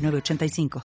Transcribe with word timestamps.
985. 0.00 0.82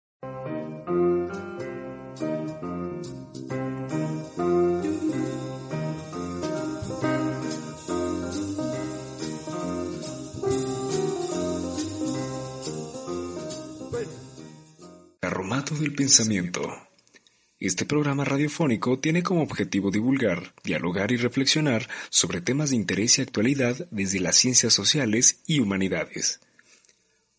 Arromato 15.21 15.75
del 15.75 15.93
pensamiento. 15.95 16.61
Este 17.57 17.85
programa 17.85 18.25
radiofónico 18.25 18.99
tiene 18.99 19.23
como 19.23 19.41
objetivo 19.41 19.89
divulgar, 19.89 20.53
dialogar 20.63 21.11
y 21.11 21.17
reflexionar 21.17 21.87
sobre 22.09 22.41
temas 22.41 22.69
de 22.69 22.75
interés 22.75 23.17
y 23.17 23.21
actualidad 23.21 23.87
desde 23.91 24.19
las 24.19 24.35
ciencias 24.35 24.73
sociales 24.73 25.41
y 25.47 25.61
humanidades 25.61 26.41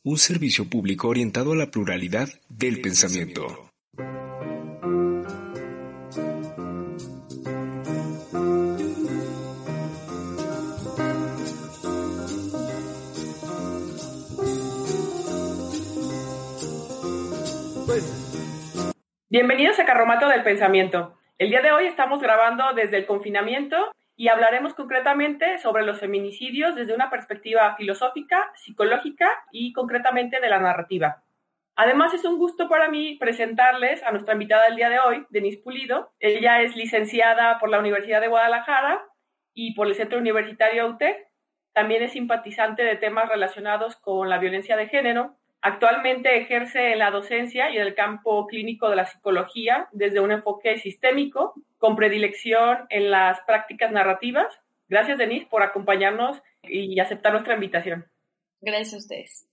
un 0.06 0.18
servicio 0.18 0.70
público 0.70 1.08
orientado 1.08 1.50
a 1.50 1.56
la 1.56 1.66
pluralidad 1.66 2.28
del 2.48 2.80
pensamiento. 2.80 3.72
Bienvenidos 19.28 19.80
a 19.80 19.84
Carromato 19.84 20.28
del 20.28 20.44
Pensamiento. 20.44 21.18
El 21.36 21.50
día 21.50 21.62
de 21.62 21.72
hoy 21.72 21.86
estamos 21.86 22.22
grabando 22.22 22.62
desde 22.76 22.98
el 22.98 23.06
confinamiento 23.06 23.76
y 24.16 24.28
hablaremos 24.28 24.74
concretamente 24.74 25.58
sobre 25.58 25.84
los 25.84 26.00
feminicidios 26.00 26.74
desde 26.74 26.94
una 26.94 27.10
perspectiva 27.10 27.76
filosófica, 27.76 28.50
psicológica 28.54 29.28
y 29.52 29.72
concretamente 29.74 30.40
de 30.40 30.48
la 30.48 30.58
narrativa. 30.58 31.22
Además, 31.76 32.14
es 32.14 32.24
un 32.24 32.38
gusto 32.38 32.70
para 32.70 32.88
mí 32.88 33.18
presentarles 33.20 34.02
a 34.02 34.10
nuestra 34.10 34.32
invitada 34.32 34.64
del 34.64 34.76
día 34.76 34.88
de 34.88 34.98
hoy, 34.98 35.26
Denise 35.28 35.60
Pulido. 35.62 36.10
Ella 36.18 36.62
es 36.62 36.74
licenciada 36.74 37.58
por 37.58 37.68
la 37.68 37.78
Universidad 37.78 38.22
de 38.22 38.28
Guadalajara 38.28 39.04
y 39.52 39.74
por 39.74 39.86
el 39.86 39.94
Centro 39.94 40.18
Universitario 40.18 40.86
UTEC. 40.86 41.28
También 41.74 42.02
es 42.02 42.12
simpatizante 42.12 42.82
de 42.82 42.96
temas 42.96 43.28
relacionados 43.28 43.96
con 43.96 44.30
la 44.30 44.38
violencia 44.38 44.78
de 44.78 44.88
género 44.88 45.35
Actualmente 45.62 46.36
ejerce 46.36 46.94
la 46.96 47.10
docencia 47.10 47.70
y 47.70 47.76
en 47.76 47.82
el 47.82 47.94
campo 47.94 48.46
clínico 48.46 48.88
de 48.88 48.96
la 48.96 49.06
psicología 49.06 49.88
desde 49.92 50.20
un 50.20 50.32
enfoque 50.32 50.78
sistémico, 50.78 51.54
con 51.78 51.96
predilección 51.96 52.86
en 52.90 53.10
las 53.10 53.40
prácticas 53.40 53.90
narrativas. 53.90 54.60
Gracias, 54.88 55.18
Denise, 55.18 55.46
por 55.46 55.62
acompañarnos 55.62 56.40
y 56.62 56.98
aceptar 57.00 57.32
nuestra 57.32 57.54
invitación. 57.54 58.06
Gracias 58.60 58.94
a 58.94 58.98
ustedes. 58.98 59.48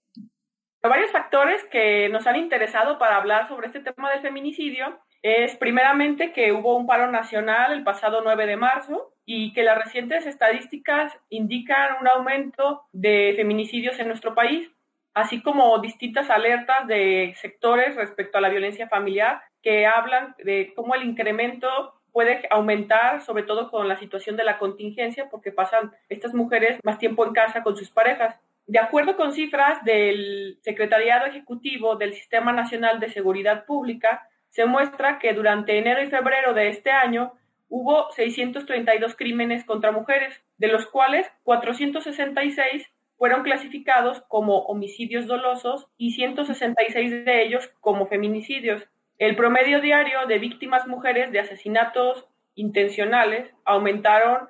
Hay 0.82 0.90
varios 0.90 1.12
factores 1.12 1.64
que 1.66 2.10
nos 2.10 2.28
han 2.28 2.36
interesado 2.36 3.00
para 3.00 3.18
hablar 3.18 3.48
sobre 3.48 3.68
este 3.68 3.80
tema 3.80 4.12
del 4.12 4.22
feminicidio 4.22 5.00
es 5.24 5.56
primeramente 5.56 6.34
que 6.34 6.52
hubo 6.52 6.76
un 6.76 6.86
paro 6.86 7.10
nacional 7.10 7.72
el 7.72 7.84
pasado 7.86 8.22
9 8.22 8.46
de 8.46 8.58
marzo 8.58 9.14
y 9.26 9.54
que 9.54 9.64
las 9.64 9.78
recientes 9.78 10.26
estadísticas 10.26 11.18
indican 11.30 11.96
un 12.02 12.10
aumento 12.10 12.84
de 12.92 13.32
feminicidios 13.38 13.98
en 14.00 14.10
nuestro 14.10 14.36
país 14.36 14.70
así 15.14 15.42
como 15.42 15.78
distintas 15.80 16.30
alertas 16.30 16.88
de 16.88 17.34
sectores 17.38 17.96
respecto 17.96 18.38
a 18.38 18.42
la 18.42 18.50
violencia 18.50 18.88
familiar 18.88 19.42
que 19.62 19.86
hablan 19.86 20.36
de 20.44 20.74
cómo 20.76 20.96
el 20.96 21.04
incremento 21.04 21.70
puede 22.12 22.48
aumentar, 22.52 23.22
sobre 23.22 23.44
todo 23.44 23.72
con 23.72 23.88
la 23.88 23.98
situación 23.98 24.38
de 24.38 24.44
la 24.44 24.60
contingencia, 24.60 25.30
porque 25.32 25.52
pasan 25.52 25.92
estas 26.10 26.34
mujeres 26.34 26.80
más 26.84 27.00
tiempo 27.00 27.26
en 27.26 27.34
casa 27.34 27.64
con 27.64 27.76
sus 27.76 27.90
parejas. 27.90 28.40
De 28.68 28.80
acuerdo 28.80 29.18
con 29.18 29.34
cifras 29.34 29.84
del 29.84 30.60
Secretariado 30.62 31.26
Ejecutivo 31.26 31.96
del 31.96 32.14
Sistema 32.14 32.54
Nacional 32.54 33.00
de 33.00 33.10
Seguridad 33.10 33.66
Pública, 33.66 34.30
se 34.50 34.66
muestra 34.66 35.18
que 35.18 35.34
durante 35.34 35.78
enero 35.78 36.04
y 36.04 36.08
febrero 36.08 36.54
de 36.54 36.70
este 36.70 36.92
año 36.92 37.34
hubo 37.68 38.12
632 38.12 39.16
crímenes 39.16 39.66
contra 39.66 39.92
mujeres, 39.92 40.40
de 40.58 40.68
los 40.68 40.86
cuales 40.86 41.28
466 41.44 42.93
fueron 43.24 43.44
clasificados 43.44 44.22
como 44.28 44.64
homicidios 44.66 45.28
dolosos 45.28 45.88
y 45.98 46.12
166 46.12 47.24
de 47.24 47.44
ellos 47.44 47.72
como 47.80 48.06
feminicidios. 48.06 48.84
El 49.18 49.38
promedio 49.38 49.80
diario 49.80 50.26
de 50.28 50.40
víctimas 50.40 50.88
mujeres 50.88 51.32
de 51.32 51.40
asesinatos 51.40 52.28
intencionales 52.56 53.50
aumentaron 53.64 54.50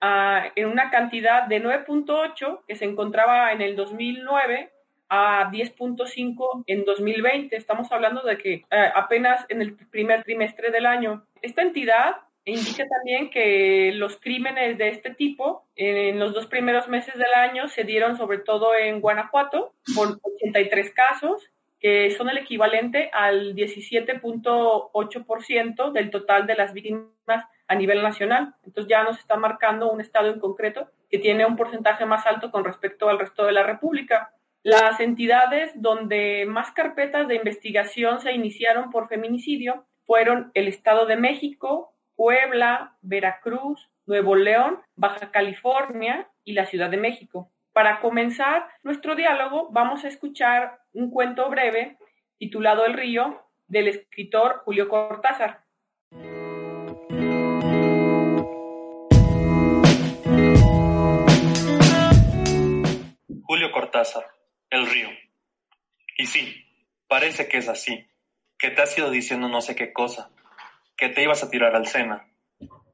ah, 0.00 0.52
en 0.54 0.68
una 0.68 0.92
cantidad 0.92 1.48
de 1.48 1.60
9.8 1.60 2.60
que 2.68 2.76
se 2.76 2.84
encontraba 2.84 3.50
en 3.50 3.60
el 3.60 3.74
2009 3.74 4.70
a 5.08 5.50
10.5 5.50 6.62
en 6.68 6.84
2020. 6.84 7.56
Estamos 7.56 7.90
hablando 7.90 8.22
de 8.22 8.38
que 8.38 8.52
eh, 8.70 8.92
apenas 8.94 9.46
en 9.48 9.62
el 9.62 9.74
primer 9.74 10.22
trimestre 10.22 10.70
del 10.70 10.86
año. 10.86 11.26
Esta 11.42 11.62
entidad 11.62 12.18
indica 12.52 12.86
también 12.86 13.30
que 13.30 13.92
los 13.94 14.18
crímenes 14.18 14.76
de 14.76 14.88
este 14.88 15.14
tipo 15.14 15.66
en 15.76 16.18
los 16.18 16.34
dos 16.34 16.46
primeros 16.46 16.88
meses 16.88 17.14
del 17.14 17.32
año 17.34 17.68
se 17.68 17.84
dieron 17.84 18.16
sobre 18.16 18.38
todo 18.38 18.74
en 18.74 19.00
Guanajuato, 19.00 19.74
por 19.94 20.18
83 20.22 20.90
casos, 20.92 21.48
que 21.80 22.10
son 22.10 22.28
el 22.30 22.38
equivalente 22.38 23.10
al 23.12 23.54
17.8% 23.54 25.92
del 25.92 26.10
total 26.10 26.46
de 26.46 26.54
las 26.54 26.72
víctimas 26.72 27.44
a 27.66 27.74
nivel 27.74 28.02
nacional. 28.02 28.54
Entonces 28.64 28.90
ya 28.90 29.04
nos 29.04 29.18
está 29.18 29.36
marcando 29.36 29.90
un 29.90 30.00
estado 30.00 30.28
en 30.28 30.40
concreto 30.40 30.88
que 31.10 31.18
tiene 31.18 31.44
un 31.46 31.56
porcentaje 31.56 32.06
más 32.06 32.26
alto 32.26 32.50
con 32.50 32.64
respecto 32.64 33.08
al 33.08 33.18
resto 33.18 33.46
de 33.46 33.52
la 33.52 33.62
República. 33.62 34.32
Las 34.62 35.00
entidades 35.00 35.72
donde 35.74 36.44
más 36.46 36.72
carpetas 36.72 37.28
de 37.28 37.36
investigación 37.36 38.20
se 38.20 38.32
iniciaron 38.32 38.90
por 38.90 39.08
feminicidio 39.08 39.86
fueron 40.06 40.50
el 40.54 40.68
Estado 40.68 41.06
de 41.06 41.16
México, 41.16 41.93
Puebla, 42.16 42.96
Veracruz, 43.02 43.90
Nuevo 44.06 44.36
León, 44.36 44.80
Baja 44.94 45.30
California 45.30 46.28
y 46.44 46.52
la 46.52 46.66
Ciudad 46.66 46.90
de 46.90 46.96
México. 46.96 47.50
Para 47.72 48.00
comenzar 48.00 48.68
nuestro 48.82 49.16
diálogo 49.16 49.68
vamos 49.72 50.04
a 50.04 50.08
escuchar 50.08 50.78
un 50.92 51.10
cuento 51.10 51.48
breve 51.50 51.98
titulado 52.38 52.86
El 52.86 52.94
río 52.94 53.42
del 53.66 53.88
escritor 53.88 54.62
Julio 54.64 54.88
Cortázar. 54.88 55.64
Julio 63.46 63.72
Cortázar, 63.72 64.24
El 64.70 64.86
río. 64.86 65.08
Y 66.16 66.26
sí, 66.26 66.64
parece 67.08 67.48
que 67.48 67.58
es 67.58 67.68
así, 67.68 68.06
que 68.58 68.70
te 68.70 68.82
has 68.82 68.96
ido 68.96 69.10
diciendo 69.10 69.48
no 69.48 69.60
sé 69.60 69.74
qué 69.74 69.92
cosa, 69.92 70.30
que 70.96 71.08
te 71.08 71.22
ibas 71.22 71.42
a 71.42 71.50
tirar 71.50 71.74
al 71.74 71.86
Sena, 71.86 72.28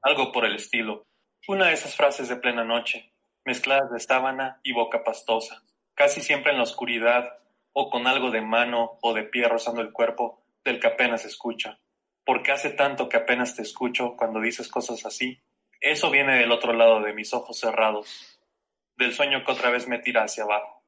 algo 0.03 0.33
por 0.33 0.47
el 0.47 0.57
estilo. 0.57 1.07
Una 1.49 1.67
de 1.67 1.75
esas 1.75 1.97
frases 1.97 2.29
de 2.29 2.37
plena 2.37 2.65
noche, 2.65 3.13
mezcladas 3.45 3.91
de 3.91 4.01
sábana 4.01 4.59
y 4.63 4.73
boca 4.73 5.05
pastosa, 5.05 5.63
casi 5.95 6.21
siempre 6.21 6.53
en 6.53 6.59
la 6.59 6.65
oscuridad 6.65 7.39
o 7.73 7.91
con 7.91 8.07
algo 8.07 8.31
de 8.31 8.41
mano 8.41 8.99
o 9.03 9.13
de 9.13 9.25
pie 9.25 9.49
rozando 9.49 9.83
el 9.83 9.93
cuerpo 9.93 10.43
del 10.65 10.81
que 10.81 10.87
apenas 10.87 11.27
escucha. 11.27 11.79
Porque 12.25 12.53
hace 12.53 12.71
tanto 12.71 13.09
que 13.09 13.19
apenas 13.19 13.55
te 13.55 13.63
escucho 13.63 14.17
cuando 14.17 14.41
dices 14.41 14.69
cosas 14.69 15.05
así. 15.05 15.39
Eso 15.81 16.11
viene 16.11 16.39
del 16.39 16.53
otro 16.53 16.73
lado 16.73 17.01
de 17.01 17.13
mis 17.13 17.33
ojos 17.35 17.59
cerrados, 17.59 18.41
del 18.97 19.13
sueño 19.13 19.45
que 19.45 19.53
otra 19.53 19.71
vez 19.71 19.89
me 19.89 19.99
tira 19.99 20.25
hacia 20.25 20.45
abajo. 20.45 20.85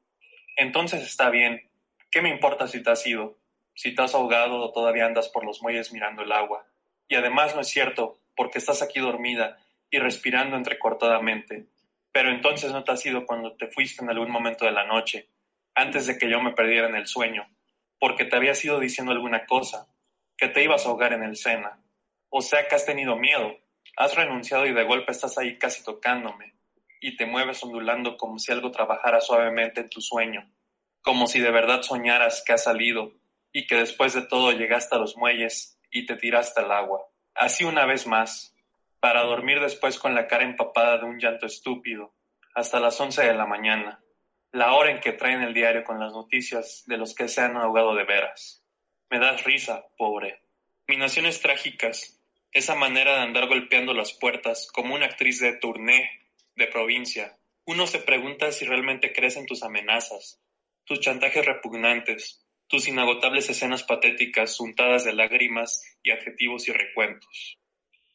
Entonces 0.55 1.03
está 1.03 1.29
bien. 1.29 1.69
¿Qué 2.09 2.21
me 2.21 2.29
importa 2.29 2.67
si 2.67 2.81
te 2.81 2.91
has 2.91 3.05
ido? 3.05 3.37
Si 3.75 3.93
te 3.93 4.01
has 4.03 4.13
ahogado 4.13 4.61
o 4.61 4.71
todavía 4.71 5.05
andas 5.05 5.29
por 5.29 5.45
los 5.45 5.61
muelles 5.61 5.91
mirando 5.91 6.21
el 6.21 6.31
agua 6.31 6.67
y 7.13 7.15
además 7.15 7.53
no 7.53 7.61
es 7.61 7.67
cierto, 7.67 8.21
porque 8.35 8.57
estás 8.57 8.81
aquí 8.81 8.99
dormida 8.99 9.59
y 9.91 9.99
respirando 9.99 10.57
entrecortadamente. 10.57 11.67
Pero 12.11 12.31
entonces 12.31 12.71
no 12.71 12.83
te 12.83 12.91
has 12.91 13.05
ido 13.05 13.27
cuando 13.27 13.55
te 13.55 13.67
fuiste 13.67 14.03
en 14.03 14.09
algún 14.09 14.31
momento 14.31 14.65
de 14.65 14.71
la 14.71 14.83
noche, 14.83 15.29
antes 15.75 16.07
de 16.07 16.17
que 16.17 16.27
yo 16.27 16.41
me 16.41 16.53
perdiera 16.53 16.87
en 16.89 16.95
el 16.95 17.05
sueño, 17.05 17.47
porque 17.99 18.25
te 18.25 18.35
habías 18.35 18.65
ido 18.65 18.79
diciendo 18.79 19.11
alguna 19.11 19.45
cosa, 19.45 19.93
que 20.35 20.47
te 20.47 20.63
ibas 20.63 20.87
a 20.87 20.89
ahogar 20.89 21.13
en 21.13 21.21
el 21.21 21.35
Sena. 21.35 21.83
O 22.29 22.41
sea 22.41 22.67
que 22.67 22.73
has 22.73 22.87
tenido 22.87 23.15
miedo, 23.15 23.59
has 23.95 24.15
renunciado 24.15 24.65
y 24.65 24.73
de 24.73 24.83
golpe 24.83 25.11
estás 25.11 25.37
ahí 25.37 25.59
casi 25.59 25.83
tocándome, 25.83 26.55
y 26.99 27.15
te 27.15 27.27
mueves 27.27 27.63
ondulando 27.63 28.17
como 28.17 28.39
si 28.39 28.51
algo 28.51 28.71
trabajara 28.71 29.21
suavemente 29.21 29.81
en 29.81 29.89
tu 29.89 30.01
sueño. 30.01 30.49
como 31.03 31.27
si 31.27 31.39
de 31.41 31.51
verdad 31.51 31.83
soñaras 31.83 32.43
que 32.43 32.53
has 32.53 32.63
salido 32.63 33.11
y 33.51 33.67
que 33.67 33.75
después 33.75 34.13
de 34.13 34.25
todo 34.25 34.51
llegaste 34.53 34.95
a 34.95 34.99
los 34.99 35.17
muelles 35.17 35.77
y 35.93 36.05
te 36.05 36.17
tiraste 36.17 36.59
al 36.59 36.71
agua. 36.71 37.05
Así 37.35 37.63
una 37.63 37.85
vez 37.85 38.05
más, 38.07 38.53
para 38.99 39.23
dormir 39.23 39.61
después 39.61 39.97
con 39.97 40.15
la 40.15 40.27
cara 40.27 40.43
empapada 40.43 40.97
de 40.97 41.05
un 41.05 41.19
llanto 41.19 41.45
estúpido, 41.45 42.13
hasta 42.55 42.79
las 42.79 42.99
once 42.99 43.23
de 43.23 43.33
la 43.33 43.45
mañana, 43.45 44.03
la 44.51 44.73
hora 44.73 44.91
en 44.91 44.99
que 44.99 45.13
traen 45.13 45.41
el 45.41 45.53
diario 45.53 45.83
con 45.83 45.99
las 45.99 46.11
noticias 46.11 46.83
de 46.87 46.97
los 46.97 47.15
que 47.15 47.27
se 47.27 47.41
han 47.41 47.55
ahogado 47.55 47.95
de 47.95 48.03
veras. 48.03 48.63
Me 49.09 49.19
das 49.19 49.43
risa, 49.43 49.85
pobre. 49.97 50.41
Minaciones 50.87 51.41
trágicas, 51.41 52.19
esa 52.51 52.75
manera 52.75 53.15
de 53.15 53.21
andar 53.21 53.47
golpeando 53.47 53.93
las 53.93 54.13
puertas 54.13 54.69
como 54.71 54.95
una 54.95 55.05
actriz 55.05 55.39
de 55.39 55.53
tourné 55.53 56.27
de 56.55 56.67
provincia. 56.67 57.37
Uno 57.65 57.87
se 57.87 57.99
pregunta 57.99 58.51
si 58.51 58.65
realmente 58.65 59.13
crees 59.13 59.37
en 59.37 59.45
tus 59.45 59.63
amenazas, 59.63 60.41
tus 60.85 60.99
chantajes 60.99 61.45
repugnantes, 61.45 62.42
tus 62.73 62.87
inagotables 62.87 63.47
escenas 63.51 63.83
patéticas 63.83 64.59
untadas 64.59 65.03
de 65.03 65.13
lágrimas 65.13 65.83
y 66.01 66.09
adjetivos 66.09 66.67
y 66.67 66.71
recuentos. 66.71 67.59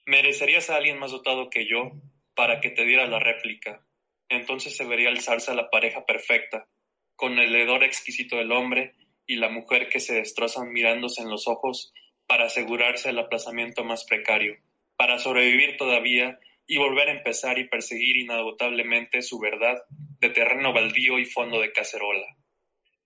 Merecerías 0.05 0.69
a 0.69 0.75
alguien 0.75 0.99
más 0.99 1.13
dotado 1.13 1.49
que 1.49 1.69
yo 1.69 1.93
para 2.35 2.61
que 2.61 2.71
te 2.71 2.85
diera 2.85 3.07
la 3.07 3.21
réplica. 3.21 3.87
Entonces 4.29 4.77
se 4.77 4.85
vería 4.85 5.11
alzarse 5.11 5.53
a 5.53 5.55
la 5.55 5.71
pareja 5.71 6.05
perfecta, 6.07 6.67
con 7.15 7.39
el 7.39 7.55
hedor 7.55 7.85
exquisito 7.85 8.35
del 8.39 8.51
hombre 8.51 8.97
y 9.27 9.37
la 9.37 9.49
mujer 9.49 9.89
que 9.89 10.01
se 10.01 10.15
destrozan 10.15 10.73
mirándose 10.73 11.23
en 11.23 11.31
los 11.31 11.47
ojos 11.47 11.93
para 12.27 12.47
asegurarse 12.47 13.11
el 13.11 13.21
aplazamiento 13.21 13.85
más 13.85 14.07
precario, 14.07 14.57
para 14.97 15.21
sobrevivir 15.21 15.77
todavía 15.77 16.41
y 16.67 16.79
volver 16.79 17.11
a 17.11 17.13
empezar 17.13 17.61
y 17.61 17.69
perseguir 17.69 18.17
inagotablemente 18.17 19.23
su 19.23 19.39
verdad 19.39 19.85
de 20.19 20.31
terreno 20.31 20.73
baldío 20.73 21.21
y 21.21 21.27
fondo 21.27 21.61
de 21.61 21.71
cacerola. 21.71 22.27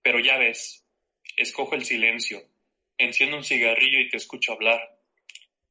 Pero 0.01 0.19
ya 0.19 0.39
ves, 0.39 0.82
escojo 1.35 1.75
el 1.75 1.85
silencio, 1.85 2.41
enciendo 2.97 3.37
un 3.37 3.43
cigarrillo 3.43 3.99
y 3.99 4.09
te 4.09 4.17
escucho 4.17 4.53
hablar. 4.53 4.99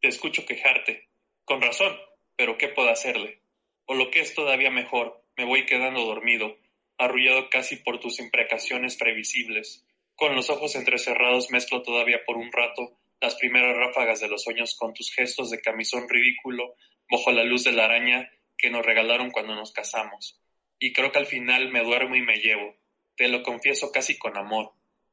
Te 0.00 0.08
escucho 0.08 0.44
quejarte, 0.44 1.08
con 1.44 1.62
razón, 1.62 1.96
pero 2.36 2.58
¿qué 2.58 2.68
puedo 2.68 2.90
hacerle? 2.90 3.40
O 3.86 3.94
lo 3.94 4.10
que 4.10 4.20
es 4.20 4.34
todavía 4.34 4.70
mejor, 4.70 5.24
me 5.36 5.44
voy 5.44 5.66
quedando 5.66 6.04
dormido, 6.04 6.58
arrullado 6.98 7.48
casi 7.50 7.76
por 7.76 8.00
tus 8.00 8.18
imprecaciones 8.20 8.96
previsibles. 8.96 9.86
Con 10.14 10.34
los 10.34 10.50
ojos 10.50 10.74
entrecerrados 10.74 11.50
mezclo 11.50 11.82
todavía 11.82 12.24
por 12.24 12.36
un 12.36 12.52
rato 12.52 12.98
las 13.20 13.36
primeras 13.36 13.76
ráfagas 13.76 14.20
de 14.20 14.28
los 14.28 14.42
sueños 14.42 14.74
con 14.76 14.92
tus 14.94 15.12
gestos 15.12 15.50
de 15.50 15.60
camisón 15.60 16.08
ridículo 16.08 16.74
bajo 17.08 17.30
la 17.30 17.44
luz 17.44 17.62
de 17.64 17.72
la 17.72 17.84
araña 17.84 18.30
que 18.58 18.70
nos 18.70 18.84
regalaron 18.84 19.30
cuando 19.30 19.54
nos 19.54 19.72
casamos. 19.72 20.40
Y 20.78 20.92
creo 20.92 21.12
que 21.12 21.20
al 21.20 21.26
final 21.26 21.70
me 21.70 21.84
duermo 21.84 22.16
y 22.16 22.22
me 22.22 22.36
llevo, 22.36 22.74
te 23.16 23.28
lo 23.28 23.42
confieso 23.42 23.92
casi 23.92 24.18
con 24.18 24.36
amor, 24.36 24.72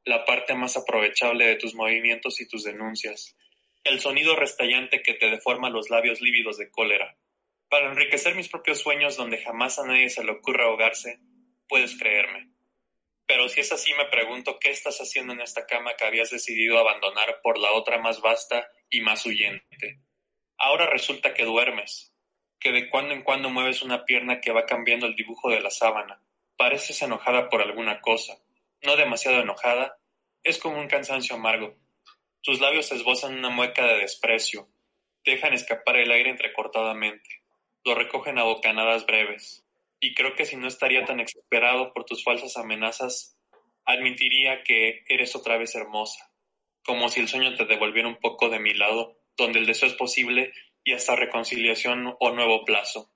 la 0.10 0.26
parte 0.26 0.56
más 0.56 0.76
aprovechable 0.76 1.46
de 1.46 1.56
tus 1.56 1.76
movimientos 1.76 2.42
y 2.42 2.48
tus 2.48 2.64
denuncias, 2.64 3.38
el 3.84 4.00
sonido 4.00 4.36
restallante 4.36 5.04
que 5.04 5.14
te 5.14 5.30
deforma 5.30 5.70
los 5.70 5.92
labios 5.92 6.20
lívidos 6.20 6.58
de 6.58 6.72
cólera. 6.72 7.16
Para 7.70 7.92
enriquecer 7.92 8.34
mis 8.34 8.50
propios 8.50 8.80
sueños 8.80 9.18
donde 9.18 9.38
jamás 9.38 9.78
a 9.78 9.86
nadie 9.86 10.10
se 10.10 10.24
le 10.24 10.32
ocurra 10.32 10.66
ahogarse, 10.66 11.20
puedes 11.68 11.96
creerme. 11.96 12.50
Pero 13.28 13.48
si 13.50 13.60
es 13.60 13.72
así, 13.72 13.94
me 13.94 14.06
pregunto 14.06 14.58
qué 14.60 14.72
estás 14.72 14.98
haciendo 14.98 15.34
en 15.34 15.42
esta 15.42 15.68
cama 15.68 15.94
que 15.96 16.06
habías 16.06 16.32
decidido 16.32 16.80
abandonar 16.80 17.42
por 17.44 17.60
la 17.60 17.72
otra 17.74 18.00
más 18.00 18.20
vasta 18.20 18.68
y 18.90 19.02
más 19.02 19.24
huyente. 19.28 20.00
Ahora 20.58 20.88
resulta 20.88 21.36
que 21.36 21.46
duermes, 21.46 22.16
que 22.60 22.72
de 22.72 22.90
cuando 22.90 23.14
en 23.14 23.22
cuando 23.22 23.52
mueves 23.52 23.84
una 23.84 24.06
pierna 24.06 24.42
que 24.42 24.52
va 24.54 24.66
cambiando 24.66 25.06
el 25.06 25.16
dibujo 25.16 25.52
de 25.52 25.62
la 25.62 25.70
sábana. 25.70 26.20
Pareces 26.58 27.00
enojada 27.04 27.48
por 27.48 27.62
alguna 27.62 28.02
cosa, 28.02 28.40
no 28.82 28.96
demasiado 28.96 29.40
enojada, 29.40 29.99
es 30.50 30.58
como 30.58 30.80
un 30.80 30.88
cansancio 30.88 31.36
amargo. 31.36 31.76
Tus 32.42 32.60
labios 32.60 32.92
esbozan 32.92 33.38
una 33.38 33.50
mueca 33.50 33.86
de 33.86 34.00
desprecio, 34.00 34.68
dejan 35.24 35.54
escapar 35.54 35.98
el 35.98 36.12
aire 36.12 36.32
entrecortadamente, 36.32 37.44
lo 37.86 37.96
recogen 37.96 38.40
a 38.40 38.44
bocanadas 38.44 39.06
breves 39.06 39.64
y 40.00 40.16
creo 40.16 40.34
que 40.36 40.46
si 40.46 40.56
no 40.56 40.68
estaría 40.68 41.06
tan 41.06 41.20
exasperado 41.20 41.94
por 41.94 42.06
tus 42.06 42.24
falsas 42.24 42.58
amenazas, 42.58 43.38
admitiría 43.86 44.64
que 44.64 45.04
eres 45.08 45.36
otra 45.36 45.58
vez 45.58 45.76
hermosa, 45.76 46.32
como 46.84 47.10
si 47.10 47.20
el 47.20 47.28
sueño 47.28 47.56
te 47.56 47.66
devolviera 47.66 48.08
un 48.08 48.20
poco 48.20 48.50
de 48.50 48.60
mi 48.60 48.74
lado, 48.74 49.18
donde 49.38 49.60
el 49.60 49.66
deseo 49.66 49.88
es 49.88 49.96
posible 49.96 50.54
y 50.84 50.94
hasta 50.94 51.16
reconciliación 51.16 52.16
o 52.20 52.32
nuevo 52.32 52.66
plazo. 52.66 53.12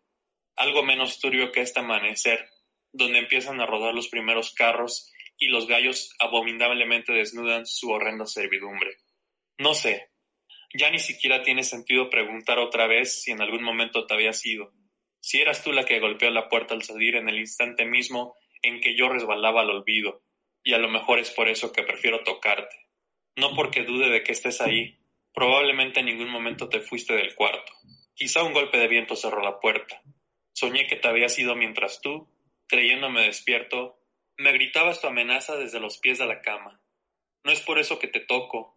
Algo 0.55 0.83
menos 0.83 1.19
turbio 1.19 1.51
que 1.51 1.61
este 1.61 1.79
amanecer, 1.79 2.47
donde 2.91 3.19
empiezan 3.19 3.59
a 3.59 3.65
rodar 3.65 3.93
los 3.95 4.09
primeros 4.09 4.53
carros 4.53 5.11
y 5.43 5.47
los 5.47 5.67
gallos 5.67 6.13
abominablemente 6.19 7.13
desnudan 7.13 7.65
su 7.65 7.89
horrenda 7.91 8.25
servidumbre. 8.25 8.97
No 9.57 9.73
sé, 9.73 10.09
ya 10.73 10.89
ni 10.89 10.99
siquiera 10.99 11.43
tiene 11.43 11.63
sentido 11.63 12.09
preguntar 12.09 12.59
otra 12.59 12.87
vez 12.87 13.21
si 13.21 13.31
en 13.31 13.41
algún 13.41 13.63
momento 13.63 14.05
te 14.05 14.13
había 14.13 14.33
sido 14.33 14.73
si 15.23 15.39
eras 15.39 15.63
tú 15.63 15.71
la 15.71 15.85
que 15.85 16.01
golpeó 16.01 16.29
la 16.31 16.49
puerta 16.49 16.73
al 16.73 16.83
salir 16.83 17.15
en 17.15 17.29
el 17.29 17.37
instante 17.37 17.85
mismo 17.85 18.35
en 18.61 18.81
que 18.81 18.93
yo 18.93 19.07
resbalaba 19.07 19.61
al 19.61 19.69
olvido, 19.69 20.21
y 20.63 20.73
a 20.73 20.77
lo 20.77 20.89
mejor 20.89 21.17
es 21.17 21.31
por 21.31 21.47
eso 21.47 21.71
que 21.71 21.83
prefiero 21.83 22.23
tocarte. 22.25 22.75
No 23.37 23.55
porque 23.55 23.83
dude 23.83 24.09
de 24.09 24.21
que 24.21 24.33
estés 24.33 24.59
ahí, 24.59 24.99
probablemente 25.33 26.01
en 26.01 26.07
ningún 26.07 26.29
momento 26.29 26.67
te 26.67 26.81
fuiste 26.81 27.13
del 27.13 27.35
cuarto. 27.35 27.71
Quizá 28.13 28.43
un 28.43 28.51
golpe 28.51 28.77
de 28.77 28.89
viento 28.89 29.15
cerró 29.15 29.41
la 29.41 29.61
puerta. 29.61 30.01
Soñé 30.51 30.87
que 30.87 30.97
te 30.97 31.07
había 31.07 31.27
ido 31.37 31.55
mientras 31.55 32.01
tú, 32.01 32.27
creyéndome 32.67 33.21
despierto, 33.21 34.02
me 34.37 34.51
gritabas 34.51 34.99
tu 34.99 35.07
amenaza 35.07 35.55
desde 35.55 35.79
los 35.79 35.97
pies 35.97 36.17
de 36.17 36.25
la 36.25 36.41
cama. 36.41 36.81
No 37.43 37.51
es 37.51 37.61
por 37.61 37.77
eso 37.79 37.99
que 37.99 38.07
te 38.07 38.19
toco. 38.19 38.75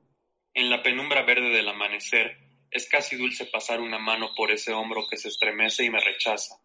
En 0.54 0.70
la 0.70 0.82
penumbra 0.82 1.22
verde 1.22 1.48
del 1.50 1.68
amanecer, 1.68 2.38
es 2.70 2.88
casi 2.88 3.16
dulce 3.16 3.46
pasar 3.46 3.80
una 3.80 3.98
mano 3.98 4.30
por 4.36 4.50
ese 4.50 4.72
hombro 4.72 5.06
que 5.08 5.16
se 5.16 5.28
estremece 5.28 5.84
y 5.84 5.90
me 5.90 6.00
rechaza. 6.00 6.56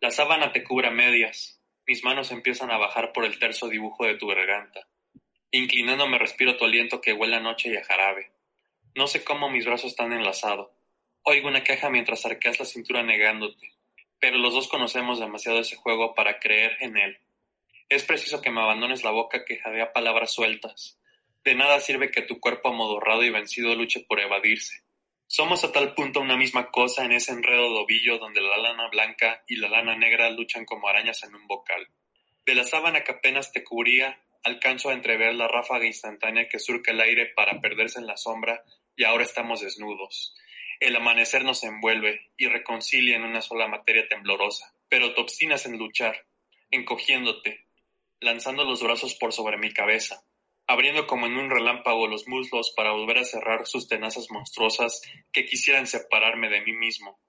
La 0.00 0.10
sábana 0.10 0.52
te 0.52 0.62
cubre 0.62 0.90
medias. 0.90 1.60
Mis 1.86 2.04
manos 2.04 2.30
empiezan 2.30 2.70
a 2.70 2.78
bajar 2.78 3.12
por 3.12 3.24
el 3.24 3.38
terso 3.38 3.68
dibujo 3.68 4.04
de 4.04 4.16
tu 4.16 4.26
garganta. 4.26 4.88
Inclinándome 5.50 6.18
respiro 6.18 6.56
tu 6.56 6.64
aliento 6.64 7.00
que 7.00 7.12
huele 7.12 7.36
a 7.36 7.40
noche 7.40 7.70
y 7.70 7.76
a 7.76 7.84
jarabe. 7.84 8.32
No 8.94 9.06
sé 9.06 9.24
cómo 9.24 9.50
mis 9.50 9.64
brazos 9.64 9.90
están 9.90 10.12
enlazados. 10.12 10.70
Oigo 11.22 11.48
una 11.48 11.64
queja 11.64 11.90
mientras 11.90 12.24
arqueas 12.26 12.58
la 12.58 12.64
cintura 12.64 13.02
negándote. 13.02 13.74
Pero 14.20 14.38
los 14.38 14.54
dos 14.54 14.68
conocemos 14.68 15.18
demasiado 15.18 15.60
ese 15.60 15.76
juego 15.76 16.14
para 16.14 16.38
creer 16.38 16.76
en 16.80 16.96
él. 16.96 17.18
Es 17.88 18.02
preciso 18.02 18.42
que 18.42 18.50
me 18.50 18.60
abandones 18.60 19.04
la 19.04 19.12
boca 19.12 19.44
que 19.44 19.58
jadea 19.58 19.92
palabras 19.92 20.32
sueltas. 20.32 20.98
De 21.44 21.54
nada 21.54 21.78
sirve 21.78 22.10
que 22.10 22.22
tu 22.22 22.40
cuerpo 22.40 22.70
amodorrado 22.70 23.22
y 23.22 23.30
vencido 23.30 23.76
luche 23.76 24.00
por 24.00 24.18
evadirse. 24.18 24.82
Somos 25.28 25.62
a 25.62 25.70
tal 25.70 25.94
punto 25.94 26.20
una 26.20 26.36
misma 26.36 26.72
cosa 26.72 27.04
en 27.04 27.12
ese 27.12 27.30
enredo 27.30 27.72
de 27.72 27.78
ovillo 27.78 28.18
donde 28.18 28.40
la 28.40 28.56
lana 28.56 28.88
blanca 28.88 29.44
y 29.46 29.56
la 29.56 29.68
lana 29.68 29.96
negra 29.96 30.30
luchan 30.30 30.64
como 30.64 30.88
arañas 30.88 31.22
en 31.22 31.36
un 31.36 31.46
bocal. 31.46 31.88
De 32.44 32.56
la 32.56 32.64
sábana 32.64 33.04
que 33.04 33.12
apenas 33.12 33.52
te 33.52 33.62
cubría, 33.62 34.20
alcanzo 34.42 34.90
a 34.90 34.92
entrever 34.92 35.34
la 35.34 35.46
ráfaga 35.46 35.86
instantánea 35.86 36.48
que 36.48 36.58
surca 36.58 36.90
el 36.90 37.00
aire 37.00 37.26
para 37.36 37.60
perderse 37.60 38.00
en 38.00 38.06
la 38.06 38.16
sombra 38.16 38.64
y 38.96 39.04
ahora 39.04 39.22
estamos 39.22 39.60
desnudos. 39.60 40.34
El 40.80 40.96
amanecer 40.96 41.44
nos 41.44 41.62
envuelve 41.62 42.32
y 42.36 42.46
reconcilia 42.46 43.14
en 43.14 43.24
una 43.24 43.42
sola 43.42 43.68
materia 43.68 44.08
temblorosa, 44.08 44.74
pero 44.88 45.14
te 45.14 45.20
obstinas 45.20 45.66
en 45.66 45.78
luchar, 45.78 46.26
encogiéndote, 46.70 47.65
lanzando 48.20 48.64
los 48.64 48.82
brazos 48.82 49.14
por 49.14 49.32
sobre 49.32 49.58
mi 49.58 49.72
cabeza, 49.72 50.22
abriendo 50.66 51.06
como 51.06 51.26
en 51.26 51.36
un 51.36 51.50
relámpago 51.50 52.06
los 52.06 52.26
muslos 52.26 52.72
para 52.76 52.92
volver 52.92 53.18
a 53.18 53.24
cerrar 53.24 53.66
sus 53.66 53.88
tenazas 53.88 54.30
monstruosas 54.30 55.02
que 55.32 55.44
quisieran 55.44 55.86
separarme 55.86 56.48
de 56.48 56.62
mí 56.62 56.72
mismo. 56.72 57.20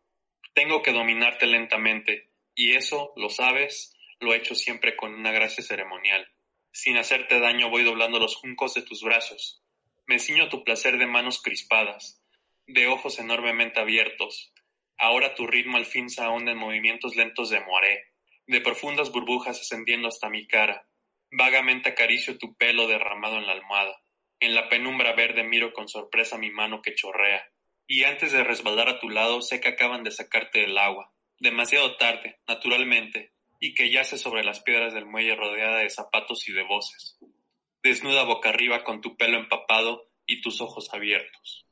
Tengo 0.53 0.81
que 0.81 0.91
dominarte 0.91 1.45
lentamente, 1.45 2.29
y 2.55 2.75
eso, 2.75 3.13
lo 3.15 3.29
sabes, 3.29 3.93
lo 4.19 4.33
he 4.33 4.37
hecho 4.37 4.55
siempre 4.55 4.95
con 4.95 5.13
una 5.13 5.31
gracia 5.31 5.63
ceremonial. 5.63 6.27
Sin 6.71 6.97
hacerte 6.97 7.39
daño 7.39 7.69
voy 7.69 7.83
doblando 7.83 8.19
los 8.19 8.35
juncos 8.35 8.73
de 8.73 8.81
tus 8.81 9.03
brazos. 9.03 9.63
Me 10.07 10.19
ciño 10.19 10.49
tu 10.49 10.63
placer 10.63 10.97
de 10.97 11.05
manos 11.05 11.41
crispadas, 11.41 12.23
de 12.65 12.87
ojos 12.87 13.19
enormemente 13.19 13.79
abiertos. 13.79 14.53
Ahora 14.97 15.35
tu 15.35 15.45
ritmo 15.45 15.77
al 15.77 15.85
fin 15.85 16.09
se 16.09 16.23
ahonda 16.23 16.51
en 16.51 16.57
movimientos 16.57 17.15
lentos 17.15 17.49
de 17.49 17.59
moaré, 17.59 18.05
de 18.47 18.61
profundas 18.61 19.11
burbujas 19.11 19.59
ascendiendo 19.61 20.07
hasta 20.07 20.29
mi 20.29 20.47
cara, 20.47 20.87
Vagamente 21.31 21.89
acaricio 21.89 22.37
tu 22.37 22.55
pelo 22.55 22.87
derramado 22.87 23.37
en 23.37 23.47
la 23.47 23.51
almohada. 23.51 24.01
En 24.39 24.55
la 24.55 24.69
penumbra 24.69 25.13
verde 25.13 25.43
miro 25.43 25.73
con 25.73 25.89
sorpresa 25.89 26.37
mi 26.37 26.51
mano 26.51 26.81
que 26.81 26.95
chorrea. 26.95 27.43
Y 27.85 28.05
antes 28.05 28.31
de 28.31 28.43
resbalar 28.43 28.87
a 28.87 28.99
tu 28.99 29.09
lado 29.09 29.41
sé 29.41 29.59
que 29.59 29.69
acaban 29.69 30.03
de 30.03 30.11
sacarte 30.11 30.59
del 30.59 30.77
agua. 30.77 31.11
Demasiado 31.39 31.97
tarde, 31.97 32.39
naturalmente, 32.47 33.33
y 33.59 33.73
que 33.73 33.91
yace 33.91 34.17
sobre 34.17 34.43
las 34.43 34.61
piedras 34.61 34.93
del 34.93 35.05
muelle 35.05 35.35
rodeada 35.35 35.79
de 35.79 35.89
zapatos 35.89 36.47
y 36.47 36.53
de 36.53 36.63
voces. 36.63 37.17
Desnuda 37.83 38.23
boca 38.23 38.49
arriba 38.49 38.83
con 38.83 39.01
tu 39.01 39.17
pelo 39.17 39.37
empapado 39.37 40.09
y 40.25 40.41
tus 40.41 40.61
ojos 40.61 40.93
abiertos. 40.93 41.66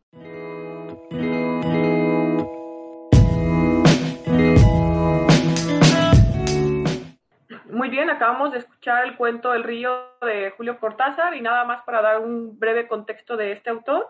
Bien, 7.95 8.09
acabamos 8.09 8.51
de 8.51 8.57
escuchar 8.57 9.05
el 9.05 9.15
cuento 9.15 9.53
El 9.53 9.63
río 9.63 10.09
de 10.21 10.51
Julio 10.57 10.77
Cortázar 10.81 11.33
y 11.33 11.39
nada 11.39 11.63
más 11.63 11.81
para 11.83 12.01
dar 12.01 12.19
un 12.19 12.59
breve 12.59 12.89
contexto 12.89 13.37
de 13.37 13.53
este 13.53 13.69
autor. 13.69 14.09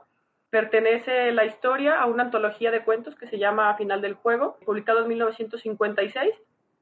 Pertenece 0.49 1.31
la 1.31 1.45
historia 1.45 1.99
a 1.99 2.07
una 2.07 2.23
antología 2.23 2.71
de 2.71 2.83
cuentos 2.83 3.15
que 3.15 3.27
se 3.27 3.37
llama 3.37 3.75
Final 3.75 4.01
del 4.01 4.15
Juego, 4.15 4.57
publicado 4.65 5.01
en 5.01 5.09
1956. 5.09 6.33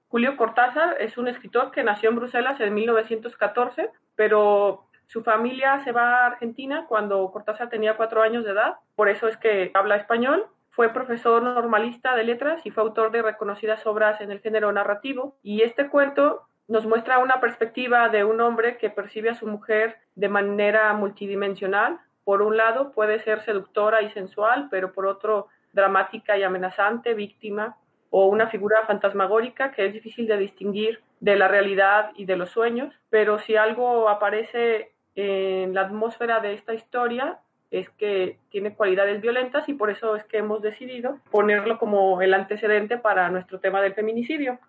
Julio 0.07 0.37
Cortázar 0.37 0.95
es 1.01 1.17
un 1.17 1.27
escritor 1.27 1.71
que 1.71 1.83
nació 1.83 2.07
en 2.07 2.15
Bruselas 2.15 2.61
en 2.61 2.73
1914, 2.73 3.89
pero 4.15 4.85
su 5.07 5.23
familia 5.23 5.83
se 5.83 5.91
va 5.91 6.21
a 6.21 6.27
Argentina 6.27 6.85
cuando 6.87 7.29
Cortázar 7.33 7.67
tenía 7.67 7.97
cuatro 7.97 8.21
años 8.21 8.45
de 8.45 8.51
edad, 8.51 8.75
por 8.95 9.09
eso 9.09 9.27
es 9.27 9.35
que 9.35 9.71
habla 9.73 9.97
español. 9.97 10.47
Fue 10.69 10.93
profesor 10.93 11.43
normalista 11.43 12.15
de 12.15 12.23
letras 12.23 12.65
y 12.65 12.71
fue 12.71 12.81
autor 12.81 13.11
de 13.11 13.21
reconocidas 13.23 13.85
obras 13.85 14.21
en 14.21 14.31
el 14.31 14.39
género 14.39 14.71
narrativo. 14.71 15.35
Y 15.43 15.63
este 15.63 15.89
cuento 15.89 16.47
nos 16.67 16.85
muestra 16.85 17.19
una 17.19 17.39
perspectiva 17.39 18.09
de 18.09 18.23
un 18.23 18.39
hombre 18.41 18.77
que 18.77 18.89
percibe 18.89 19.29
a 19.29 19.35
su 19.35 19.47
mujer 19.47 19.97
de 20.15 20.29
manera 20.29 20.93
multidimensional, 20.93 21.99
por 22.23 22.41
un 22.41 22.57
lado 22.57 22.91
puede 22.91 23.19
ser 23.19 23.41
seductora 23.41 24.01
y 24.01 24.09
sensual, 24.11 24.67
pero 24.71 24.93
por 24.93 25.05
otro 25.05 25.47
dramática 25.73 26.37
y 26.37 26.43
amenazante, 26.43 27.13
víctima, 27.13 27.77
o 28.15 28.27
una 28.27 28.47
figura 28.47 28.85
fantasmagórica 28.85 29.71
que 29.71 29.87
es 29.87 29.93
difícil 29.93 30.27
de 30.27 30.37
distinguir 30.37 31.01
de 31.19 31.35
la 31.35 31.47
realidad 31.47 32.11
y 32.15 32.25
de 32.25 32.35
los 32.35 32.51
sueños, 32.51 32.93
pero 33.09 33.39
si 33.39 33.55
algo 33.55 34.07
aparece 34.07 34.91
en 35.15 35.73
la 35.73 35.81
atmósfera 35.81 36.39
de 36.39 36.53
esta 36.53 36.73
historia 36.73 37.39
es 37.71 37.89
que 37.89 38.37
tiene 38.49 38.75
cualidades 38.75 39.19
violentas 39.19 39.67
y 39.67 39.73
por 39.73 39.89
eso 39.89 40.15
es 40.15 40.23
que 40.25 40.37
hemos 40.37 40.61
decidido 40.61 41.17
ponerlo 41.31 41.79
como 41.79 42.21
el 42.21 42.35
antecedente 42.35 42.97
para 42.97 43.29
nuestro 43.29 43.59
tema 43.59 43.81
del 43.81 43.95
feminicidio. 43.95 44.59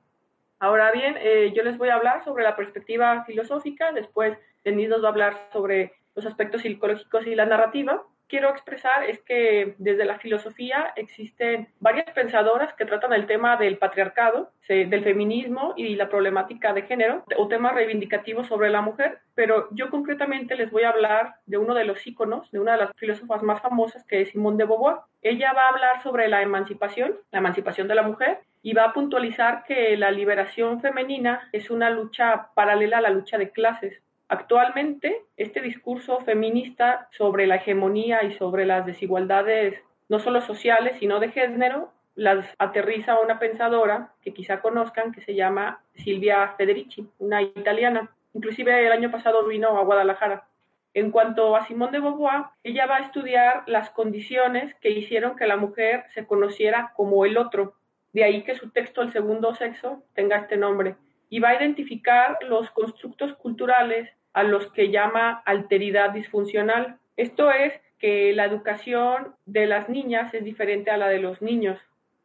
Ahora 0.59 0.93
bien, 0.93 1.17
eh, 1.19 1.53
yo 1.55 1.63
les 1.63 1.77
voy 1.77 1.89
a 1.89 1.95
hablar 1.95 2.25
sobre 2.25 2.45
la 2.45 2.57
perspectiva 2.57 3.25
filosófica, 3.25 3.93
después 3.93 4.39
Denise 4.65 4.89
nos 4.89 5.03
va 5.03 5.09
a 5.09 5.11
hablar 5.11 5.37
sobre 5.53 5.93
los 6.15 6.27
aspectos 6.27 6.63
psicológicos 6.63 7.27
y 7.27 7.35
la 7.35 7.47
narrativa. 7.47 8.03
Quiero 8.27 8.49
expresar 8.49 9.05
es 9.05 9.21
que 9.21 9.75
desde 9.77 10.07
la 10.07 10.19
filosofía 10.19 10.93
existen 10.97 11.69
varias 11.79 12.11
pensadoras 12.13 12.73
que 12.73 12.87
tratan 12.87 13.13
el 13.13 13.27
tema 13.27 13.59
del 13.59 13.77
patriarcado, 13.77 14.51
del 14.67 15.05
feminismo 15.05 15.75
y 15.77 15.95
la 15.95 16.09
problemática 16.09 16.73
de 16.73 16.83
género 16.83 17.25
o 17.37 17.49
temas 17.49 17.75
reivindicativos 17.75 18.47
sobre 18.47 18.71
la 18.71 18.81
mujer, 18.81 19.19
pero 19.35 19.69
yo 19.73 19.91
concretamente 19.91 20.57
les 20.57 20.71
voy 20.71 20.85
a 20.85 20.91
hablar 20.91 21.35
de 21.45 21.59
uno 21.59 21.75
de 21.75 21.85
los 21.85 22.07
íconos, 22.07 22.51
de 22.51 22.61
una 22.61 22.73
de 22.73 22.79
las 22.79 22.97
filósofas 22.97 23.43
más 23.43 23.61
famosas 23.61 24.05
que 24.07 24.23
es 24.23 24.31
Simone 24.31 24.57
de 24.57 24.65
Beauvoir. 24.65 24.97
Ella 25.21 25.53
va 25.53 25.67
a 25.67 25.69
hablar 25.69 26.03
sobre 26.03 26.27
la 26.29 26.41
emancipación, 26.41 27.19
la 27.31 27.41
emancipación 27.41 27.89
de 27.89 27.95
la 27.95 28.03
mujer 28.03 28.39
y 28.65 28.73
va 28.73 28.87
a 28.87 28.93
puntualizar 28.93 29.63
que 29.63 29.97
la 29.97 30.11
liberación 30.11 30.81
femenina 30.81 31.49
es 31.53 31.71
una 31.71 31.91
lucha 31.91 32.49
paralela 32.55 32.99
a 32.99 33.03
la 33.03 33.11
lucha 33.11 33.39
de 33.39 33.51
clases 33.51 34.03
Actualmente, 34.29 35.23
este 35.37 35.61
discurso 35.61 36.21
feminista 36.21 37.09
sobre 37.13 37.47
la 37.47 37.57
hegemonía 37.57 38.25
y 38.25 38.33
sobre 38.33 38.65
las 38.65 38.87
desigualdades, 38.87 39.81
no 40.09 40.19
solo 40.19 40.41
sociales, 40.41 40.97
sino 40.99 41.21
de 41.21 41.31
género, 41.31 41.93
las 42.15 42.47
aterriza 42.59 43.21
una 43.21 43.39
pensadora 43.39 44.13
que 44.23 44.33
quizá 44.33 44.61
conozcan, 44.61 45.13
que 45.13 45.21
se 45.21 45.35
llama 45.35 45.83
Silvia 45.95 46.55
Federici, 46.57 47.07
una 47.19 47.43
italiana. 47.43 48.11
Inclusive 48.33 48.87
el 48.87 48.93
año 48.93 49.11
pasado 49.11 49.47
vino 49.47 49.77
a 49.79 49.85
Guadalajara. 49.85 50.47
En 50.95 51.11
cuanto 51.11 51.55
a 51.55 51.67
Simone 51.67 51.93
de 51.93 52.01
Beauvoir, 52.01 52.45
ella 52.63 52.87
va 52.87 52.97
a 52.97 53.01
estudiar 53.01 53.65
las 53.67 53.91
condiciones 53.91 54.75
que 54.77 54.91
hicieron 54.91 55.37
que 55.37 55.47
la 55.47 55.57
mujer 55.57 56.05
se 56.15 56.27
conociera 56.27 56.93
como 56.97 57.25
el 57.25 57.37
otro. 57.37 57.75
De 58.15 58.25
ahí 58.25 58.45
que 58.45 58.55
su 58.55 58.71
texto 58.71 59.03
El 59.03 59.13
segundo 59.13 59.55
sexo 59.55 60.03
tenga 60.15 60.39
este 60.39 60.57
nombre. 60.57 60.95
Y 61.29 61.41
va 61.41 61.51
a 61.51 61.57
identificar 61.57 62.39
los 62.49 62.71
constructos 62.71 63.35
culturales 63.35 64.09
a 64.33 64.45
los 64.45 64.73
que 64.73 64.91
llama 64.91 65.43
alteridad 65.45 66.11
disfuncional. 66.11 66.99
Esto 67.17 67.51
es 67.51 67.75
que 67.99 68.33
la 68.33 68.45
educación 68.45 69.35
de 69.47 69.67
las 69.67 69.89
niñas 69.89 70.33
es 70.33 70.45
diferente 70.45 70.91
a 70.91 70.97
la 70.97 71.09
de 71.09 71.19
los 71.19 71.43
niños. 71.43 71.79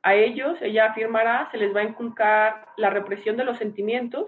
A 0.03 0.13
ellos, 0.13 0.62
ella 0.62 0.86
afirmará, 0.86 1.50
se 1.51 1.58
les 1.58 1.75
va 1.75 1.81
a 1.81 1.86
inculcar 1.86 2.67
la 2.77 2.89
represión 2.89 3.36
de 3.36 3.43
los 3.43 3.58
sentimientos 3.58 4.27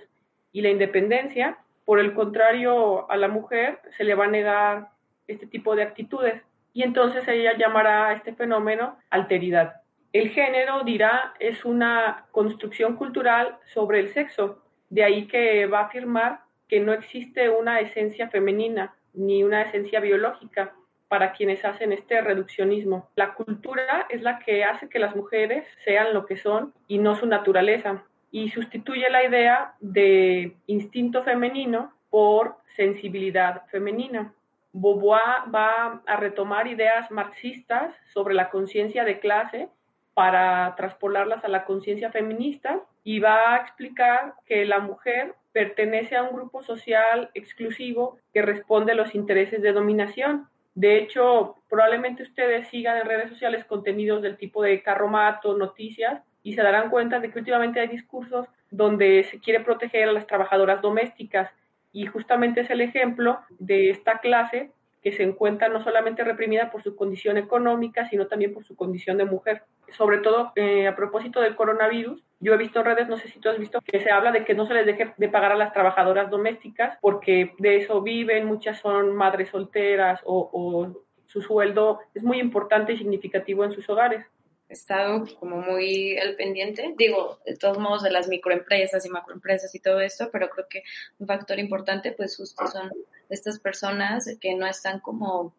y 0.51 0.61
la 0.61 0.69
independencia. 0.69 1.57
Por 1.85 1.99
el 1.99 2.13
contrario, 2.13 3.09
a 3.09 3.17
la 3.17 3.27
mujer 3.27 3.79
se 3.95 4.03
le 4.03 4.15
va 4.15 4.25
a 4.25 4.29
negar 4.29 4.89
este 5.27 5.45
tipo 5.45 5.75
de 5.75 5.83
actitudes. 5.83 6.41
Y 6.73 6.83
entonces 6.83 7.27
ella 7.27 7.55
llamará 7.55 8.07
a 8.07 8.13
este 8.13 8.33
fenómeno 8.33 8.97
alteridad. 9.09 9.80
El 10.13 10.29
género, 10.29 10.83
dirá, 10.83 11.33
es 11.39 11.63
una 11.63 12.25
construcción 12.31 12.97
cultural 12.97 13.57
sobre 13.73 13.99
el 13.99 14.13
sexo. 14.13 14.61
De 14.89 15.03
ahí 15.05 15.27
que 15.27 15.65
va 15.67 15.79
a 15.79 15.85
afirmar 15.85 16.41
que 16.67 16.81
no 16.81 16.91
existe 16.91 17.49
una 17.49 17.79
esencia 17.79 18.29
femenina 18.29 18.93
ni 19.13 19.43
una 19.43 19.61
esencia 19.61 20.01
biológica 20.01 20.73
para 21.07 21.31
quienes 21.33 21.63
hacen 21.63 21.93
este 21.93 22.21
reduccionismo. 22.21 23.09
La 23.15 23.33
cultura 23.33 24.05
es 24.09 24.21
la 24.21 24.39
que 24.39 24.63
hace 24.63 24.89
que 24.89 24.99
las 24.99 25.15
mujeres 25.15 25.65
sean 25.83 26.13
lo 26.13 26.25
que 26.25 26.37
son 26.37 26.73
y 26.87 26.97
no 26.97 27.15
su 27.15 27.25
naturaleza 27.25 28.03
y 28.31 28.49
sustituye 28.49 29.09
la 29.09 29.23
idea 29.23 29.75
de 29.79 30.55
instinto 30.67 31.23
femenino 31.23 31.93
por 32.09 32.55
sensibilidad 32.75 33.65
femenina. 33.67 34.33
Beauvoir 34.73 35.53
va 35.53 36.01
a 36.05 36.15
retomar 36.15 36.67
ideas 36.67 37.11
marxistas 37.11 37.93
sobre 38.13 38.33
la 38.33 38.49
conciencia 38.49 39.03
de 39.03 39.19
clase 39.19 39.69
para 40.13 40.73
traspolarlas 40.75 41.43
a 41.43 41.47
la 41.47 41.65
conciencia 41.65 42.11
feminista 42.11 42.81
y 43.03 43.19
va 43.19 43.53
a 43.53 43.57
explicar 43.57 44.35
que 44.45 44.65
la 44.65 44.79
mujer 44.79 45.35
pertenece 45.51 46.15
a 46.15 46.23
un 46.23 46.35
grupo 46.35 46.63
social 46.63 47.29
exclusivo 47.33 48.17
que 48.33 48.41
responde 48.41 48.91
a 48.91 48.95
los 48.95 49.15
intereses 49.15 49.61
de 49.61 49.73
dominación. 49.73 50.47
De 50.75 50.97
hecho, 50.97 51.57
probablemente 51.69 52.23
ustedes 52.23 52.67
sigan 52.69 52.97
en 52.97 53.05
redes 53.05 53.29
sociales 53.29 53.65
contenidos 53.65 54.21
del 54.21 54.37
tipo 54.37 54.63
de 54.63 54.81
carromato, 54.81 55.57
noticias, 55.57 56.21
y 56.43 56.53
se 56.53 56.63
darán 56.63 56.89
cuenta 56.89 57.19
de 57.19 57.31
que 57.31 57.39
últimamente 57.39 57.79
hay 57.79 57.87
discursos 57.87 58.47
donde 58.69 59.25
se 59.29 59.39
quiere 59.39 59.59
proteger 59.59 60.09
a 60.09 60.13
las 60.13 60.27
trabajadoras 60.27 60.81
domésticas 60.81 61.51
y 61.91 62.05
justamente 62.05 62.61
es 62.61 62.69
el 62.69 62.81
ejemplo 62.81 63.39
de 63.59 63.89
esta 63.89 64.19
clase 64.19 64.71
que 65.01 65.12
se 65.12 65.24
encuentra 65.24 65.70
no 65.70 65.84
solamente 65.84 66.24
reprimida 66.24 66.72
por 66.72 66.84
su 66.84 66.96
condición 66.96 67.38
económica, 67.38 68.08
sino 68.10 68.27
también 68.27 68.53
por 68.53 68.63
su 68.63 68.75
condición 68.75 69.17
de 69.17 69.25
mujer. 69.25 69.63
Sobre 69.89 70.20
todo 70.20 70.51
eh, 70.55 70.88
a 70.88 70.96
propósito 70.96 71.41
del 71.41 71.55
coronavirus, 71.55 72.24
yo 72.39 72.53
he 72.53 72.58
visto 72.58 72.79
en 72.79 72.86
redes, 72.86 73.08
no 73.08 73.17
sé 73.17 73.27
si 73.27 73.39
tú 73.39 73.50
has 73.50 73.58
visto, 73.58 73.79
que 73.81 74.00
se 74.00 74.12
habla 74.12 74.31
de 74.31 74.46
que 74.46 74.53
no 74.53 74.65
se 74.65 74.74
les 74.74 74.86
deje 74.86 75.13
de 75.17 75.29
pagar 75.29 75.51
a 75.51 75.58
las 75.58 75.74
trabajadoras 75.74 76.29
domésticas 76.29 76.98
porque 77.01 77.53
de 77.58 77.77
eso 77.77 78.01
viven, 78.01 78.46
muchas 78.46 78.79
son 78.79 79.15
madres 79.15 79.50
solteras 79.50 80.22
o, 80.24 80.50
o 80.53 81.03
su 81.27 81.41
sueldo 81.41 82.00
es 82.13 82.24
muy 82.24 82.39
importante 82.39 82.93
y 82.93 82.98
significativo 82.98 83.63
en 83.63 83.72
sus 83.72 83.89
hogares 83.89 84.25
estado 84.71 85.25
como 85.39 85.57
muy 85.57 86.17
al 86.17 86.35
pendiente, 86.35 86.93
digo, 86.97 87.39
de 87.45 87.55
todos 87.55 87.77
modos 87.77 88.03
de 88.03 88.11
las 88.11 88.27
microempresas 88.27 89.05
y 89.05 89.09
macroempresas 89.09 89.73
y 89.75 89.79
todo 89.79 89.99
esto, 89.99 90.29
pero 90.31 90.49
creo 90.49 90.67
que 90.69 90.83
un 91.19 91.27
factor 91.27 91.59
importante 91.59 92.11
pues 92.11 92.37
justo 92.37 92.65
son 92.67 92.91
estas 93.29 93.59
personas 93.59 94.25
que 94.39 94.55
no 94.55 94.65
están 94.65 94.99
como, 94.99 95.53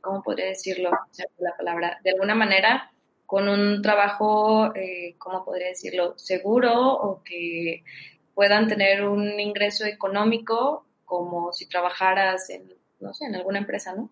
¿cómo 0.00 0.22
podría 0.22 0.46
decirlo? 0.46 0.90
La 1.38 1.56
palabra, 1.56 2.00
de 2.02 2.10
alguna 2.10 2.34
manera 2.34 2.90
con 3.26 3.48
un 3.48 3.82
trabajo, 3.82 4.74
eh, 4.74 5.14
¿cómo 5.18 5.44
podría 5.44 5.68
decirlo? 5.68 6.14
Seguro 6.16 6.72
o 6.92 7.22
que 7.22 7.84
puedan 8.34 8.68
tener 8.68 9.04
un 9.04 9.40
ingreso 9.40 9.86
económico 9.86 10.86
como 11.04 11.52
si 11.52 11.68
trabajaras 11.68 12.50
en, 12.50 12.72
no 13.00 13.14
sé, 13.14 13.26
en 13.26 13.36
alguna 13.36 13.58
empresa, 13.58 13.94
¿no? 13.94 14.10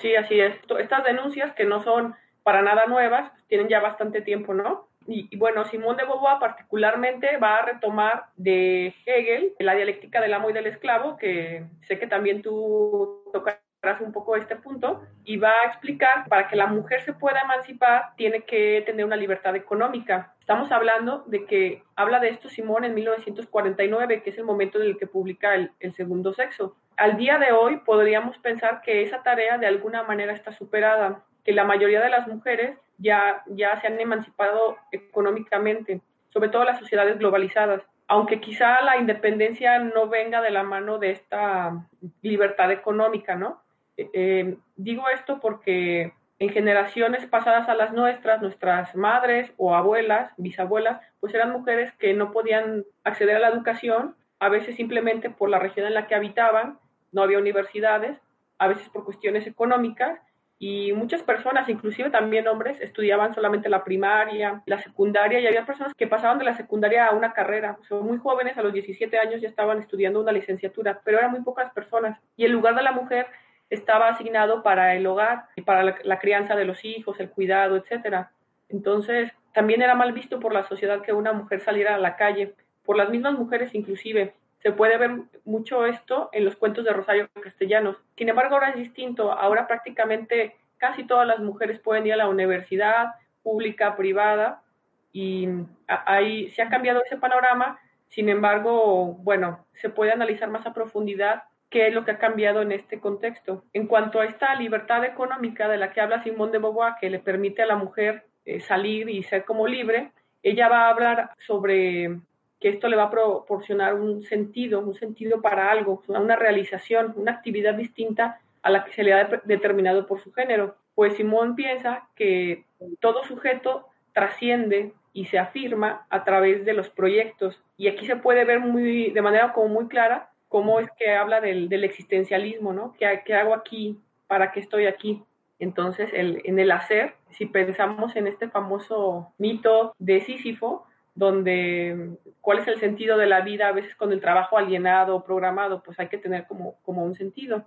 Sí, 0.00 0.14
así 0.16 0.38
es. 0.40 0.54
Estas 0.78 1.04
denuncias 1.04 1.54
que 1.54 1.64
no 1.64 1.82
son 1.82 2.14
para 2.46 2.62
nada 2.62 2.86
nuevas, 2.86 3.32
tienen 3.48 3.66
ya 3.66 3.80
bastante 3.80 4.20
tiempo, 4.22 4.54
¿no? 4.54 4.86
Y, 5.08 5.36
bueno, 5.36 5.64
Simón 5.64 5.96
de 5.96 6.04
Beauvoir 6.04 6.38
particularmente 6.38 7.38
va 7.38 7.56
a 7.56 7.66
retomar 7.66 8.26
de 8.36 8.94
Hegel 9.04 9.54
la 9.58 9.74
dialéctica 9.74 10.20
del 10.20 10.32
amo 10.32 10.50
y 10.50 10.52
del 10.52 10.68
esclavo, 10.68 11.16
que 11.16 11.64
sé 11.80 11.98
que 11.98 12.06
también 12.06 12.42
tú 12.42 13.24
tocarás 13.32 14.00
un 14.00 14.12
poco 14.12 14.36
este 14.36 14.54
punto, 14.54 15.02
y 15.24 15.38
va 15.38 15.50
a 15.50 15.66
explicar 15.66 16.28
para 16.28 16.46
que 16.46 16.54
la 16.54 16.68
mujer 16.68 17.02
se 17.02 17.14
pueda 17.14 17.40
emancipar 17.40 18.14
tiene 18.16 18.42
que 18.42 18.80
tener 18.86 19.04
una 19.04 19.16
libertad 19.16 19.56
económica. 19.56 20.36
Estamos 20.38 20.70
hablando 20.70 21.24
de 21.26 21.46
que 21.46 21.82
habla 21.96 22.20
de 22.20 22.28
esto 22.28 22.48
Simón 22.48 22.84
en 22.84 22.94
1949, 22.94 24.22
que 24.22 24.30
es 24.30 24.38
el 24.38 24.44
momento 24.44 24.80
en 24.80 24.86
el 24.86 24.98
que 24.98 25.08
publica 25.08 25.56
el, 25.56 25.72
el 25.80 25.94
segundo 25.94 26.32
sexo. 26.32 26.76
Al 26.96 27.16
día 27.16 27.38
de 27.38 27.50
hoy 27.50 27.78
podríamos 27.78 28.38
pensar 28.38 28.82
que 28.82 29.02
esa 29.02 29.24
tarea 29.24 29.58
de 29.58 29.66
alguna 29.66 30.04
manera 30.04 30.32
está 30.32 30.52
superada 30.52 31.24
que 31.46 31.52
la 31.52 31.64
mayoría 31.64 32.00
de 32.00 32.10
las 32.10 32.26
mujeres 32.26 32.76
ya, 32.98 33.44
ya 33.46 33.80
se 33.80 33.86
han 33.86 34.00
emancipado 34.00 34.76
económicamente, 34.90 36.00
sobre 36.30 36.48
todo 36.48 36.64
las 36.64 36.80
sociedades 36.80 37.18
globalizadas, 37.18 37.82
aunque 38.08 38.40
quizá 38.40 38.82
la 38.82 38.96
independencia 38.96 39.78
no 39.78 40.08
venga 40.08 40.42
de 40.42 40.50
la 40.50 40.64
mano 40.64 40.98
de 40.98 41.12
esta 41.12 41.86
libertad 42.20 42.72
económica, 42.72 43.36
¿no? 43.36 43.62
Eh, 43.96 44.10
eh, 44.12 44.56
digo 44.74 45.08
esto 45.08 45.38
porque 45.40 46.12
en 46.40 46.48
generaciones 46.50 47.24
pasadas 47.26 47.68
a 47.68 47.74
las 47.74 47.92
nuestras, 47.92 48.42
nuestras 48.42 48.94
madres 48.96 49.52
o 49.56 49.76
abuelas, 49.76 50.32
bisabuelas, 50.36 51.00
pues 51.20 51.32
eran 51.32 51.52
mujeres 51.52 51.92
que 51.94 52.12
no 52.12 52.32
podían 52.32 52.84
acceder 53.04 53.36
a 53.36 53.40
la 53.40 53.48
educación 53.48 54.16
a 54.40 54.48
veces 54.48 54.74
simplemente 54.76 55.30
por 55.30 55.48
la 55.48 55.60
región 55.60 55.86
en 55.86 55.94
la 55.94 56.08
que 56.08 56.14
habitaban, 56.16 56.78
no 57.12 57.22
había 57.22 57.38
universidades, 57.38 58.18
a 58.58 58.68
veces 58.68 58.88
por 58.90 59.04
cuestiones 59.04 59.46
económicas, 59.46 60.20
y 60.58 60.92
muchas 60.92 61.22
personas, 61.22 61.68
inclusive 61.68 62.08
también 62.10 62.48
hombres, 62.48 62.80
estudiaban 62.80 63.34
solamente 63.34 63.68
la 63.68 63.84
primaria, 63.84 64.62
la 64.64 64.82
secundaria, 64.82 65.38
y 65.38 65.46
había 65.46 65.66
personas 65.66 65.92
que 65.94 66.06
pasaban 66.06 66.38
de 66.38 66.46
la 66.46 66.56
secundaria 66.56 67.06
a 67.06 67.14
una 67.14 67.34
carrera. 67.34 67.76
Son 67.88 68.06
muy 68.06 68.16
jóvenes, 68.16 68.56
a 68.56 68.62
los 68.62 68.72
17 68.72 69.18
años 69.18 69.42
ya 69.42 69.48
estaban 69.48 69.78
estudiando 69.78 70.20
una 70.20 70.32
licenciatura, 70.32 71.00
pero 71.04 71.18
eran 71.18 71.32
muy 71.32 71.42
pocas 71.42 71.70
personas. 71.72 72.18
Y 72.36 72.46
el 72.46 72.52
lugar 72.52 72.74
de 72.74 72.82
la 72.82 72.92
mujer 72.92 73.26
estaba 73.68 74.08
asignado 74.08 74.62
para 74.62 74.94
el 74.94 75.06
hogar 75.06 75.44
y 75.56 75.62
para 75.62 75.82
la, 75.82 75.96
la 76.04 76.18
crianza 76.18 76.56
de 76.56 76.64
los 76.64 76.84
hijos, 76.84 77.20
el 77.20 77.28
cuidado, 77.28 77.76
etcétera. 77.76 78.30
Entonces, 78.70 79.30
también 79.52 79.82
era 79.82 79.94
mal 79.94 80.12
visto 80.12 80.40
por 80.40 80.54
la 80.54 80.64
sociedad 80.64 81.02
que 81.02 81.12
una 81.12 81.34
mujer 81.34 81.60
saliera 81.60 81.94
a 81.94 81.98
la 81.98 82.16
calle, 82.16 82.54
por 82.84 82.96
las 82.96 83.10
mismas 83.10 83.34
mujeres 83.34 83.74
inclusive. 83.74 84.34
Se 84.66 84.72
puede 84.72 84.98
ver 84.98 85.12
mucho 85.44 85.86
esto 85.86 86.28
en 86.32 86.44
los 86.44 86.56
cuentos 86.56 86.84
de 86.84 86.92
Rosario 86.92 87.28
Castellanos. 87.40 87.98
Sin 88.16 88.28
embargo, 88.28 88.56
ahora 88.56 88.70
es 88.70 88.74
distinto. 88.74 89.30
Ahora 89.30 89.68
prácticamente 89.68 90.56
casi 90.76 91.04
todas 91.04 91.24
las 91.24 91.38
mujeres 91.38 91.78
pueden 91.78 92.04
ir 92.04 92.14
a 92.14 92.16
la 92.16 92.28
universidad, 92.28 93.14
pública, 93.44 93.94
privada, 93.94 94.64
y 95.12 95.46
ahí 95.86 96.50
se 96.50 96.62
ha 96.62 96.68
cambiado 96.68 97.00
ese 97.04 97.16
panorama. 97.16 97.78
Sin 98.08 98.28
embargo, 98.28 99.14
bueno, 99.20 99.64
se 99.74 99.88
puede 99.88 100.10
analizar 100.10 100.50
más 100.50 100.66
a 100.66 100.74
profundidad 100.74 101.44
qué 101.70 101.86
es 101.86 101.94
lo 101.94 102.04
que 102.04 102.10
ha 102.10 102.18
cambiado 102.18 102.60
en 102.60 102.72
este 102.72 102.98
contexto. 102.98 103.62
En 103.72 103.86
cuanto 103.86 104.18
a 104.18 104.24
esta 104.24 104.52
libertad 104.56 105.04
económica 105.04 105.68
de 105.68 105.76
la 105.76 105.92
que 105.92 106.00
habla 106.00 106.24
Simón 106.24 106.50
de 106.50 106.58
Beauvoir, 106.58 106.94
que 107.00 107.08
le 107.08 107.20
permite 107.20 107.62
a 107.62 107.66
la 107.66 107.76
mujer 107.76 108.26
eh, 108.44 108.58
salir 108.58 109.08
y 109.10 109.22
ser 109.22 109.44
como 109.44 109.68
libre, 109.68 110.10
ella 110.42 110.68
va 110.68 110.86
a 110.86 110.90
hablar 110.90 111.30
sobre 111.38 112.18
que 112.66 112.70
esto 112.70 112.88
le 112.88 112.96
va 112.96 113.04
a 113.04 113.10
proporcionar 113.10 113.94
un 113.94 114.24
sentido, 114.24 114.80
un 114.80 114.94
sentido 114.94 115.40
para 115.40 115.70
algo, 115.70 116.02
una 116.08 116.34
realización, 116.34 117.14
una 117.14 117.30
actividad 117.30 117.74
distinta 117.74 118.40
a 118.60 118.70
la 118.70 118.84
que 118.84 118.90
se 118.90 119.04
le 119.04 119.12
ha 119.12 119.28
determinado 119.44 120.08
por 120.08 120.20
su 120.20 120.32
género. 120.32 120.74
Pues 120.96 121.14
Simón 121.16 121.54
piensa 121.54 122.08
que 122.16 122.64
todo 122.98 123.22
sujeto 123.22 123.86
trasciende 124.12 124.94
y 125.12 125.26
se 125.26 125.38
afirma 125.38 126.08
a 126.10 126.24
través 126.24 126.64
de 126.64 126.72
los 126.72 126.90
proyectos. 126.90 127.62
Y 127.76 127.86
aquí 127.86 128.04
se 128.04 128.16
puede 128.16 128.44
ver 128.44 128.58
muy, 128.58 129.12
de 129.12 129.22
manera 129.22 129.52
como 129.52 129.68
muy 129.68 129.86
clara 129.86 130.30
cómo 130.48 130.80
es 130.80 130.90
que 130.98 131.12
habla 131.12 131.40
del, 131.40 131.72
existencialismo, 131.84 132.72
¿no? 132.72 132.94
¿Qué, 132.98 133.22
¿Qué, 133.24 133.34
hago 133.34 133.54
aquí? 133.54 134.00
¿Para 134.26 134.50
qué 134.50 134.58
estoy 134.58 134.86
aquí? 134.86 135.22
Entonces, 135.60 136.10
en 136.12 136.58
el 136.58 136.72
hacer, 136.72 137.14
si 137.30 137.46
pensamos 137.46 138.16
en 138.16 138.26
este 138.26 138.48
famoso 138.48 139.32
mito 139.38 139.94
de 140.00 140.20
Sísifo, 140.22 140.85
donde 141.16 142.10
cuál 142.40 142.60
es 142.60 142.68
el 142.68 142.78
sentido 142.78 143.16
de 143.16 143.26
la 143.26 143.40
vida, 143.40 143.68
a 143.68 143.72
veces 143.72 143.96
con 143.96 144.12
el 144.12 144.20
trabajo 144.20 144.56
alienado 144.56 145.16
o 145.16 145.24
programado, 145.24 145.82
pues 145.82 145.98
hay 145.98 146.08
que 146.08 146.18
tener 146.18 146.46
como, 146.46 146.76
como 146.84 147.04
un 147.04 147.14
sentido. 147.14 147.64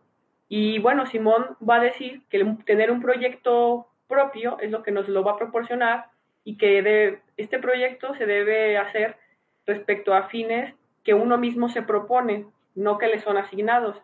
Y 0.47 0.79
bueno, 0.79 1.05
Simón 1.05 1.57
va 1.67 1.75
a 1.75 1.83
decir 1.83 2.21
que 2.29 2.43
tener 2.65 2.89
un 2.89 3.01
proyecto 3.01 3.87
propio 4.07 4.57
es 4.59 4.71
lo 4.71 4.81
que 4.83 4.91
nos 4.91 5.09
lo 5.09 5.23
va 5.23 5.33
a 5.33 5.37
proporcionar 5.37 6.07
y 6.43 6.57
que 6.57 6.81
de, 6.81 7.19
este 7.37 7.59
proyecto 7.59 8.13
se 8.15 8.25
debe 8.25 8.77
hacer 8.77 9.17
respecto 9.65 10.13
a 10.13 10.29
fines 10.29 10.73
que 11.03 11.13
uno 11.13 11.37
mismo 11.37 11.69
se 11.69 11.81
propone, 11.81 12.45
no 12.75 12.97
que 12.97 13.07
le 13.07 13.19
son 13.19 13.37
asignados, 13.37 13.97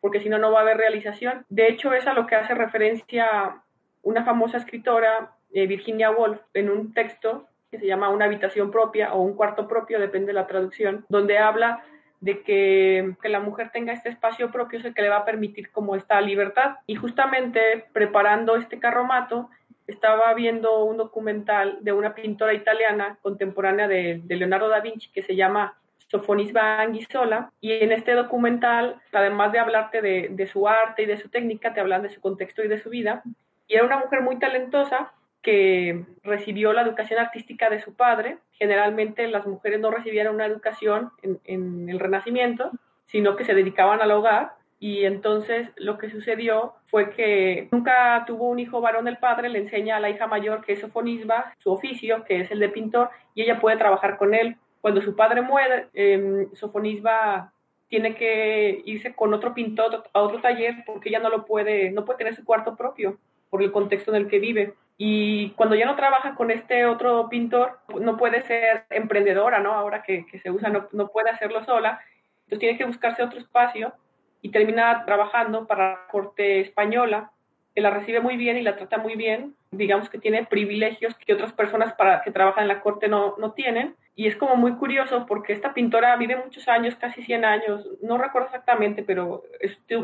porque 0.00 0.20
si 0.20 0.28
no, 0.28 0.38
no 0.38 0.52
va 0.52 0.58
a 0.58 0.62
haber 0.62 0.76
realización. 0.76 1.44
De 1.48 1.68
hecho, 1.68 1.92
es 1.92 2.06
a 2.06 2.14
lo 2.14 2.26
que 2.26 2.34
hace 2.34 2.54
referencia 2.54 3.62
una 4.02 4.24
famosa 4.24 4.58
escritora, 4.58 5.32
eh, 5.52 5.66
Virginia 5.66 6.10
Woolf, 6.10 6.40
en 6.54 6.70
un 6.70 6.92
texto 6.92 7.48
que 7.70 7.78
se 7.78 7.86
llama 7.86 8.08
Una 8.08 8.26
habitación 8.26 8.70
propia 8.70 9.12
o 9.12 9.22
un 9.22 9.34
cuarto 9.34 9.66
propio, 9.68 10.00
depende 10.00 10.28
de 10.28 10.32
la 10.34 10.46
traducción, 10.46 11.04
donde 11.08 11.38
habla 11.38 11.82
de 12.20 12.42
que, 12.42 13.14
que, 13.20 13.28
la 13.28 13.40
mujer 13.40 13.70
tenga 13.72 13.92
este 13.92 14.08
espacio 14.08 14.50
propio 14.50 14.78
es 14.78 14.84
el 14.84 14.94
que 14.94 15.02
le 15.02 15.10
va 15.10 15.18
a 15.18 15.24
permitir 15.24 15.70
como 15.70 15.94
esta 15.94 16.20
libertad. 16.20 16.76
Y 16.86 16.94
justamente 16.94 17.86
preparando 17.92 18.56
este 18.56 18.78
carromato, 18.78 19.50
estaba 19.86 20.32
viendo 20.34 20.84
un 20.84 20.96
documental 20.96 21.78
de 21.80 21.92
una 21.92 22.14
pintora 22.14 22.54
italiana 22.54 23.18
contemporánea 23.22 23.86
de, 23.86 24.20
de 24.24 24.36
Leonardo 24.36 24.68
da 24.68 24.80
Vinci 24.80 25.10
que 25.12 25.22
se 25.22 25.36
llama 25.36 25.76
Sofonisba 26.08 26.80
Anguissola, 26.80 27.50
y 27.60 27.72
en 27.72 27.92
este 27.92 28.12
documental, 28.12 29.00
además 29.12 29.52
de 29.52 29.58
hablarte 29.58 30.02
de, 30.02 30.28
de 30.30 30.46
su 30.46 30.68
arte 30.68 31.02
y 31.02 31.06
de 31.06 31.16
su 31.16 31.28
técnica, 31.28 31.74
te 31.74 31.80
hablan 31.80 32.02
de 32.02 32.10
su 32.10 32.20
contexto 32.20 32.62
y 32.62 32.68
de 32.68 32.78
su 32.78 32.90
vida, 32.90 33.22
y 33.66 33.74
era 33.74 33.84
una 33.84 33.98
mujer 33.98 34.22
muy 34.22 34.38
talentosa, 34.38 35.12
que 35.42 36.04
recibió 36.22 36.72
la 36.72 36.82
educación 36.82 37.20
artística 37.20 37.70
de 37.70 37.80
su 37.80 37.94
padre. 37.94 38.38
Generalmente 38.52 39.28
las 39.28 39.46
mujeres 39.46 39.80
no 39.80 39.90
recibían 39.90 40.34
una 40.34 40.46
educación 40.46 41.10
en, 41.22 41.88
el 41.88 42.00
Renacimiento, 42.00 42.70
sino 43.06 43.36
que 43.36 43.44
se 43.44 43.54
dedicaban 43.54 44.00
al 44.00 44.10
hogar. 44.10 44.54
Y 44.78 45.04
entonces 45.04 45.70
lo 45.76 45.98
que 45.98 46.10
sucedió 46.10 46.74
fue 46.86 47.10
que 47.10 47.68
nunca 47.70 48.24
tuvo 48.26 48.48
un 48.48 48.58
hijo 48.58 48.80
varón 48.80 49.08
el 49.08 49.18
padre, 49.18 49.48
le 49.48 49.60
enseña 49.60 49.96
a 49.96 50.00
la 50.00 50.10
hija 50.10 50.26
mayor 50.26 50.64
que 50.64 50.74
es 50.74 50.80
sofonisba, 50.80 51.54
su 51.58 51.72
oficio, 51.72 52.24
que 52.24 52.40
es 52.40 52.50
el 52.50 52.58
de 52.58 52.68
pintor, 52.68 53.10
y 53.34 53.42
ella 53.42 53.58
puede 53.58 53.78
trabajar 53.78 54.18
con 54.18 54.34
él. 54.34 54.56
Cuando 54.82 55.00
su 55.00 55.16
padre 55.16 55.42
muere, 55.42 55.88
eh, 55.94 56.48
sofonisba 56.52 57.52
tiene 57.88 58.14
que 58.14 58.82
irse 58.84 59.14
con 59.14 59.32
otro 59.32 59.54
pintor 59.54 60.04
a 60.12 60.20
otro 60.20 60.40
taller 60.40 60.82
porque 60.84 61.08
ella 61.08 61.20
no 61.20 61.30
lo 61.30 61.44
puede, 61.44 61.90
no 61.90 62.04
puede 62.04 62.18
tener 62.18 62.34
su 62.34 62.44
cuarto 62.44 62.76
propio 62.76 63.18
por 63.48 63.62
el 63.62 63.72
contexto 63.72 64.14
en 64.14 64.22
el 64.22 64.28
que 64.28 64.38
vive. 64.38 64.74
Y 64.98 65.50
cuando 65.50 65.74
ya 65.74 65.84
no 65.84 65.96
trabaja 65.96 66.34
con 66.34 66.50
este 66.50 66.86
otro 66.86 67.28
pintor, 67.28 67.80
no 68.00 68.16
puede 68.16 68.42
ser 68.42 68.86
emprendedora, 68.90 69.58
¿no? 69.60 69.72
Ahora 69.72 70.02
que, 70.02 70.24
que 70.26 70.38
se 70.38 70.50
usa, 70.50 70.70
no, 70.70 70.88
no, 70.92 71.08
puede 71.08 71.30
hacerlo 71.30 71.62
sola. 71.64 72.00
Entonces 72.44 72.60
tiene 72.60 72.78
que 72.78 72.86
buscarse 72.86 73.22
otro 73.22 73.38
espacio 73.38 73.92
y 74.40 74.50
termina 74.50 75.04
trabajando 75.04 75.66
para 75.66 75.90
la 75.90 76.06
corte 76.10 76.60
española, 76.60 77.30
que 77.74 77.82
la 77.82 77.90
recibe 77.90 78.20
muy 78.20 78.38
bien 78.38 78.56
y 78.56 78.62
la 78.62 78.76
trata 78.76 78.96
muy 78.96 79.16
bien. 79.16 79.54
Digamos 79.70 80.08
que 80.08 80.18
tiene 80.18 80.46
privilegios 80.46 81.14
que 81.16 81.34
otras 81.34 81.52
personas 81.52 81.92
para, 81.94 82.22
que 82.22 82.30
trabajan 82.30 82.62
en 82.62 82.68
la 82.68 82.80
corte 82.80 83.08
no, 83.08 83.34
no 83.36 83.52
tienen. 83.52 83.96
Y 84.14 84.28
es 84.28 84.36
como 84.36 84.56
muy 84.56 84.76
curioso 84.76 85.26
porque 85.26 85.52
esta 85.52 85.74
pintora 85.74 86.16
vive 86.16 86.36
muchos 86.36 86.68
años, 86.68 86.96
casi 86.96 87.22
100 87.22 87.44
años, 87.44 87.86
no 88.00 88.16
recuerdo 88.16 88.46
exactamente, 88.46 89.02
pero 89.02 89.42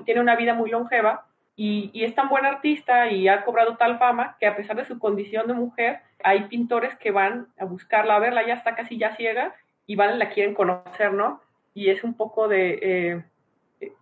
tiene 0.05 0.21
una 0.21 0.37
vida 0.37 0.53
muy 0.53 0.71
longeva 0.71 1.25
y, 1.57 2.05
es 2.05 2.15
tan 2.15 2.29
buen 2.29 2.47
artista 2.47 3.09
y 3.09 3.29
ha 3.29 3.45
cobrado 3.45 3.77
tal 3.77 3.99
fama 3.99 4.37
que 4.41 4.47
a 4.47 4.57
pesar 4.57 4.77
de 4.77 4.85
su 4.85 4.99
condición 4.99 5.47
de 5.47 5.55
mujer, 5.55 6.01
hay 6.25 6.45
pintores 6.45 6.97
que 6.97 7.11
van 7.11 7.49
a 7.59 7.65
buscarla, 7.65 8.17
a 8.17 8.21
verla, 8.21 8.47
ya 8.47 8.55
está 8.55 8.75
casi 8.75 8.99
ya 8.99 9.15
ciega 9.17 9.55
y 9.87 9.97
van 9.97 10.17
y 10.17 10.19
la 10.19 10.31
quieren 10.31 10.55
conocer, 10.55 11.13
¿no? 11.13 11.41
Y 11.75 11.91
es 11.91 12.05
un 12.05 12.15
poco 12.15 12.49
de... 12.49 12.79
Eh, 12.83 13.25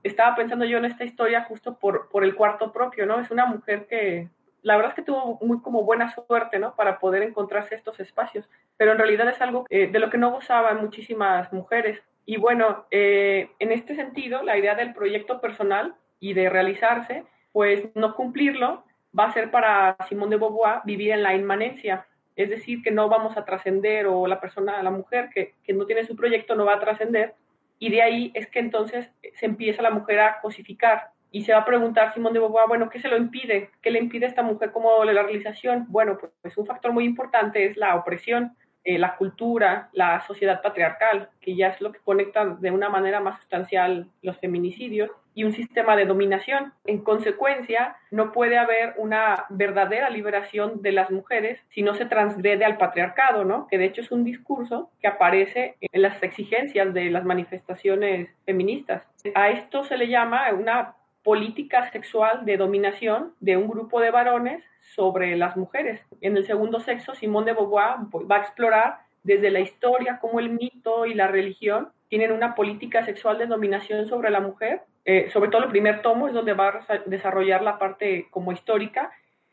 estaba 0.03 0.37
pensando 0.37 0.65
yo 0.67 0.79
en 0.79 0.85
esta 0.85 1.05
historia 1.05 1.45
justo 1.45 1.79
por, 1.79 2.09
por 2.11 2.23
el 2.23 2.35
cuarto 2.35 2.73
propio, 2.73 3.07
¿no? 3.07 3.19
Es 3.19 3.31
una 3.31 3.47
mujer 3.47 3.87
que 3.87 4.29
la 4.63 4.77
verdad 4.77 4.91
es 4.91 4.97
que 4.97 5.03
tuvo 5.03 5.39
muy 5.41 5.61
como 5.61 5.85
buena 5.85 6.13
suerte, 6.13 6.59
¿no? 6.59 6.75
Para 6.75 6.99
poder 6.99 7.23
encontrarse 7.23 7.75
estos 7.75 7.99
espacios, 8.01 8.49
pero 8.77 8.93
en 8.93 8.99
realidad 8.99 9.29
es 9.29 9.41
algo 9.41 9.67
eh, 9.71 9.89
de 9.89 9.99
lo 9.99 10.11
que 10.11 10.19
no 10.19 10.31
gozaban 10.31 10.81
muchísimas 10.81 11.53
mujeres. 11.53 12.01
Y 12.27 12.37
bueno, 12.37 12.85
eh, 12.91 13.51
en 13.59 13.73
este 13.73 13.97
sentido, 13.97 14.43
la 14.43 14.59
idea 14.59 14.75
del 14.75 14.93
proyecto 14.93 15.41
personal 15.41 15.95
y 16.21 16.35
de 16.35 16.51
realizarse 16.51 17.25
pues 17.53 17.89
no 17.95 18.15
cumplirlo 18.15 18.85
va 19.19 19.27
a 19.27 19.33
ser 19.33 19.51
para 19.51 19.97
Simón 20.09 20.31
de 20.31 20.37
Beauvoir 20.37 20.81
vivir 20.85 21.11
en 21.11 21.23
la 21.23 21.35
inmanencia, 21.35 22.07
es 22.37 22.51
decir, 22.51 22.83
que 22.83 22.91
no 22.91 23.09
vamos 23.09 23.37
a 23.37 23.45
trascender 23.45 24.07
o 24.07 24.27
la 24.27 24.41
persona, 24.41 24.83
la 24.83 24.91
mujer 24.91 25.31
que, 25.35 25.55
que 25.65 25.73
no 25.73 25.85
tiene 25.87 26.07
su 26.07 26.17
proyecto 26.17 26.55
no 26.55 26.65
va 26.65 26.75
a 26.75 26.81
trascender 26.81 27.35
y 27.79 27.91
de 27.91 28.03
ahí 28.03 28.31
es 28.35 28.47
que 28.49 28.61
entonces 28.61 29.11
se 29.35 29.47
empieza 29.47 29.83
la 29.83 29.91
mujer 29.91 30.21
a 30.21 30.41
cosificar 30.41 31.11
y 31.33 31.45
se 31.45 31.53
va 31.53 31.61
a 31.61 31.65
preguntar 31.65 32.13
Simón 32.13 32.33
de 32.33 32.41
Beauvoir, 32.41 32.67
bueno, 32.69 32.91
¿qué 32.91 33.01
se 33.01 33.09
lo 33.09 33.17
impide? 33.17 33.71
¿Qué 33.83 33.91
le 33.91 34.01
impide 34.01 34.27
a 34.27 34.29
esta 34.29 34.43
mujer 34.43 34.73
como 34.73 35.05
la 35.05 35.23
realización? 35.23 35.87
Bueno, 35.89 36.19
pues, 36.19 36.33
pues 36.43 36.57
un 36.59 36.67
factor 36.67 36.93
muy 36.93 37.05
importante 37.05 37.67
es 37.67 37.77
la 37.77 37.95
opresión, 37.97 38.57
eh, 38.85 38.99
la 38.99 39.17
cultura, 39.17 39.91
la 39.93 40.21
sociedad 40.27 40.63
patriarcal, 40.63 41.31
que 41.41 41.55
ya 41.55 41.69
es 41.69 41.81
lo 41.81 41.93
que 41.93 42.01
conecta 42.01 42.45
de 42.45 42.71
una 42.71 42.89
manera 42.89 43.21
más 43.21 43.39
sustancial 43.39 44.09
los 44.23 44.39
feminicidios, 44.39 45.11
y 45.35 45.45
un 45.45 45.53
sistema 45.53 45.97
de 45.97 46.07
dominación. 46.07 46.73
En 46.85 46.99
consecuencia, 46.99 47.97
no 48.11 48.33
puede 48.33 48.59
haber 48.59 48.95
una 48.97 49.47
verdadera 49.49 50.11
liberación 50.11 50.83
de 50.83 50.93
las 50.93 51.11
mujeres 51.11 51.61
si 51.71 51.83
no 51.83 51.95
se 51.95 52.07
transgrede 52.07 52.65
al 52.65 52.79
patriarcado, 52.79 53.45
¿no? 53.45 53.67
Que 53.69 53.79
de 53.79 53.87
hecho 53.87 54.01
es 54.01 54.11
un 54.11 54.25
discurso 54.25 54.91
que 55.01 55.09
aparece 55.09 55.77
en 55.81 56.03
las 56.03 56.23
exigencias 56.23 56.93
de 56.93 57.11
las 57.11 57.25
manifestaciones 57.25 58.29
feministas. 58.45 59.07
A 59.35 59.51
esto 59.51 59.85
se 59.85 59.97
le 59.97 60.09
llama 60.09 60.51
una 60.53 60.97
política 61.23 61.91
sexual 61.91 62.45
de 62.45 62.57
dominación 62.57 63.35
de 63.41 63.57
un 63.57 63.69
grupo 63.69 64.01
de 64.01 64.11
varones 64.11 64.65
sobre 64.95 65.37
las 65.37 65.57
mujeres. 65.57 66.01
En 66.21 66.37
el 66.37 66.47
segundo 66.47 66.81
sexo, 66.81 67.15
Simón 67.15 67.45
de 67.45 67.53
Beauvoir 67.53 67.97
va 68.31 68.37
a 68.37 68.41
explorar 68.41 68.99
desde 69.23 69.51
la 69.51 69.61
historia 69.61 70.19
cómo 70.21 70.41
el 70.41 70.51
mito 70.51 71.07
y 71.07 71.15
la 71.15 71.29
religión 71.29 71.89
tienen 72.09 72.33
una 72.33 72.55
política 72.55 73.05
sexual 73.05 73.39
de 73.39 73.47
dominación 73.47 74.07
sobre 74.09 74.31
la 74.31 74.41
mujer. 74.41 74.83
Eh, 75.05 75.31
sobre 75.33 75.51
todo 75.51 75.63
el 75.65 75.71
primer 75.71 76.03
tomo 76.03 76.29
es 76.29 76.35
donde 76.35 76.55
va 76.55 76.69
a 76.69 76.99
desarrollar 77.07 77.63
la 77.63 77.79
parte 77.79 78.27
como 78.31 78.53
histórica, 78.53 79.11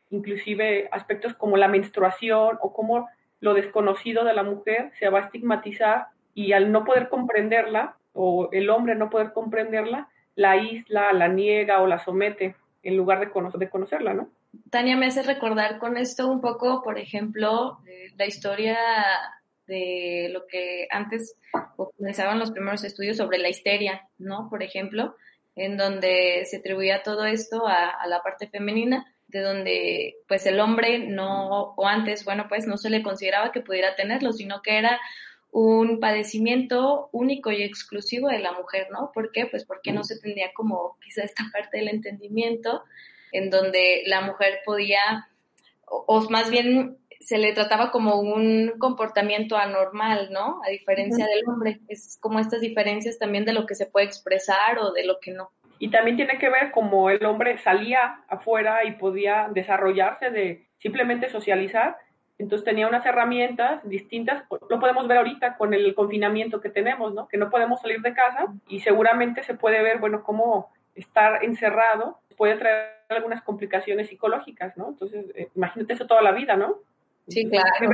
inclusive 0.09 0.89
aspectos 0.91 1.33
como 1.33 1.57
la 1.57 1.67
menstruación 1.67 2.57
o 2.61 2.73
cómo 2.73 3.07
lo 3.39 3.53
desconocido 3.53 4.23
de 4.23 4.33
la 4.33 4.43
mujer 4.43 4.91
se 4.97 5.09
va 5.09 5.19
a 5.19 5.23
estigmatizar 5.23 6.07
y 6.33 6.53
al 6.53 6.71
no 6.71 6.83
poder 6.83 7.09
comprenderla, 7.09 7.95
o 8.13 8.49
el 8.51 8.69
hombre 8.69 8.95
no 8.95 9.09
poder 9.09 9.31
comprenderla, 9.33 10.07
la 10.35 10.57
isla, 10.57 11.13
la 11.13 11.27
niega 11.27 11.81
o 11.81 11.87
la 11.87 11.99
somete 11.99 12.55
en 12.83 12.97
lugar 12.97 13.19
de, 13.19 13.29
de 13.57 13.69
conocerla, 13.69 14.13
¿no? 14.13 14.29
Tania 14.69 14.97
me 14.97 15.07
hace 15.07 15.23
recordar 15.23 15.79
con 15.79 15.97
esto 15.97 16.27
un 16.27 16.41
poco, 16.41 16.81
por 16.83 16.99
ejemplo, 16.99 17.79
la 18.17 18.25
historia 18.25 18.77
de 19.67 20.29
lo 20.31 20.47
que 20.47 20.87
antes 20.89 21.35
comenzaban 21.75 22.39
los 22.39 22.51
primeros 22.51 22.83
estudios 22.83 23.17
sobre 23.17 23.37
la 23.37 23.49
histeria, 23.49 24.07
¿no? 24.17 24.49
Por 24.49 24.63
ejemplo, 24.63 25.15
en 25.55 25.77
donde 25.77 26.43
se 26.45 26.57
atribuía 26.57 27.03
todo 27.03 27.25
esto 27.25 27.67
a, 27.67 28.05
la 28.07 28.21
parte 28.21 28.47
femenina, 28.47 29.13
de 29.27 29.41
donde 29.41 30.15
pues 30.27 30.45
el 30.45 30.59
hombre 30.59 30.99
no, 30.99 31.73
o 31.75 31.87
antes, 31.87 32.23
bueno, 32.23 32.45
pues 32.47 32.65
no 32.65 32.77
se 32.77 32.89
le 32.89 33.03
consideraba 33.03 33.51
que 33.51 33.61
pudiera 33.61 33.95
tenerlo, 33.95 34.31
sino 34.31 34.61
que 34.61 34.77
era 34.77 34.99
un 35.51 35.99
padecimiento 35.99 37.09
único 37.11 37.51
y 37.51 37.63
exclusivo 37.63 38.29
de 38.29 38.39
la 38.39 38.53
mujer, 38.53 38.87
¿no? 38.91 39.11
¿Por 39.13 39.31
qué? 39.31 39.47
Pues 39.47 39.65
porque 39.65 39.91
no 39.91 40.03
se 40.03 40.19
tendría 40.19 40.53
como 40.53 40.97
quizá 41.03 41.23
esta 41.23 41.43
parte 41.51 41.77
del 41.77 41.89
entendimiento 41.89 42.83
en 43.31 43.49
donde 43.49 44.03
la 44.05 44.21
mujer 44.21 44.59
podía, 44.65 45.27
o, 45.85 46.21
más 46.29 46.49
bien 46.49 46.97
se 47.19 47.37
le 47.37 47.53
trataba 47.53 47.91
como 47.91 48.19
un 48.19 48.73
comportamiento 48.77 49.57
anormal, 49.57 50.29
¿no? 50.31 50.61
A 50.65 50.69
diferencia 50.69 51.25
del 51.25 51.43
hombre. 51.47 51.79
Es 51.87 52.17
como 52.21 52.39
estas 52.39 52.61
diferencias 52.61 53.19
también 53.19 53.45
de 53.45 53.53
lo 53.53 53.65
que 53.65 53.75
se 53.75 53.85
puede 53.85 54.05
expresar 54.05 54.79
o 54.79 54.91
de 54.91 55.05
lo 55.05 55.19
que 55.19 55.31
no. 55.31 55.51
Y 55.79 55.89
también 55.89 56.15
tiene 56.15 56.37
que 56.39 56.49
ver 56.49 56.71
como 56.71 57.09
el 57.09 57.23
hombre 57.25 57.57
salía 57.59 58.21
afuera 58.27 58.85
y 58.85 58.93
podía 58.93 59.49
desarrollarse 59.51 60.29
de 60.29 60.67
simplemente 60.79 61.29
socializar. 61.29 61.97
Entonces 62.39 62.65
tenía 62.65 62.87
unas 62.87 63.05
herramientas 63.05 63.81
distintas. 63.87 64.43
Lo 64.69 64.79
podemos 64.79 65.07
ver 65.07 65.17
ahorita 65.17 65.57
con 65.57 65.73
el 65.73 65.93
confinamiento 65.95 66.61
que 66.61 66.69
tenemos, 66.69 67.13
¿no? 67.13 67.27
Que 67.27 67.37
no 67.37 67.49
podemos 67.49 67.81
salir 67.81 68.01
de 68.01 68.13
casa 68.13 68.53
y 68.67 68.79
seguramente 68.79 69.43
se 69.43 69.55
puede 69.55 69.81
ver, 69.81 69.99
bueno, 69.99 70.23
cómo 70.23 70.71
estar 70.95 71.43
encerrado 71.43 72.19
puede 72.37 72.55
traer 72.55 72.97
algunas 73.09 73.41
complicaciones 73.41 74.07
psicológicas, 74.07 74.77
¿no? 74.77 74.89
Entonces, 74.89 75.25
eh, 75.35 75.49
imagínate 75.55 75.93
eso 75.93 76.07
toda 76.07 76.21
la 76.21 76.31
vida, 76.31 76.55
¿no? 76.55 76.75
Sí, 77.27 77.49
claro. 77.49 77.89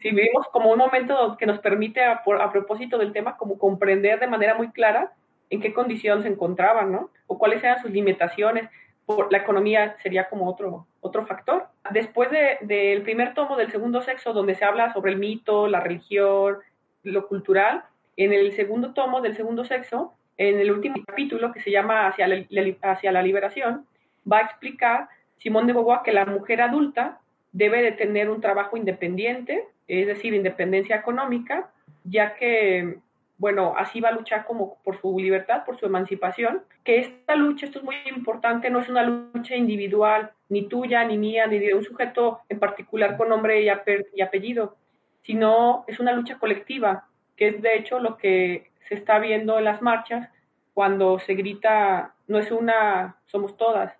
Si 0.00 0.10
vivimos 0.10 0.46
como 0.52 0.70
un 0.70 0.78
momento 0.78 1.36
que 1.36 1.46
nos 1.46 1.58
permite, 1.58 2.04
a, 2.04 2.22
a, 2.22 2.52
propósito 2.52 2.98
del 2.98 3.12
tema, 3.12 3.36
como 3.36 3.58
comprender 3.58 4.20
de 4.20 4.28
manera 4.28 4.54
muy 4.54 4.70
clara 4.70 5.12
en 5.50 5.60
qué 5.60 5.72
condición 5.74 6.22
se 6.22 6.28
encontraban, 6.28 6.92
¿no? 6.92 7.10
O 7.26 7.38
cuáles 7.38 7.64
eran 7.64 7.82
sus 7.82 7.90
limitaciones. 7.90 8.68
Por 9.06 9.32
la 9.32 9.38
economía 9.38 9.96
sería 10.00 10.28
como 10.28 10.48
otro, 10.48 10.86
otro 11.00 11.26
factor. 11.26 11.66
Después 11.90 12.30
del 12.30 12.58
de, 12.60 13.00
primer 13.02 13.34
tomo 13.34 13.56
del 13.56 13.72
segundo 13.72 14.02
sexo, 14.02 14.32
donde 14.32 14.54
se 14.54 14.64
habla 14.64 14.92
sobre 14.92 15.10
el 15.10 15.18
mito, 15.18 15.66
la 15.66 15.80
religión, 15.80 16.58
lo 17.02 17.26
cultural, 17.26 17.84
en 18.16 18.32
el 18.32 18.52
segundo 18.52 18.94
tomo 18.94 19.20
del 19.20 19.34
segundo 19.34 19.64
sexo, 19.64 20.14
en 20.36 20.60
el 20.60 20.70
último 20.70 20.96
capítulo, 21.06 21.52
que 21.52 21.60
se 21.60 21.70
llama 21.70 22.06
Hacia 22.06 22.26
la, 22.26 23.22
liberación, 23.22 23.86
va 24.30 24.38
a 24.38 24.42
explicar 24.42 25.08
Simón 25.38 25.66
de 25.66 25.72
Beauvoir 25.72 26.00
que 26.04 26.12
la 26.12 26.24
mujer 26.24 26.60
adulta 26.62 27.20
debe 27.52 27.82
de 27.82 27.92
tener 27.92 28.30
un 28.30 28.40
trabajo 28.40 28.76
independiente, 28.76 29.66
es 29.88 30.06
decir, 30.06 30.32
independencia 30.34 30.96
económica, 30.96 31.70
ya 32.04 32.34
que, 32.34 32.98
bueno, 33.36 33.74
así 33.76 34.00
va 34.00 34.08
a 34.08 34.12
luchar 34.12 34.46
como 34.46 34.78
por 34.82 35.00
su 35.00 35.18
libertad, 35.18 35.64
por 35.64 35.76
su 35.76 35.86
emancipación, 35.86 36.62
que 36.82 37.00
esta 37.00 37.36
lucha, 37.36 37.66
esto 37.66 37.80
es 37.80 37.84
muy 37.84 37.96
importante, 38.06 38.70
no 38.70 38.80
es 38.80 38.88
una 38.88 39.02
lucha 39.02 39.54
individual, 39.54 40.30
ni 40.48 40.66
tuya, 40.68 41.04
ni 41.04 41.18
mía, 41.18 41.46
ni 41.46 41.58
de 41.58 41.74
un 41.74 41.84
sujeto 41.84 42.40
en 42.48 42.58
particular 42.58 43.16
con 43.16 43.28
nombre 43.28 43.62
y 43.62 43.68
apellido, 43.68 44.76
sino 45.22 45.84
es 45.86 46.00
una 46.00 46.12
lucha 46.12 46.38
colectiva, 46.38 47.06
que 47.36 47.48
es 47.48 47.62
de 47.62 47.76
hecho 47.76 48.00
lo 48.00 48.16
que 48.16 48.71
se 48.88 48.94
está 48.94 49.18
viendo 49.18 49.58
en 49.58 49.64
las 49.64 49.82
marchas 49.82 50.28
cuando 50.74 51.18
se 51.18 51.34
grita, 51.34 52.14
no 52.26 52.38
es 52.38 52.50
una, 52.50 53.16
somos 53.26 53.56
todas. 53.56 53.94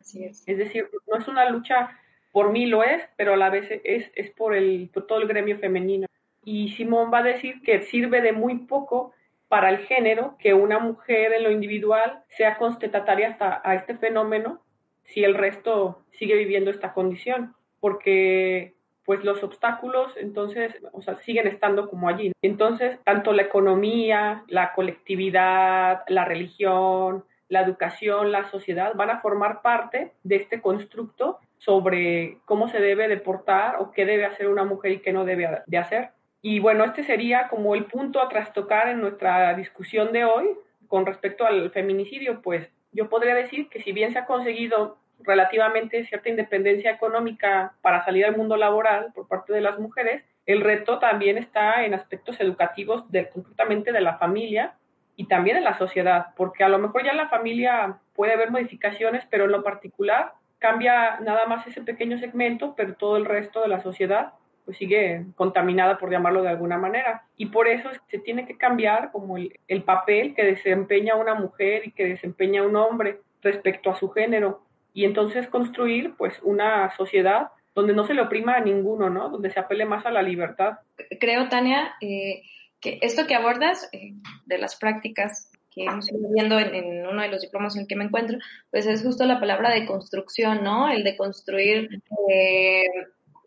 es. 0.00 0.42
es 0.46 0.58
decir, 0.58 0.88
no 1.06 1.16
es 1.16 1.28
una 1.28 1.48
lucha 1.48 1.90
por 2.36 2.52
mí 2.52 2.66
lo 2.66 2.84
es, 2.84 3.02
pero 3.16 3.32
a 3.32 3.36
la 3.38 3.48
vez 3.48 3.66
es, 3.82 4.12
es 4.14 4.30
por, 4.32 4.54
el, 4.54 4.90
todo 5.08 5.22
el 5.22 5.26
gremio 5.26 5.58
femenino. 5.58 6.06
Y 6.44 6.68
Simón 6.72 7.10
va 7.10 7.20
a 7.20 7.22
decir 7.22 7.62
que 7.62 7.80
sirve 7.80 8.20
de 8.20 8.32
muy 8.32 8.58
poco 8.66 9.14
para 9.48 9.70
el 9.70 9.78
género 9.86 10.36
que 10.38 10.52
una 10.52 10.78
mujer 10.78 11.32
en 11.32 11.44
lo 11.44 11.50
individual 11.50 12.24
sea 12.28 12.58
constatataria 12.58 13.28
hasta 13.28 13.62
a 13.64 13.74
este 13.74 13.96
fenómeno 13.96 14.60
si 15.04 15.24
el 15.24 15.34
resto 15.34 16.04
sigue 16.10 16.36
viviendo 16.36 16.70
esta 16.70 16.92
condición, 16.92 17.54
porque 17.80 18.74
pues 19.06 19.24
los 19.24 19.42
obstáculos 19.42 20.14
entonces, 20.16 20.76
o 20.92 21.00
sea, 21.00 21.16
siguen 21.20 21.46
estando 21.46 21.88
como 21.88 22.08
allí. 22.08 22.32
Entonces, 22.42 22.98
tanto 23.04 23.32
la 23.32 23.42
economía, 23.42 24.44
la 24.48 24.74
colectividad, 24.74 26.02
la 26.08 26.24
religión, 26.24 27.24
la 27.48 27.62
educación, 27.62 28.32
la 28.32 28.44
sociedad 28.50 28.94
van 28.94 29.10
a 29.10 29.20
formar 29.20 29.62
parte 29.62 30.12
de 30.24 30.36
este 30.36 30.60
constructo 30.60 31.38
sobre 31.58 32.38
cómo 32.44 32.68
se 32.68 32.80
debe 32.80 33.08
deportar 33.08 33.76
o 33.78 33.92
qué 33.92 34.04
debe 34.04 34.26
hacer 34.26 34.48
una 34.48 34.64
mujer 34.64 34.92
y 34.92 34.98
qué 34.98 35.12
no 35.12 35.24
debe 35.24 35.62
de 35.64 35.78
hacer. 35.78 36.10
Y 36.42 36.58
bueno, 36.58 36.84
este 36.84 37.04
sería 37.04 37.48
como 37.48 37.74
el 37.74 37.86
punto 37.86 38.20
a 38.20 38.28
trastocar 38.28 38.88
en 38.88 39.00
nuestra 39.00 39.54
discusión 39.54 40.12
de 40.12 40.24
hoy 40.24 40.46
con 40.88 41.06
respecto 41.06 41.46
al 41.46 41.70
feminicidio, 41.70 42.42
pues 42.42 42.68
yo 42.92 43.08
podría 43.08 43.34
decir 43.34 43.68
que 43.68 43.82
si 43.82 43.92
bien 43.92 44.12
se 44.12 44.18
ha 44.18 44.26
conseguido 44.26 44.98
relativamente 45.20 46.04
cierta 46.04 46.28
independencia 46.28 46.90
económica 46.90 47.74
para 47.82 48.04
salir 48.04 48.24
al 48.24 48.36
mundo 48.36 48.56
laboral 48.56 49.12
por 49.14 49.28
parte 49.28 49.52
de 49.52 49.60
las 49.60 49.78
mujeres, 49.78 50.24
el 50.46 50.60
reto 50.60 50.98
también 50.98 51.38
está 51.38 51.84
en 51.84 51.94
aspectos 51.94 52.40
educativos 52.40 53.10
de, 53.10 53.28
concretamente 53.28 53.92
de 53.92 54.00
la 54.00 54.18
familia 54.18 54.74
y 55.16 55.26
también 55.26 55.56
en 55.56 55.64
la 55.64 55.78
sociedad, 55.78 56.28
porque 56.36 56.62
a 56.62 56.68
lo 56.68 56.78
mejor 56.78 57.04
ya 57.04 57.10
en 57.10 57.16
la 57.16 57.28
familia 57.28 57.98
puede 58.14 58.34
haber 58.34 58.50
modificaciones, 58.50 59.26
pero 59.30 59.44
en 59.44 59.52
lo 59.52 59.62
particular 59.62 60.34
cambia 60.58 61.18
nada 61.20 61.46
más 61.46 61.66
ese 61.66 61.82
pequeño 61.82 62.18
segmento, 62.18 62.74
pero 62.76 62.94
todo 62.94 63.16
el 63.16 63.24
resto 63.24 63.60
de 63.62 63.68
la 63.68 63.80
sociedad 63.80 64.34
pues 64.66 64.78
sigue 64.78 65.24
contaminada, 65.36 65.96
por 65.96 66.10
llamarlo 66.10 66.42
de 66.42 66.48
alguna 66.48 66.76
manera. 66.76 67.22
Y 67.36 67.46
por 67.46 67.68
eso 67.68 67.88
se 68.08 68.18
tiene 68.18 68.46
que 68.46 68.58
cambiar 68.58 69.12
como 69.12 69.36
el, 69.36 69.60
el 69.68 69.84
papel 69.84 70.34
que 70.34 70.44
desempeña 70.44 71.14
una 71.14 71.34
mujer 71.34 71.86
y 71.86 71.92
que 71.92 72.04
desempeña 72.04 72.64
un 72.64 72.74
hombre 72.74 73.20
respecto 73.42 73.90
a 73.90 73.96
su 73.96 74.10
género. 74.10 74.65
Y 74.96 75.04
entonces 75.04 75.46
construir 75.48 76.14
pues 76.16 76.32
una 76.42 76.90
sociedad 76.96 77.48
donde 77.74 77.92
no 77.92 78.06
se 78.06 78.14
le 78.14 78.22
oprima 78.22 78.54
a 78.54 78.60
ninguno, 78.60 79.10
¿no? 79.10 79.28
Donde 79.28 79.50
se 79.50 79.60
apele 79.60 79.84
más 79.84 80.06
a 80.06 80.10
la 80.10 80.22
libertad. 80.22 80.78
Creo, 81.20 81.50
Tania, 81.50 81.94
eh, 82.00 82.40
que 82.80 82.98
esto 83.02 83.26
que 83.26 83.34
abordas 83.34 83.90
eh, 83.92 84.14
de 84.46 84.56
las 84.56 84.76
prácticas 84.76 85.52
que 85.70 85.84
hemos 85.84 86.10
ido 86.10 86.30
viendo 86.32 86.58
en, 86.58 87.06
uno 87.06 87.20
de 87.20 87.28
los 87.28 87.42
diplomas 87.42 87.76
en 87.76 87.82
el 87.82 87.86
que 87.86 87.96
me 87.96 88.04
encuentro, 88.04 88.38
pues 88.70 88.86
es 88.86 89.02
justo 89.02 89.26
la 89.26 89.38
palabra 89.38 89.68
de 89.68 89.84
construcción, 89.84 90.64
¿no? 90.64 90.88
El 90.88 91.04
de 91.04 91.14
construir 91.14 91.90
eh, 92.30 92.84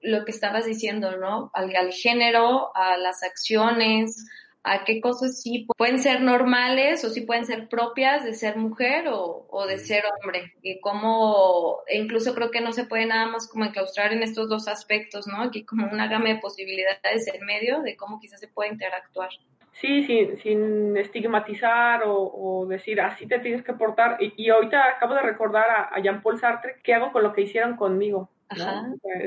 lo 0.04 0.26
que 0.26 0.32
estabas 0.32 0.68
diciendo, 0.68 1.18
¿no? 1.18 1.50
Al, 1.56 1.76
al, 1.76 1.92
género, 1.94 2.70
a 2.76 2.96
las 2.98 3.24
acciones, 3.24 4.24
a 4.64 4.84
qué 4.84 5.00
cosas 5.00 5.42
sí 5.42 5.66
pueden 5.78 6.00
ser 6.00 6.22
normales 6.22 7.04
o 7.06 7.10
sí 7.10 7.22
pueden 7.22 7.46
ser 7.46 7.70
propias 7.70 8.24
de 8.24 8.34
ser 8.34 8.58
mujer 8.58 9.08
o, 9.08 9.48
o 9.50 9.66
de 9.66 9.78
ser 9.78 10.04
hombre. 10.06 10.54
Y 10.62 10.80
cómo, 10.80 11.80
e 11.88 11.98
incluso 11.98 12.36
creo 12.36 12.52
que 12.52 12.62
no 12.62 12.74
se 12.74 12.86
puede 12.86 13.06
nada 13.06 13.28
más 13.28 13.48
como 13.48 13.66
enclaustrar 13.66 14.12
en 14.14 14.24
estos 14.24 14.50
dos 14.50 14.68
aspectos, 14.68 15.28
¿no? 15.28 15.42
Aquí 15.42 15.64
como 15.64 15.88
una 15.88 16.08
gama 16.08 16.30
de 16.30 16.36
posibilidades 16.38 17.28
en 17.34 17.46
medio 17.46 17.82
de 17.82 17.96
cómo 17.96 18.20
quizás 18.20 18.40
se 18.40 18.48
puede 18.48 18.72
interactuar. 18.72 19.30
Sí, 19.74 20.04
sin, 20.04 20.38
sin 20.40 20.98
estigmatizar 20.98 22.02
o, 22.06 22.66
decir 22.68 23.00
así 23.00 23.26
te 23.28 23.40
tienes 23.40 23.64
que 23.64 23.74
portar. 23.74 24.18
Y, 24.20 24.34
y 24.36 24.50
ahorita 24.50 24.90
acabo 24.90 25.14
de 25.14 25.22
recordar 25.22 25.90
a, 25.92 26.00
Jean-Paul 26.02 26.38
Sartre 26.38 26.76
qué 26.84 26.94
hago 26.94 27.14
con 27.14 27.24
lo 27.24 27.32
que 27.34 27.42
hicieron 27.42 27.78
conmigo. 27.78 28.30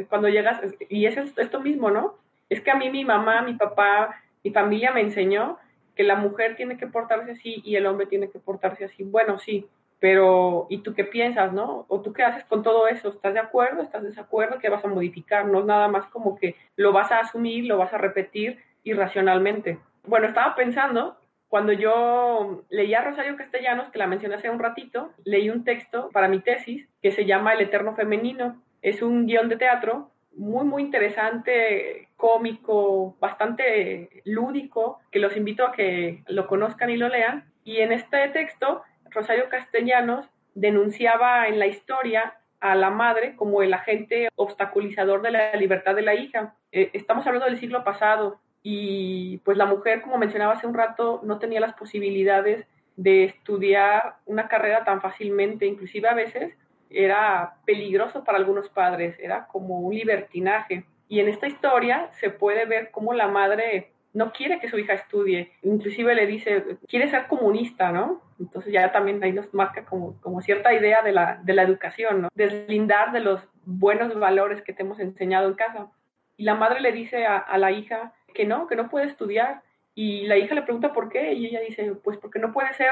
Cuando 0.09 0.29
llegas, 0.29 0.61
y 0.91 1.07
es 1.07 1.17
esto 1.17 1.61
mismo, 1.61 1.91
¿no? 1.91 2.19
Es 2.51 2.61
que 2.61 2.71
a 2.71 2.77
mí 2.77 2.91
mi 2.91 3.05
mamá, 3.05 3.41
mi 3.41 3.55
papá, 3.55 4.22
mi 4.45 4.51
familia 4.51 4.93
me 4.93 5.01
enseñó 5.01 5.59
que 5.95 6.03
la 6.03 6.17
mujer 6.17 6.57
tiene 6.57 6.77
que 6.77 6.87
portarse 6.87 7.33
así 7.33 7.63
y 7.65 7.77
el 7.77 7.87
hombre 7.87 8.07
tiene 8.07 8.31
que 8.31 8.39
portarse 8.39 8.85
así. 8.85 9.05
Bueno, 9.05 9.39
sí, 9.39 9.69
pero 10.03 10.67
¿y 10.69 10.79
tú 10.79 10.95
qué 10.95 11.05
piensas, 11.05 11.53
no? 11.53 11.85
¿O 11.89 12.01
tú 12.01 12.13
qué 12.13 12.25
haces 12.25 12.45
con 12.45 12.63
todo 12.63 12.89
eso? 12.89 13.09
¿Estás 13.09 13.35
de 13.35 13.41
acuerdo? 13.41 13.83
¿Estás 13.83 14.03
de 14.03 14.09
desacuerdo? 14.09 14.59
¿Qué 14.59 14.69
vas 14.69 14.85
a 14.85 14.89
modificar? 14.89 15.47
No 15.47 15.61
es 15.61 15.67
nada 15.67 15.89
más 15.89 16.07
como 16.07 16.37
que 16.37 16.57
lo 16.77 16.93
vas 16.93 17.13
a 17.13 17.21
asumir, 17.21 17.67
lo 17.67 17.79
vas 17.79 17.93
a 17.93 17.99
repetir 17.99 18.59
irracionalmente. 18.83 19.79
Bueno, 20.05 20.27
estaba 20.27 20.55
pensando, 20.57 21.17
cuando 21.47 21.73
yo 21.73 22.65
leía 22.69 23.01
a 23.01 23.05
Rosario 23.05 23.37
Castellanos, 23.37 23.91
que 23.91 23.99
la 23.99 24.07
mencioné 24.07 24.37
hace 24.37 24.51
un 24.51 24.59
ratito, 24.59 25.13
leí 25.25 25.51
un 25.51 25.65
texto 25.65 26.11
para 26.13 26.27
mi 26.27 26.41
tesis 26.41 26.89
que 27.01 27.13
se 27.13 27.25
llama 27.25 27.53
El 27.53 27.61
Eterno 27.61 27.95
Femenino. 27.95 28.61
Es 28.81 29.03
un 29.03 29.27
guion 29.27 29.49
de 29.49 29.57
teatro 29.57 30.11
muy, 30.35 30.65
muy 30.65 30.83
interesante, 30.83 32.09
cómico, 32.17 33.17
bastante 33.21 34.23
lúdico, 34.25 35.01
que 35.11 35.19
los 35.19 35.37
invito 35.37 35.67
a 35.67 35.73
que 35.73 36.23
lo 36.27 36.47
conozcan 36.47 36.91
y 36.91 36.97
lo 36.97 37.09
lean. 37.09 37.51
Y 37.65 37.79
en 37.79 37.93
este 37.93 38.29
texto, 38.29 38.83
Rosario 39.11 39.49
Castellanos 39.49 40.29
denunciaba 40.55 41.49
en 41.49 41.59
la 41.59 41.67
historia 41.67 42.37
a 42.61 42.75
la 42.75 42.91
madre 42.91 43.35
como 43.37 43.63
el 43.63 43.75
agente 43.75 44.29
obstaculizador 44.37 45.23
de 45.23 45.33
la 45.33 45.57
libertad 45.57 45.95
de 45.95 46.03
la 46.03 46.15
hija. 46.15 46.55
Eh, 46.71 46.91
estamos 46.93 47.27
hablando 47.27 47.47
del 47.47 47.59
siglo 47.59 47.85
pasado, 47.85 48.41
y 48.63 49.39
pues 49.39 49.57
la 49.57 49.67
mujer, 49.67 50.03
como 50.03 50.19
mencionaba 50.19 50.55
hace 50.55 50.67
un 50.67 50.75
rato, 50.75 51.21
no 51.25 51.39
tenía 51.39 51.61
las 51.61 51.75
posibilidades 51.75 52.67
de 52.97 53.25
estudiar 53.25 54.17
una 54.27 54.49
carrera 54.49 54.85
tan 54.85 55.01
fácilmente, 55.01 55.67
inclusive 55.67 56.09
a 56.09 56.15
veces 56.15 56.55
era 56.95 57.57
peligroso 57.65 58.25
para 58.25 58.39
algunos 58.39 58.69
padres, 58.69 59.19
era 59.19 59.47
como 59.47 59.81
un 59.81 59.95
libertinaje. 59.95 60.85
Y 61.09 61.21
en 61.21 61.29
esta 61.29 61.47
historia 61.47 62.11
se 62.21 62.31
puede 62.31 62.65
ver 62.65 62.91
cómo 62.91 63.13
la 63.13 63.29
madre 63.29 63.93
no 64.15 64.33
quiere 64.33 64.61
que 64.61 64.69
su 64.69 64.79
hija 64.79 64.93
estudie, 64.93 65.53
inclusive 65.63 66.15
le 66.15 66.27
dice, 66.27 66.77
quiere 66.87 67.09
ser 67.11 67.27
comunista, 67.29 67.93
¿no? 67.93 68.21
Entonces 68.39 68.73
ya 68.73 68.93
también 68.93 69.23
ahí 69.25 69.33
nos 69.33 69.53
marca 69.55 69.85
como, 69.85 70.21
como 70.21 70.43
cierta 70.43 70.73
idea 70.75 71.03
de 71.03 71.13
la, 71.13 71.41
de 71.43 71.55
la 71.55 71.63
educación, 71.63 72.23
¿no? 72.23 72.29
Deslindar 72.35 73.13
de 73.13 73.21
los 73.21 73.49
buenos 73.65 74.15
valores 74.19 74.61
que 74.63 74.73
te 74.73 74.83
hemos 74.83 75.01
enseñado 75.01 75.49
en 75.49 75.55
casa. 75.55 75.91
Y 76.37 76.45
la 76.45 76.55
madre 76.55 76.81
le 76.81 76.93
dice 76.93 77.25
a, 77.25 77.39
a 77.39 77.57
la 77.57 77.71
hija 77.73 78.13
que 78.35 78.45
no, 78.45 78.67
que 78.67 78.77
no 78.77 78.91
puede 78.91 79.07
estudiar. 79.07 79.63
Y 79.95 80.27
la 80.27 80.37
hija 80.37 80.55
le 80.55 80.63
pregunta 80.63 80.93
por 80.93 81.09
qué 81.09 81.33
y 81.33 81.47
ella 81.47 81.61
dice, 81.61 81.95
pues 82.03 82.19
porque 82.19 82.39
no 82.39 82.53
puede 82.53 82.73
ser 82.75 82.91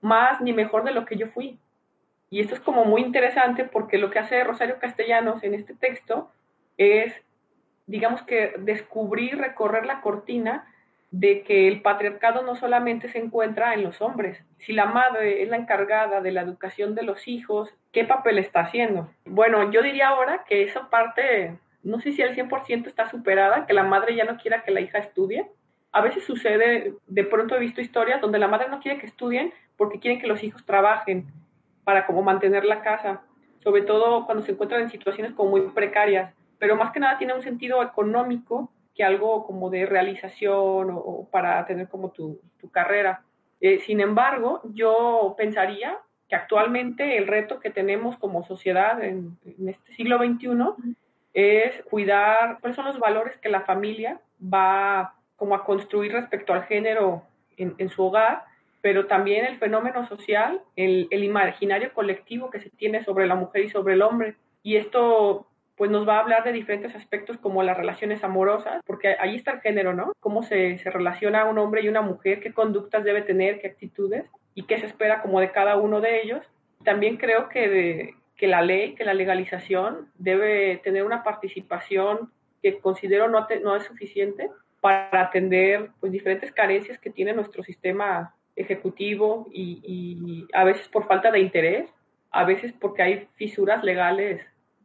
más 0.00 0.40
ni 0.40 0.52
mejor 0.52 0.84
de 0.84 0.92
lo 0.92 1.04
que 1.04 1.16
yo 1.16 1.28
fui. 1.28 1.58
Y 2.30 2.40
esto 2.40 2.54
es 2.54 2.60
como 2.60 2.84
muy 2.84 3.02
interesante 3.02 3.64
porque 3.64 3.98
lo 3.98 4.10
que 4.10 4.18
hace 4.18 4.42
Rosario 4.44 4.78
Castellanos 4.78 5.42
en 5.44 5.54
este 5.54 5.74
texto 5.74 6.30
es 6.76 7.14
digamos 7.86 8.22
que 8.22 8.54
descubrir, 8.58 9.38
recorrer 9.38 9.86
la 9.86 10.00
cortina 10.00 10.66
de 11.10 11.42
que 11.42 11.68
el 11.68 11.80
patriarcado 11.80 12.42
no 12.42 12.56
solamente 12.56 13.08
se 13.08 13.18
encuentra 13.18 13.74
en 13.74 13.84
los 13.84 14.00
hombres. 14.00 14.42
Si 14.58 14.72
la 14.72 14.86
madre 14.86 15.42
es 15.42 15.48
la 15.48 15.56
encargada 15.56 16.20
de 16.20 16.32
la 16.32 16.40
educación 16.40 16.94
de 16.94 17.04
los 17.04 17.28
hijos, 17.28 17.72
¿qué 17.92 18.04
papel 18.04 18.38
está 18.38 18.60
haciendo? 18.60 19.08
Bueno, 19.24 19.70
yo 19.70 19.82
diría 19.82 20.08
ahora 20.08 20.44
que 20.48 20.62
esa 20.62 20.90
parte, 20.90 21.56
no 21.84 22.00
sé 22.00 22.12
si 22.12 22.22
al 22.22 22.34
100% 22.34 22.86
está 22.86 23.08
superada, 23.08 23.66
que 23.66 23.74
la 23.74 23.84
madre 23.84 24.16
ya 24.16 24.24
no 24.24 24.38
quiera 24.38 24.64
que 24.64 24.72
la 24.72 24.80
hija 24.80 24.98
estudie. 24.98 25.46
A 25.92 26.00
veces 26.00 26.24
sucede, 26.24 26.94
de 27.06 27.24
pronto 27.24 27.54
he 27.54 27.60
visto 27.60 27.80
historias 27.80 28.20
donde 28.20 28.40
la 28.40 28.48
madre 28.48 28.68
no 28.68 28.80
quiere 28.80 28.98
que 28.98 29.06
estudien 29.06 29.52
porque 29.76 30.00
quieren 30.00 30.20
que 30.20 30.26
los 30.26 30.42
hijos 30.42 30.66
trabajen 30.66 31.26
para 31.84 32.06
como 32.06 32.22
mantener 32.22 32.64
la 32.64 32.82
casa, 32.82 33.22
sobre 33.58 33.82
todo 33.82 34.26
cuando 34.26 34.44
se 34.44 34.52
encuentran 34.52 34.82
en 34.82 34.90
situaciones 34.90 35.32
como 35.32 35.50
muy 35.50 35.60
precarias 35.70 36.34
pero 36.64 36.76
más 36.76 36.92
que 36.92 37.00
nada 37.00 37.18
tiene 37.18 37.34
un 37.34 37.42
sentido 37.42 37.82
económico 37.82 38.72
que 38.94 39.04
algo 39.04 39.44
como 39.44 39.68
de 39.68 39.86
realización 39.86 40.90
o, 40.92 41.28
para 41.30 41.66
tener 41.66 41.88
como 41.88 42.10
tu, 42.10 42.40
tu 42.58 42.70
carrera. 42.70 43.22
Eh, 43.60 43.80
sin 43.80 44.00
embargo, 44.00 44.62
yo 44.72 45.34
pensaría 45.36 45.98
que 46.26 46.36
actualmente 46.36 47.18
el 47.18 47.26
reto 47.26 47.60
que 47.60 47.68
tenemos 47.68 48.16
como 48.16 48.44
sociedad 48.44 49.02
en, 49.02 49.36
este 49.66 49.92
siglo 49.92 50.16
XXI 50.18 50.94
es 51.34 51.82
cuidar 51.90 52.60
cuáles 52.60 52.76
son 52.76 52.86
los 52.86 52.98
valores 52.98 53.36
que 53.36 53.50
la 53.50 53.60
familia 53.62 54.20
va 54.40 55.16
como 55.36 55.54
a 55.54 55.64
construir 55.64 56.12
respecto 56.12 56.54
al 56.54 56.64
género 56.64 57.24
en, 57.58 57.74
en 57.76 57.88
su 57.90 58.04
hogar, 58.04 58.44
pero 58.84 59.06
también 59.06 59.46
el 59.46 59.56
fenómeno 59.56 60.06
social, 60.06 60.60
el, 60.76 61.08
el 61.10 61.24
imaginario 61.24 61.94
colectivo 61.94 62.50
que 62.50 62.60
se 62.60 62.68
tiene 62.68 63.02
sobre 63.02 63.26
la 63.26 63.34
mujer 63.34 63.64
y 63.64 63.70
sobre 63.70 63.94
el 63.94 64.02
hombre. 64.02 64.36
Y 64.62 64.76
esto 64.76 65.46
pues 65.74 65.90
nos 65.90 66.06
va 66.06 66.18
a 66.18 66.20
hablar 66.20 66.44
de 66.44 66.52
diferentes 66.52 66.94
aspectos 66.94 67.38
como 67.38 67.62
las 67.62 67.78
relaciones 67.78 68.22
amorosas, 68.22 68.82
porque 68.84 69.16
ahí 69.18 69.36
está 69.36 69.52
el 69.52 69.62
género, 69.62 69.94
¿no? 69.94 70.12
Cómo 70.20 70.42
se, 70.42 70.76
se 70.76 70.90
relaciona 70.90 71.46
un 71.46 71.56
hombre 71.56 71.80
y 71.80 71.88
una 71.88 72.02
mujer, 72.02 72.40
qué 72.40 72.52
conductas 72.52 73.04
debe 73.04 73.22
tener, 73.22 73.58
qué 73.58 73.68
actitudes 73.68 74.26
y 74.54 74.64
qué 74.64 74.78
se 74.78 74.84
espera 74.84 75.22
como 75.22 75.40
de 75.40 75.50
cada 75.50 75.78
uno 75.78 76.02
de 76.02 76.20
ellos. 76.20 76.44
También 76.84 77.16
creo 77.16 77.48
que, 77.48 77.70
de, 77.70 78.14
que 78.36 78.48
la 78.48 78.60
ley, 78.60 78.94
que 78.96 79.06
la 79.06 79.14
legalización 79.14 80.10
debe 80.18 80.76
tener 80.84 81.04
una 81.04 81.22
participación 81.22 82.30
que 82.60 82.80
considero 82.80 83.30
no, 83.30 83.46
no 83.62 83.76
es 83.76 83.84
suficiente 83.84 84.50
para 84.82 85.22
atender 85.22 85.88
pues, 86.00 86.12
diferentes 86.12 86.52
carencias 86.52 86.98
que 86.98 87.08
tiene 87.08 87.32
nuestro 87.32 87.62
sistema 87.62 88.34
ejecutivo 88.56 89.46
y, 89.52 89.80
y 89.84 90.46
a 90.54 90.64
veces 90.64 90.88
por 90.88 91.06
falta 91.06 91.30
de 91.30 91.40
interés, 91.40 91.90
a 92.30 92.44
veces 92.44 92.72
porque 92.72 93.02
hay 93.02 93.28
fisuras 93.36 93.82
legales 93.84 94.44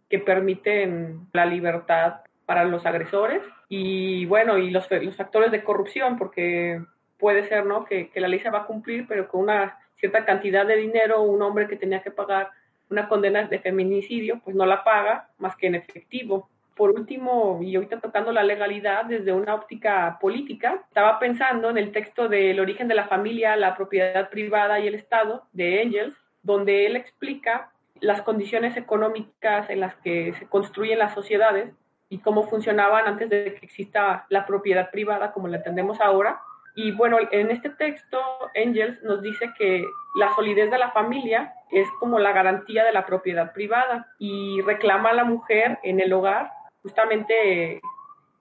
que 0.10 0.20
permiten 0.20 1.28
la 1.34 1.46
libertad 1.46 2.22
para 2.46 2.64
los 2.66 2.86
agresores 2.86 3.44
y 3.70 4.26
bueno, 4.26 4.58
y 4.58 4.72
los, 4.72 4.90
los 4.90 5.16
factores 5.16 5.52
de 5.52 5.64
corrupción, 5.64 6.18
porque 6.18 6.82
puede 7.20 7.48
ser, 7.48 7.66
¿no? 7.66 7.86
Que, 7.86 8.10
que, 8.10 8.20
la 8.20 8.28
ley 8.28 8.40
se 8.40 8.50
va 8.50 8.62
a 8.62 8.66
cumplir, 8.66 9.06
pero 9.08 9.28
con 9.28 9.42
una 9.42 9.78
cierta 9.96 10.26
cantidad 10.26 10.66
de 10.66 10.78
dinero, 10.78 11.22
un 11.22 11.42
hombre 11.44 11.68
que 11.68 11.76
tenía 11.76 12.02
que 12.02 12.10
pagar 12.10 12.50
una 12.90 13.08
condena 13.08 13.48
de 13.48 13.60
feminicidio, 13.60 14.42
pues 14.44 14.56
no 14.56 14.66
la 14.66 14.84
paga 14.84 15.30
más 15.38 15.56
que 15.56 15.68
en 15.68 15.76
efectivo. 15.76 16.50
Por 16.80 16.92
último, 16.92 17.60
y 17.62 17.76
ahorita 17.76 18.00
tocando 18.00 18.32
la 18.32 18.42
legalidad 18.42 19.04
desde 19.04 19.34
una 19.34 19.54
óptica 19.54 20.18
política, 20.22 20.82
estaba 20.88 21.20
pensando 21.20 21.70
en 21.70 21.78
el 21.78 21.92
texto 21.92 22.30
del 22.30 22.58
origen 22.58 22.88
de 22.88 22.96
la 22.96 23.06
familia, 23.10 23.58
la 23.58 23.76
propiedad 23.76 24.30
privada 24.30 24.80
y 24.80 24.88
el 24.88 24.96
Estado 24.96 25.44
de 25.52 25.82
Engels, 25.82 26.16
donde 26.42 26.86
él 26.86 26.96
explica 26.96 27.74
las 28.00 28.22
condiciones 28.22 28.78
económicas 28.78 29.70
en 29.70 29.82
las 29.82 29.94
que 29.96 30.32
se 30.40 30.48
construyen 30.48 31.00
las 31.00 31.14
sociedades 31.14 31.74
y 32.08 32.20
cómo 32.20 32.44
funcionaban 32.48 33.08
antes 33.08 33.30
de 33.30 33.56
que 33.56 33.66
exista 33.66 34.26
la 34.30 34.46
propiedad 34.46 34.90
privada 34.90 35.34
como 35.34 35.50
la 35.50 35.58
entendemos 35.58 36.00
ahora. 36.00 36.40
Y 36.76 36.94
bueno, 36.94 37.18
en 37.30 37.52
este 37.52 37.72
texto, 37.72 38.22
Engels 38.54 39.04
nos 39.04 39.22
dice 39.22 39.52
que 39.58 39.84
la 40.16 40.34
solidez 40.34 40.72
de 40.72 40.78
la 40.78 40.92
familia 40.92 41.56
es 41.72 41.90
como 42.00 42.20
la 42.20 42.32
garantía 42.32 42.86
de 42.86 42.94
la 42.94 43.06
propiedad 43.06 43.52
privada 43.52 44.08
y 44.18 44.62
reclama 44.62 45.10
a 45.10 45.14
la 45.14 45.26
mujer 45.26 45.78
en 45.84 46.00
el 46.00 46.14
hogar 46.14 46.58
justamente 46.82 47.82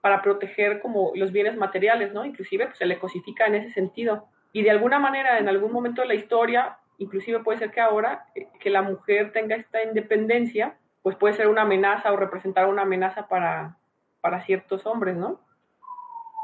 para 0.01 0.21
proteger 0.21 0.81
como 0.81 1.11
los 1.15 1.31
bienes 1.31 1.57
materiales, 1.57 2.13
¿no? 2.13 2.25
Inclusive 2.25 2.67
pues, 2.67 2.77
se 2.77 2.85
le 2.85 2.99
cosifica 2.99 3.45
en 3.45 3.55
ese 3.55 3.71
sentido. 3.71 4.27
Y 4.53 4.63
de 4.63 4.71
alguna 4.71 4.99
manera, 4.99 5.37
en 5.37 5.49
algún 5.49 5.71
momento 5.71 6.01
de 6.01 6.07
la 6.07 6.15
historia, 6.15 6.77
inclusive 6.97 7.39
puede 7.39 7.59
ser 7.59 7.71
que 7.71 7.81
ahora 7.81 8.25
eh, 8.35 8.47
que 8.59 8.69
la 8.69 8.81
mujer 8.81 9.31
tenga 9.31 9.55
esta 9.55 9.83
independencia, 9.83 10.77
pues 11.01 11.15
puede 11.15 11.33
ser 11.33 11.47
una 11.47 11.63
amenaza 11.63 12.11
o 12.11 12.17
representar 12.17 12.67
una 12.67 12.83
amenaza 12.83 13.27
para, 13.27 13.77
para 14.21 14.41
ciertos 14.41 14.85
hombres, 14.85 15.17
¿no? 15.17 15.39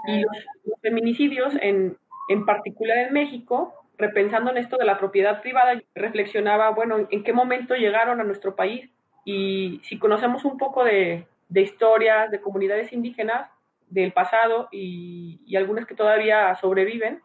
Y 0.08 0.22
los, 0.22 0.38
feminicidios, 0.82 1.54
en, 1.62 1.98
en 2.30 2.46
particular 2.46 2.98
en 2.98 3.14
México, 3.14 3.74
repensando 3.98 4.52
en 4.52 4.58
esto 4.58 4.78
de 4.78 4.86
la 4.86 5.00
propiedad 5.00 5.42
privada, 5.42 5.82
reflexionaba, 5.96 6.70
bueno, 6.70 7.08
en 7.10 7.24
qué 7.24 7.34
momento 7.34 7.76
llegaron 7.76 8.20
a 8.20 8.24
nuestro 8.24 8.56
país 8.56 8.92
y 9.24 9.82
si 9.84 9.98
conocemos 9.98 10.46
un 10.46 10.58
poco 10.58 10.84
de, 10.84 11.26
de 11.50 11.62
historias 11.62 12.32
de 12.32 12.42
comunidades 12.42 12.92
indígenas 12.94 13.50
del 13.90 14.14
pasado 14.14 14.68
y, 14.72 15.42
y, 15.46 15.56
algunas 15.56 15.86
que 15.86 15.96
todavía 15.96 16.56
sobreviven, 16.56 17.22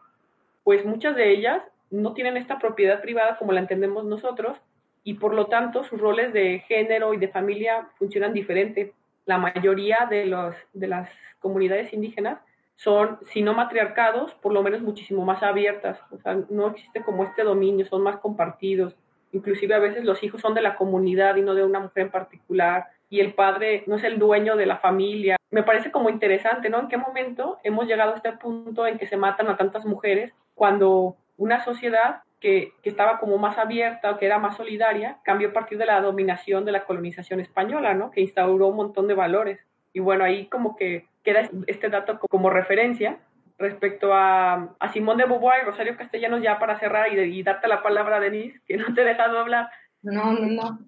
pues 0.63 0.85
muchas 0.85 1.17
de 1.17 1.31
ellas 1.31 1.63
no 1.91 2.13
tienen 2.13 2.37
esta 2.37 2.59
propiedad 2.59 3.01
privada 3.01 3.37
como 3.39 3.53
la 3.53 3.61
entendemos 3.61 4.05
nosotros 4.05 4.59
y 5.03 5.15
por 5.15 5.35
lo 5.35 5.47
tanto 5.47 5.85
sus 5.85 6.01
roles 6.01 6.33
de 6.33 6.61
género 6.61 7.15
y 7.15 7.17
de 7.17 7.29
familia 7.29 7.89
funcionan 7.99 8.33
diferente. 8.33 8.93
La 9.27 9.39
mayoría 9.39 10.07
de, 10.09 10.27
los, 10.27 10.55
de 10.73 10.87
las 10.87 11.11
comunidades 11.39 11.93
indígenas 11.93 12.39
son, 12.75 13.19
si 13.31 13.43
no 13.43 13.55
matriarcados, 13.55 14.35
por 14.35 14.53
lo 14.53 14.63
menos 14.63 14.81
muchísimo 14.81 15.25
más 15.25 15.43
abiertas. 15.43 15.99
O 16.11 16.19
sea, 16.19 16.39
no 16.49 16.69
existe 16.69 17.03
como 17.03 17.25
este 17.25 17.43
dominio, 17.43 17.87
son 17.87 18.03
más 18.03 18.19
compartidos. 18.19 18.97
Inclusive 19.33 19.75
a 19.75 19.79
veces 19.79 20.05
los 20.05 20.23
hijos 20.23 20.41
son 20.41 20.55
de 20.55 20.63
la 20.63 20.77
comunidad 20.77 21.37
y 21.37 21.43
no 21.43 21.55
de 21.55 21.65
una 21.65 21.81
mujer 21.81 22.05
en 22.05 22.11
particular. 22.11 22.87
Y 23.11 23.21
el 23.21 23.35
padre 23.35 23.85
no 23.87 23.97
es 23.97 24.05
el 24.05 24.19
dueño 24.19 24.57
de 24.57 24.65
la 24.65 24.79
familia. 24.79 25.37
Me 25.51 25.63
parece 25.63 25.91
como 25.91 26.09
interesante, 26.09 26.71
¿no? 26.71 26.81
¿En 26.81 26.89
qué 26.89 26.97
momento 26.97 27.59
hemos 27.63 27.87
llegado 27.87 28.13
a 28.13 28.17
este 28.17 28.33
punto 28.33 28.87
en 28.87 28.97
que 28.97 29.07
se 29.07 29.19
matan 29.19 29.49
a 29.49 29.57
tantas 29.57 29.85
mujeres 29.85 30.33
cuando 30.55 31.17
una 31.37 31.63
sociedad 31.63 32.23
que, 32.39 32.73
que, 32.83 32.89
estaba 32.89 33.19
como 33.19 33.37
más 33.37 33.59
abierta 33.59 34.13
o 34.13 34.19
que 34.19 34.27
era 34.27 34.39
más 34.39 34.57
solidaria, 34.57 35.19
cambió 35.25 35.51
a 35.51 35.53
partir 35.53 35.77
de 35.77 35.87
la 35.87 36.01
dominación 36.01 36.65
de 36.65 36.73
la 36.73 36.85
colonización 36.85 37.41
española, 37.41 37.93
¿no? 37.93 38.11
Que 38.11 38.23
instauró 38.23 38.69
un 38.69 38.77
montón 38.77 39.09
de 39.09 39.15
valores. 39.15 39.61
Y 39.93 40.01
bueno, 40.01 40.25
ahí 40.25 40.47
como 40.47 40.77
que 40.77 41.07
queda 41.23 41.49
este 41.67 41.89
dato 41.89 42.19
como 42.19 42.49
referencia 42.49 43.19
respecto 43.59 44.15
a, 44.15 44.75
a 44.79 44.93
Simón 44.93 45.19
de 45.19 45.27
Beauvoir 45.27 45.63
y 45.63 45.67
Rosario 45.67 45.97
Castellanos, 45.97 46.43
ya 46.43 46.59
para 46.59 46.79
cerrar 46.79 47.13
y, 47.13 47.21
y 47.21 47.43
darte 47.43 47.69
la 47.69 47.83
palabra, 47.83 48.19
Denise, 48.19 48.61
que 48.67 48.79
no 48.79 48.93
te 48.95 49.03
he 49.03 49.05
dejado 49.05 49.39
hablar. 49.39 49.71
No, 50.03 50.33
no, 50.33 50.47
no. 50.47 50.79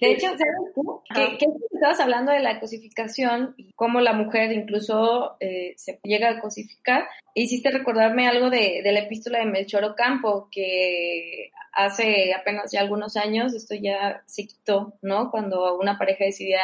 De 0.00 0.12
hecho, 0.12 0.26
¿sabes 0.26 0.74
tú? 0.74 1.02
Que, 1.14 1.38
que, 1.38 1.46
estabas 1.72 2.00
hablando 2.00 2.32
de 2.32 2.40
la 2.40 2.60
cosificación 2.60 3.54
y 3.56 3.72
cómo 3.72 4.00
la 4.00 4.12
mujer 4.12 4.52
incluso 4.52 5.36
eh, 5.40 5.72
se 5.76 5.98
llega 6.02 6.30
a 6.30 6.40
cosificar. 6.40 7.08
Hiciste 7.34 7.70
recordarme 7.70 8.28
algo 8.28 8.50
de, 8.50 8.82
de 8.82 8.92
la 8.92 9.00
epístola 9.00 9.38
de 9.38 9.46
Melchor 9.46 9.84
Ocampo, 9.84 10.48
que 10.50 11.50
hace 11.72 12.34
apenas 12.34 12.70
ya 12.72 12.80
algunos 12.80 13.16
años, 13.16 13.54
esto 13.54 13.74
ya 13.74 14.22
se 14.26 14.46
quitó, 14.46 14.94
¿no? 15.00 15.30
Cuando 15.30 15.78
una 15.78 15.96
pareja 15.96 16.24
decidía 16.24 16.60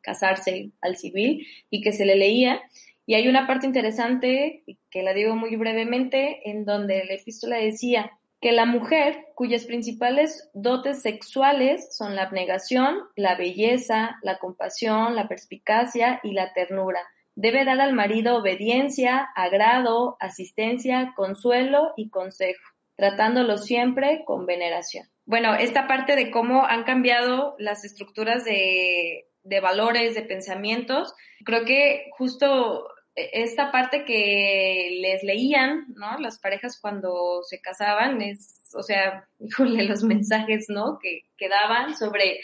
casarse 0.00 0.70
al 0.80 0.96
civil 0.96 1.46
y 1.70 1.80
que 1.80 1.92
se 1.92 2.06
le 2.06 2.16
leía. 2.16 2.62
Y 3.06 3.14
hay 3.14 3.28
una 3.28 3.46
parte 3.46 3.66
interesante, 3.66 4.64
que 4.90 5.02
la 5.02 5.12
digo 5.12 5.36
muy 5.36 5.54
brevemente, 5.56 6.48
en 6.48 6.64
donde 6.64 7.04
la 7.04 7.14
epístola 7.14 7.56
decía, 7.56 8.12
que 8.44 8.52
la 8.52 8.66
mujer, 8.66 9.28
cuyas 9.34 9.64
principales 9.64 10.50
dotes 10.52 11.00
sexuales 11.00 11.96
son 11.96 12.14
la 12.14 12.24
abnegación, 12.24 12.98
la 13.16 13.36
belleza, 13.36 14.18
la 14.22 14.38
compasión, 14.38 15.16
la 15.16 15.28
perspicacia 15.28 16.20
y 16.22 16.32
la 16.34 16.52
ternura, 16.52 17.00
Debe 17.36 17.64
dar 17.64 17.80
al 17.80 17.94
marido 17.94 18.36
obediencia, 18.36 19.30
agrado, 19.34 20.18
asistencia, 20.20 21.14
consuelo 21.16 21.92
y 21.96 22.10
consejo, 22.10 22.62
tratándolo 22.96 23.56
siempre 23.56 24.24
con 24.26 24.44
veneración. 24.44 25.08
Bueno, 25.24 25.54
esta 25.54 25.88
parte 25.88 26.14
de 26.14 26.30
cómo 26.30 26.66
han 26.66 26.84
cambiado 26.84 27.56
las 27.58 27.84
estructuras 27.84 28.44
de, 28.44 29.26
de 29.42 29.60
valores, 29.60 30.14
de 30.14 30.22
pensamientos, 30.22 31.14
creo 31.44 31.64
que 31.64 32.10
justo 32.16 32.86
esta 33.16 33.70
parte 33.70 34.04
que 34.04 34.98
les 35.00 35.22
leían, 35.22 35.86
¿no? 35.94 36.18
Las 36.18 36.38
parejas 36.38 36.78
cuando 36.80 37.42
se 37.44 37.60
casaban, 37.60 38.20
es, 38.22 38.70
o 38.74 38.82
sea, 38.82 39.28
híjole, 39.38 39.84
los 39.84 40.02
mensajes, 40.02 40.66
¿no? 40.68 40.98
Que, 41.00 41.22
que 41.36 41.48
daban 41.48 41.96
sobre 41.96 42.40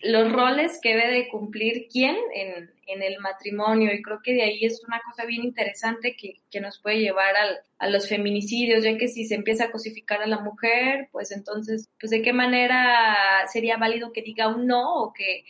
los 0.00 0.30
roles 0.30 0.78
que 0.80 0.94
debe 0.94 1.12
de 1.12 1.28
cumplir 1.28 1.88
quién 1.90 2.16
en, 2.32 2.70
en, 2.86 3.02
el 3.02 3.18
matrimonio. 3.18 3.92
Y 3.92 4.00
creo 4.00 4.20
que 4.22 4.32
de 4.32 4.42
ahí 4.42 4.64
es 4.64 4.80
una 4.86 5.00
cosa 5.04 5.24
bien 5.26 5.42
interesante 5.42 6.14
que, 6.16 6.40
que 6.52 6.60
nos 6.60 6.78
puede 6.78 7.00
llevar 7.00 7.34
al, 7.34 7.58
a 7.78 7.88
los 7.88 8.08
feminicidios, 8.08 8.84
ya 8.84 8.96
que 8.96 9.08
si 9.08 9.24
se 9.24 9.34
empieza 9.34 9.64
a 9.64 9.70
cosificar 9.72 10.22
a 10.22 10.28
la 10.28 10.38
mujer, 10.38 11.08
pues 11.10 11.32
entonces, 11.32 11.88
pues 11.98 12.10
de 12.10 12.22
qué 12.22 12.32
manera 12.32 13.16
sería 13.52 13.76
válido 13.76 14.12
que 14.12 14.22
diga 14.22 14.46
un 14.46 14.68
no 14.68 15.02
o 15.02 15.12
que 15.12 15.44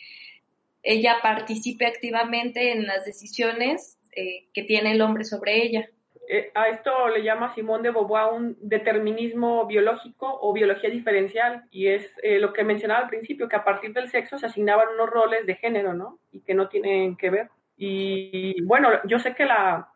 ella 0.81 1.17
participe 1.21 1.85
activamente 1.85 2.71
en 2.71 2.87
las 2.87 3.05
decisiones 3.05 3.98
eh, 4.15 4.47
que 4.53 4.63
tiene 4.63 4.91
el 4.93 5.01
hombre 5.01 5.23
sobre 5.23 5.63
ella. 5.63 5.89
Eh, 6.31 6.51
a 6.53 6.67
esto 6.67 7.07
le 7.09 7.23
llama 7.23 7.55
Simón 7.55 7.81
de 7.81 7.89
Beauvoir 7.89 8.33
un 8.33 8.55
determinismo 8.61 9.65
biológico 9.65 10.37
o 10.41 10.53
biología 10.53 10.91
diferencial 10.91 11.63
y 11.71 11.87
es 11.87 12.07
eh, 12.21 12.37
lo 12.37 12.53
que 12.53 12.63
mencionaba 12.63 13.01
al 13.01 13.09
principio, 13.09 13.49
que 13.49 13.55
a 13.55 13.63
partir 13.63 13.93
del 13.93 14.09
sexo 14.09 14.37
se 14.37 14.45
asignaban 14.45 14.89
unos 14.93 15.09
roles 15.09 15.47
de 15.47 15.55
género, 15.55 15.95
¿no? 15.95 16.19
Y 16.31 16.41
que 16.41 16.53
no 16.53 16.69
tienen 16.69 17.17
que 17.17 17.31
ver. 17.31 17.49
Y 17.77 18.61
bueno, 18.61 18.89
yo 19.05 19.17
sé 19.17 19.33
que 19.33 19.45
la, 19.45 19.89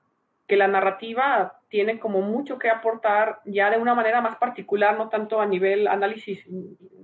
que 0.48 0.58
la 0.58 0.68
narrativa 0.68 1.60
tiene 1.70 2.00
como 2.00 2.22
mucho 2.22 2.58
que 2.58 2.70
aportar 2.70 3.40
ya 3.46 3.70
de 3.70 3.78
una 3.78 3.94
manera 3.94 4.20
más 4.20 4.38
particular, 4.38 4.98
no 4.98 5.10
tanto 5.10 5.40
a 5.40 5.46
nivel 5.46 5.88
análisis 5.88 6.48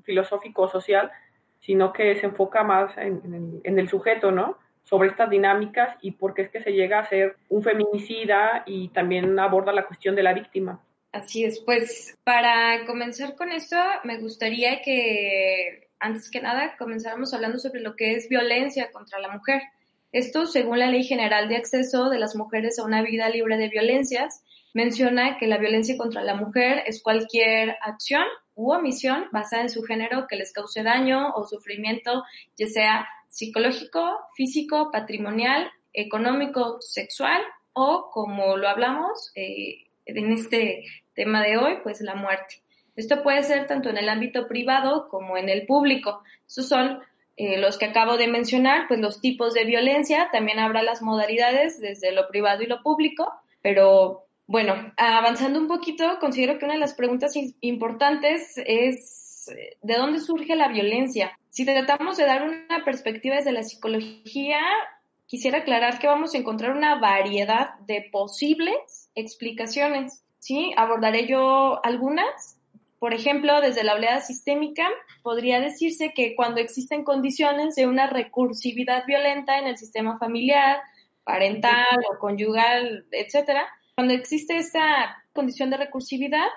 filosófico 0.03 0.63
o 0.63 0.69
social, 0.69 1.11
sino 1.59 1.93
que 1.93 2.15
se 2.15 2.25
enfoca 2.25 2.63
más 2.63 2.97
en, 2.97 3.61
en 3.63 3.77
el 3.77 3.89
sujeto, 3.89 4.31
¿no? 4.31 4.57
Sobre 4.89 5.09
estas 5.09 5.29
dinámicas 5.29 5.95
y 6.01 6.11
por 6.11 6.33
qué 6.33 6.41
es 6.43 6.49
que 6.49 6.61
se 6.61 6.71
llega 6.71 6.99
a 6.99 7.07
ser 7.07 7.35
un 7.49 7.61
feminicida 7.61 8.63
y 8.65 8.89
también 8.89 9.37
aborda 9.39 9.71
la 9.71 9.85
cuestión 9.85 10.15
de 10.15 10.23
la 10.23 10.33
víctima. 10.33 10.81
Así 11.11 11.43
es, 11.43 11.59
pues 11.59 12.17
para 12.23 12.85
comenzar 12.85 13.35
con 13.35 13.51
esto, 13.51 13.77
me 14.03 14.19
gustaría 14.19 14.81
que 14.81 15.89
antes 15.99 16.29
que 16.29 16.41
nada 16.41 16.75
comenzáramos 16.77 17.33
hablando 17.33 17.59
sobre 17.59 17.81
lo 17.81 17.95
que 17.95 18.15
es 18.15 18.29
violencia 18.29 18.91
contra 18.91 19.19
la 19.19 19.29
mujer. 19.29 19.61
Esto, 20.11 20.47
según 20.47 20.79
la 20.79 20.87
Ley 20.87 21.03
General 21.03 21.47
de 21.49 21.57
Acceso 21.57 22.09
de 22.09 22.19
las 22.19 22.35
Mujeres 22.35 22.79
a 22.79 22.83
una 22.83 23.03
Vida 23.03 23.29
Libre 23.29 23.57
de 23.57 23.69
Violencias, 23.69 24.43
menciona 24.73 25.37
que 25.37 25.47
la 25.47 25.57
violencia 25.57 25.97
contra 25.97 26.23
la 26.23 26.35
mujer 26.35 26.83
es 26.85 27.01
cualquier 27.03 27.75
acción 27.81 28.23
u 28.55 28.71
omisión 28.71 29.25
basada 29.31 29.63
en 29.63 29.69
su 29.69 29.83
género 29.83 30.25
que 30.27 30.35
les 30.35 30.51
cause 30.51 30.83
daño 30.83 31.31
o 31.33 31.47
sufrimiento, 31.47 32.23
ya 32.57 32.67
sea 32.67 33.07
psicológico, 33.29 34.19
físico, 34.35 34.89
patrimonial, 34.91 35.71
económico, 35.93 36.77
sexual 36.81 37.41
o, 37.73 38.09
como 38.11 38.57
lo 38.57 38.67
hablamos 38.67 39.31
eh, 39.35 39.85
en 40.05 40.31
este 40.33 40.83
tema 41.13 41.41
de 41.43 41.57
hoy, 41.57 41.77
pues 41.83 42.01
la 42.01 42.15
muerte. 42.15 42.61
Esto 42.95 43.23
puede 43.23 43.43
ser 43.43 43.67
tanto 43.67 43.89
en 43.89 43.97
el 43.97 44.09
ámbito 44.09 44.47
privado 44.47 45.07
como 45.07 45.37
en 45.37 45.47
el 45.47 45.65
público. 45.65 46.21
Estos 46.45 46.67
son 46.67 46.99
eh, 47.37 47.57
los 47.57 47.77
que 47.77 47.85
acabo 47.85 48.17
de 48.17 48.27
mencionar, 48.27 48.87
pues 48.89 48.99
los 48.99 49.21
tipos 49.21 49.53
de 49.53 49.63
violencia, 49.63 50.27
también 50.31 50.59
habrá 50.59 50.83
las 50.83 51.01
modalidades 51.01 51.79
desde 51.79 52.11
lo 52.11 52.27
privado 52.27 52.63
y 52.63 52.67
lo 52.67 52.81
público, 52.81 53.31
pero 53.61 54.25
bueno, 54.45 54.91
avanzando 54.97 55.59
un 55.59 55.67
poquito, 55.67 56.17
considero 56.19 56.57
que 56.57 56.65
una 56.65 56.73
de 56.73 56.81
las 56.81 56.95
preguntas 56.95 57.33
importantes 57.61 58.55
es 58.65 59.28
¿de 59.49 59.95
dónde 59.95 60.19
surge 60.19 60.55
la 60.55 60.67
violencia? 60.67 61.37
Si 61.49 61.65
tratamos 61.65 62.17
de 62.17 62.25
dar 62.25 62.43
una 62.43 62.83
perspectiva 62.85 63.35
desde 63.35 63.51
la 63.51 63.63
psicología, 63.63 64.59
quisiera 65.25 65.59
aclarar 65.59 65.99
que 65.99 66.07
vamos 66.07 66.33
a 66.33 66.37
encontrar 66.37 66.71
una 66.71 66.99
variedad 66.99 67.77
de 67.85 68.07
posibles 68.11 69.09
explicaciones. 69.15 70.23
¿sí? 70.39 70.73
Abordaré 70.75 71.27
yo 71.27 71.83
algunas. 71.85 72.57
Por 72.97 73.13
ejemplo, 73.13 73.61
desde 73.61 73.83
la 73.83 73.93
oleada 73.93 74.21
sistémica, 74.21 74.87
podría 75.23 75.59
decirse 75.61 76.11
que 76.13 76.35
cuando 76.35 76.59
existen 76.59 77.03
condiciones 77.03 77.75
de 77.75 77.87
una 77.87 78.07
recursividad 78.07 79.05
violenta 79.05 79.57
en 79.57 79.67
el 79.67 79.77
sistema 79.77 80.17
familiar, 80.17 80.79
parental 81.23 81.97
o 82.11 82.19
conyugal, 82.19 83.05
etcétera, 83.11 83.67
cuando 83.95 84.13
existe 84.13 84.57
esta 84.57 85.23
condición 85.33 85.69
de 85.69 85.77
recursividad, 85.77 86.47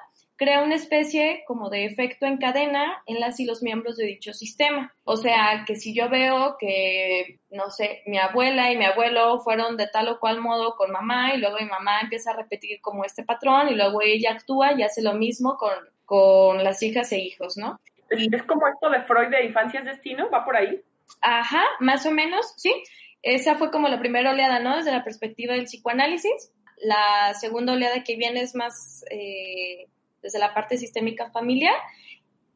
crea 0.42 0.61
una 0.61 0.74
especie 0.74 1.44
como 1.46 1.70
de 1.70 1.85
efecto 1.85 2.26
en 2.26 2.38
cadena 2.38 3.00
en 3.07 3.20
las 3.20 3.38
y 3.38 3.44
los 3.44 3.62
miembros 3.62 3.96
de 3.96 4.07
dicho 4.07 4.33
sistema. 4.33 4.92
O 5.05 5.16
sea, 5.16 5.62
que 5.64 5.76
si 5.76 5.94
yo 5.94 6.09
veo 6.09 6.57
que, 6.59 7.38
no 7.50 7.70
sé, 7.70 8.02
mi 8.07 8.18
abuela 8.18 8.72
y 8.72 8.76
mi 8.76 8.85
abuelo 8.85 9.38
fueron 9.38 9.76
de 9.76 9.87
tal 9.87 10.09
o 10.09 10.18
cual 10.18 10.40
modo 10.40 10.74
con 10.74 10.90
mamá 10.90 11.33
y 11.33 11.38
luego 11.38 11.59
mi 11.61 11.66
mamá 11.66 12.00
empieza 12.00 12.33
a 12.33 12.37
repetir 12.37 12.81
como 12.81 13.05
este 13.05 13.22
patrón 13.22 13.68
y 13.68 13.76
luego 13.76 14.02
ella 14.02 14.33
actúa 14.33 14.72
y 14.72 14.83
hace 14.83 15.00
lo 15.00 15.14
mismo 15.14 15.57
con, 15.57 15.74
con 16.05 16.64
las 16.64 16.83
hijas 16.83 17.12
e 17.12 17.20
hijos, 17.20 17.57
¿no? 17.57 17.78
¿Es 18.11 18.42
como 18.42 18.66
esto 18.66 18.90
de 18.90 19.02
Freud 19.02 19.28
de 19.28 19.44
infancia 19.44 19.78
es 19.78 19.87
destino? 19.87 20.28
¿Va 20.28 20.44
por 20.44 20.57
ahí? 20.57 20.83
Ajá, 21.20 21.62
más 21.78 22.05
o 22.05 22.11
menos, 22.11 22.52
sí. 22.57 22.74
Esa 23.22 23.55
fue 23.55 23.70
como 23.70 23.87
la 23.87 24.00
primera 24.00 24.33
oleada, 24.33 24.59
¿no? 24.59 24.76
Desde 24.76 24.90
la 24.90 25.05
perspectiva 25.05 25.55
del 25.55 25.66
psicoanálisis. 25.66 26.52
La 26.78 27.33
segunda 27.35 27.74
oleada 27.74 28.02
que 28.02 28.16
viene 28.16 28.40
es 28.40 28.57
más 28.57 29.05
eh, 29.09 29.87
desde 30.22 30.38
la 30.38 30.54
parte 30.54 30.78
sistémica 30.78 31.30
familiar. 31.30 31.74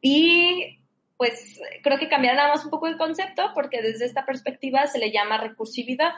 Y 0.01 0.79
pues 1.17 1.59
creo 1.83 1.97
que 1.97 2.09
cambiará 2.09 2.37
nada 2.37 2.53
más 2.53 2.63
un 2.63 2.71
poco 2.71 2.87
el 2.87 2.97
concepto 2.97 3.51
porque 3.53 3.81
desde 3.81 4.05
esta 4.05 4.25
perspectiva 4.25 4.85
se 4.87 4.99
le 4.99 5.11
llama 5.11 5.37
recursividad, 5.37 6.13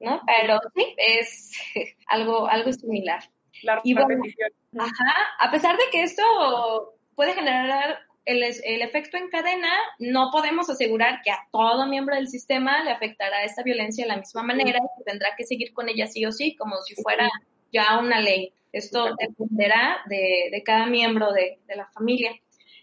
¿no? 0.00 0.20
Pero 0.26 0.58
sí, 0.74 0.94
es 0.96 1.52
algo, 2.08 2.48
algo 2.48 2.72
similar. 2.72 3.22
La 3.62 3.80
y 3.84 3.94
ajá, 3.94 5.14
a 5.38 5.50
pesar 5.50 5.76
de 5.76 5.84
que 5.92 6.02
esto 6.02 6.22
puede 7.14 7.34
generar 7.34 7.98
el, 8.24 8.42
el, 8.42 8.82
efecto 8.82 9.16
en 9.16 9.28
cadena, 9.28 9.70
no 9.98 10.30
podemos 10.32 10.70
asegurar 10.70 11.20
que 11.22 11.30
a 11.30 11.46
todo 11.52 11.86
miembro 11.86 12.14
del 12.14 12.28
sistema 12.28 12.82
le 12.82 12.90
afectará 12.90 13.44
esta 13.44 13.62
violencia 13.62 14.04
de 14.04 14.08
la 14.08 14.16
misma 14.16 14.42
manera 14.42 14.78
y 14.98 15.04
tendrá 15.04 15.30
que 15.36 15.44
seguir 15.44 15.72
con 15.74 15.88
ella 15.88 16.06
sí 16.06 16.24
o 16.24 16.32
sí, 16.32 16.56
como 16.56 16.76
si 16.78 16.94
fuera 16.94 17.28
ya 17.72 17.98
una 17.98 18.20
ley. 18.20 18.52
Esto 18.72 19.16
dependerá 19.18 19.98
de, 20.06 20.48
de 20.50 20.62
cada 20.62 20.86
miembro 20.86 21.32
de, 21.32 21.58
de 21.66 21.76
la 21.76 21.86
familia. 21.86 22.32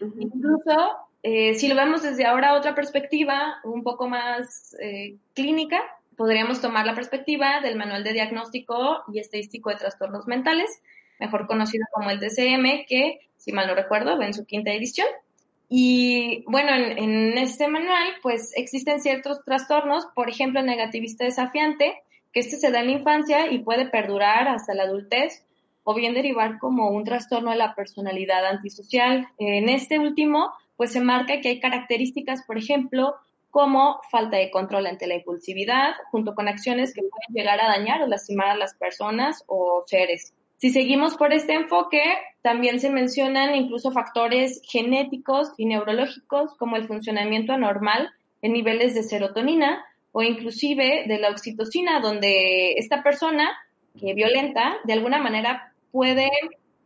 Incluso, 0.00 0.96
eh, 1.22 1.54
si 1.54 1.68
lo 1.68 1.74
vemos 1.74 2.02
desde 2.02 2.26
ahora 2.26 2.54
otra 2.54 2.74
perspectiva, 2.74 3.56
un 3.64 3.82
poco 3.82 4.08
más 4.08 4.76
eh, 4.80 5.16
clínica, 5.34 5.80
podríamos 6.16 6.60
tomar 6.60 6.86
la 6.86 6.94
perspectiva 6.94 7.60
del 7.60 7.76
Manual 7.76 8.04
de 8.04 8.12
Diagnóstico 8.12 9.02
y 9.12 9.18
Estadístico 9.18 9.70
de 9.70 9.76
Trastornos 9.76 10.26
Mentales, 10.26 10.82
mejor 11.18 11.46
conocido 11.46 11.86
como 11.92 12.10
el 12.10 12.20
DCM, 12.20 12.86
que, 12.86 13.20
si 13.36 13.52
mal 13.52 13.66
no 13.66 13.74
recuerdo, 13.74 14.18
va 14.18 14.26
en 14.26 14.34
su 14.34 14.44
quinta 14.44 14.72
edición. 14.72 15.06
Y 15.68 16.44
bueno, 16.46 16.74
en, 16.74 16.98
en, 16.98 17.38
este 17.38 17.68
manual, 17.68 18.08
pues 18.22 18.52
existen 18.56 19.00
ciertos 19.00 19.44
trastornos, 19.44 20.06
por 20.14 20.30
ejemplo, 20.30 20.60
el 20.60 20.66
negativista 20.66 21.24
desafiante, 21.24 22.02
que 22.32 22.40
este 22.40 22.56
se 22.56 22.70
da 22.70 22.80
en 22.80 22.86
la 22.86 22.92
infancia 22.92 23.50
y 23.50 23.58
puede 23.58 23.86
perdurar 23.86 24.48
hasta 24.48 24.74
la 24.74 24.84
adultez, 24.84 25.44
o 25.90 25.94
bien 25.94 26.12
derivar 26.12 26.58
como 26.58 26.90
un 26.90 27.02
trastorno 27.02 27.50
de 27.50 27.56
la 27.56 27.74
personalidad 27.74 28.44
antisocial. 28.44 29.26
En 29.38 29.70
este 29.70 29.98
último, 29.98 30.52
pues 30.76 30.92
se 30.92 31.00
marca 31.00 31.40
que 31.40 31.48
hay 31.48 31.60
características, 31.60 32.44
por 32.46 32.58
ejemplo, 32.58 33.14
como 33.48 33.98
falta 34.10 34.36
de 34.36 34.50
control 34.50 34.86
ante 34.86 35.06
la 35.06 35.14
impulsividad, 35.14 35.94
junto 36.10 36.34
con 36.34 36.46
acciones 36.46 36.92
que 36.92 37.00
pueden 37.00 37.34
llegar 37.34 37.58
a 37.62 37.68
dañar 37.68 38.02
o 38.02 38.06
lastimar 38.06 38.48
a 38.48 38.56
las 38.58 38.74
personas 38.74 39.44
o 39.46 39.82
seres. 39.86 40.34
Si 40.58 40.68
seguimos 40.68 41.16
por 41.16 41.32
este 41.32 41.54
enfoque, 41.54 42.02
también 42.42 42.80
se 42.80 42.90
mencionan 42.90 43.54
incluso 43.54 43.90
factores 43.90 44.60
genéticos 44.70 45.54
y 45.56 45.64
neurológicos 45.64 46.54
como 46.58 46.76
el 46.76 46.86
funcionamiento 46.86 47.54
anormal 47.54 48.10
en 48.42 48.52
niveles 48.52 48.94
de 48.94 49.04
serotonina 49.04 49.86
o 50.12 50.22
inclusive 50.22 51.04
de 51.08 51.18
la 51.18 51.30
oxitocina, 51.30 52.00
donde 52.00 52.72
esta 52.72 53.02
persona 53.02 53.56
que 53.98 54.14
violenta 54.14 54.76
de 54.84 54.92
alguna 54.92 55.18
manera 55.18 55.67
puede 55.90 56.30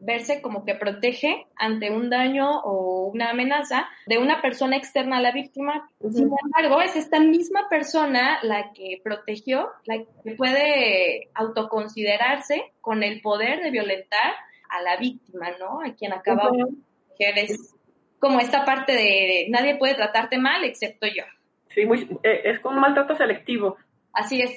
verse 0.02 0.42
como 0.42 0.64
que 0.64 0.74
protege 0.74 1.46
ante 1.56 1.90
un 1.90 2.10
daño 2.10 2.60
o 2.62 3.06
una 3.06 3.30
amenaza 3.30 3.88
de 4.06 4.18
una 4.18 4.42
persona 4.42 4.76
externa 4.76 5.18
a 5.18 5.20
la 5.20 5.30
víctima. 5.30 5.88
Sin 6.00 6.28
embargo, 6.44 6.82
es 6.82 6.96
esta 6.96 7.20
misma 7.20 7.68
persona 7.68 8.40
la 8.42 8.72
que 8.72 9.00
protegió, 9.02 9.70
la 9.84 9.98
que 9.98 10.32
puede 10.34 11.28
autoconsiderarse 11.34 12.72
con 12.80 13.04
el 13.04 13.20
poder 13.20 13.62
de 13.62 13.70
violentar 13.70 14.34
a 14.68 14.82
la 14.82 14.96
víctima, 14.96 15.50
¿no? 15.58 15.80
A 15.80 15.94
quien 15.94 16.12
acaba 16.12 16.50
de. 16.50 16.66
Es 17.18 17.76
como 18.18 18.40
esta 18.40 18.64
parte 18.64 18.92
de 18.92 19.46
nadie 19.48 19.76
puede 19.76 19.94
tratarte 19.94 20.38
mal 20.38 20.64
excepto 20.64 21.06
yo. 21.06 21.22
Sí, 21.68 21.86
muy, 21.86 22.08
eh, 22.24 22.42
es 22.44 22.58
como 22.58 22.74
un 22.74 22.80
maltrato 22.80 23.14
selectivo. 23.14 23.76
Así 24.12 24.42
es. 24.42 24.52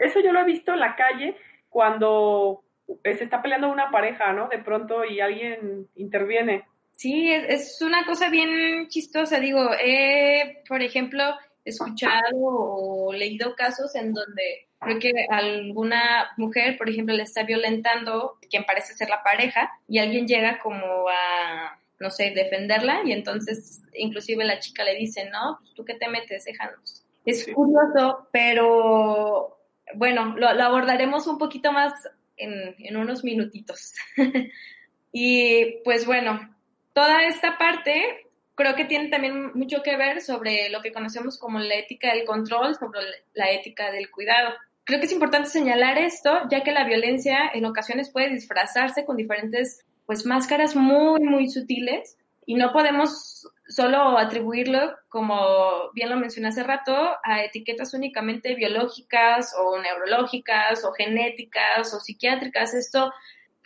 eso 0.00 0.20
yo 0.20 0.32
lo 0.32 0.40
he 0.40 0.44
visto 0.44 0.72
en 0.72 0.80
la 0.80 0.96
calle 0.96 1.36
cuando 1.68 2.64
se 3.02 3.24
está 3.24 3.42
peleando 3.42 3.70
una 3.70 3.90
pareja, 3.90 4.32
¿no? 4.32 4.48
De 4.48 4.58
pronto 4.58 5.04
y 5.04 5.20
alguien 5.20 5.88
interviene. 5.96 6.64
Sí, 6.92 7.30
es, 7.30 7.80
una 7.82 8.06
cosa 8.06 8.30
bien 8.30 8.88
chistosa. 8.88 9.38
Digo, 9.38 9.70
he, 9.78 10.62
por 10.68 10.82
ejemplo, 10.82 11.22
escuchado 11.64 12.20
o 12.34 13.12
leído 13.12 13.54
casos 13.54 13.94
en 13.96 14.14
donde 14.14 14.66
creo 14.80 14.98
que 14.98 15.12
alguna 15.28 16.30
mujer, 16.36 16.78
por 16.78 16.88
ejemplo, 16.88 17.14
le 17.14 17.24
está 17.24 17.42
violentando 17.42 18.38
quien 18.48 18.64
parece 18.64 18.94
ser 18.94 19.08
la 19.08 19.22
pareja 19.22 19.70
y 19.88 19.98
alguien 19.98 20.26
llega 20.26 20.58
como 20.58 21.08
a, 21.08 21.78
no 21.98 22.10
sé, 22.10 22.30
defenderla 22.30 23.02
y 23.04 23.12
entonces 23.12 23.82
inclusive 23.94 24.44
la 24.44 24.58
chica 24.60 24.84
le 24.84 24.94
dice, 24.94 25.28
no, 25.30 25.58
pues, 25.60 25.74
tú 25.74 25.84
qué 25.84 25.94
te 25.94 26.08
metes, 26.08 26.44
déjanos. 26.44 27.04
Es 27.24 27.46
curioso, 27.52 28.28
pero 28.30 29.58
bueno, 29.94 30.36
lo, 30.36 30.48
abordaremos 30.48 31.26
un 31.26 31.38
poquito 31.38 31.72
más 31.72 31.92
en, 32.36 32.74
en 32.78 32.96
unos 32.96 33.24
minutitos. 33.24 33.94
y 35.12 35.78
pues 35.84 36.06
bueno, 36.06 36.56
toda 36.92 37.24
esta 37.24 37.58
parte 37.58 38.26
creo 38.56 38.74
que 38.74 38.86
tiene 38.86 39.08
también 39.08 39.52
mucho 39.54 39.82
que 39.82 39.96
ver 39.96 40.22
sobre 40.22 40.70
lo 40.70 40.80
que 40.80 40.92
conocemos 40.92 41.38
como 41.38 41.58
la 41.60 41.74
ética 41.74 42.12
del 42.14 42.24
control, 42.24 42.74
sobre 42.74 43.00
la 43.34 43.50
ética 43.50 43.92
del 43.92 44.10
cuidado. 44.10 44.54
Creo 44.84 44.98
que 44.98 45.06
es 45.06 45.12
importante 45.12 45.48
señalar 45.48 45.98
esto, 45.98 46.30
ya 46.50 46.62
que 46.62 46.72
la 46.72 46.84
violencia 46.84 47.50
en 47.52 47.66
ocasiones 47.66 48.10
puede 48.10 48.30
disfrazarse 48.30 49.04
con 49.04 49.16
diferentes 49.16 49.84
pues 50.06 50.24
máscaras 50.24 50.74
muy 50.74 51.20
muy 51.20 51.50
sutiles 51.50 52.16
y 52.46 52.54
no 52.54 52.72
podemos 52.72 53.48
solo 53.68 54.18
atribuirlo, 54.18 54.96
como 55.08 55.90
bien 55.92 56.10
lo 56.10 56.16
mencioné 56.16 56.48
hace 56.48 56.62
rato, 56.62 56.94
a 57.22 57.42
etiquetas 57.42 57.94
únicamente 57.94 58.54
biológicas 58.54 59.54
o 59.58 59.80
neurológicas 59.80 60.84
o 60.84 60.92
genéticas 60.92 61.92
o 61.94 62.00
psiquiátricas. 62.00 62.74
Esto 62.74 63.12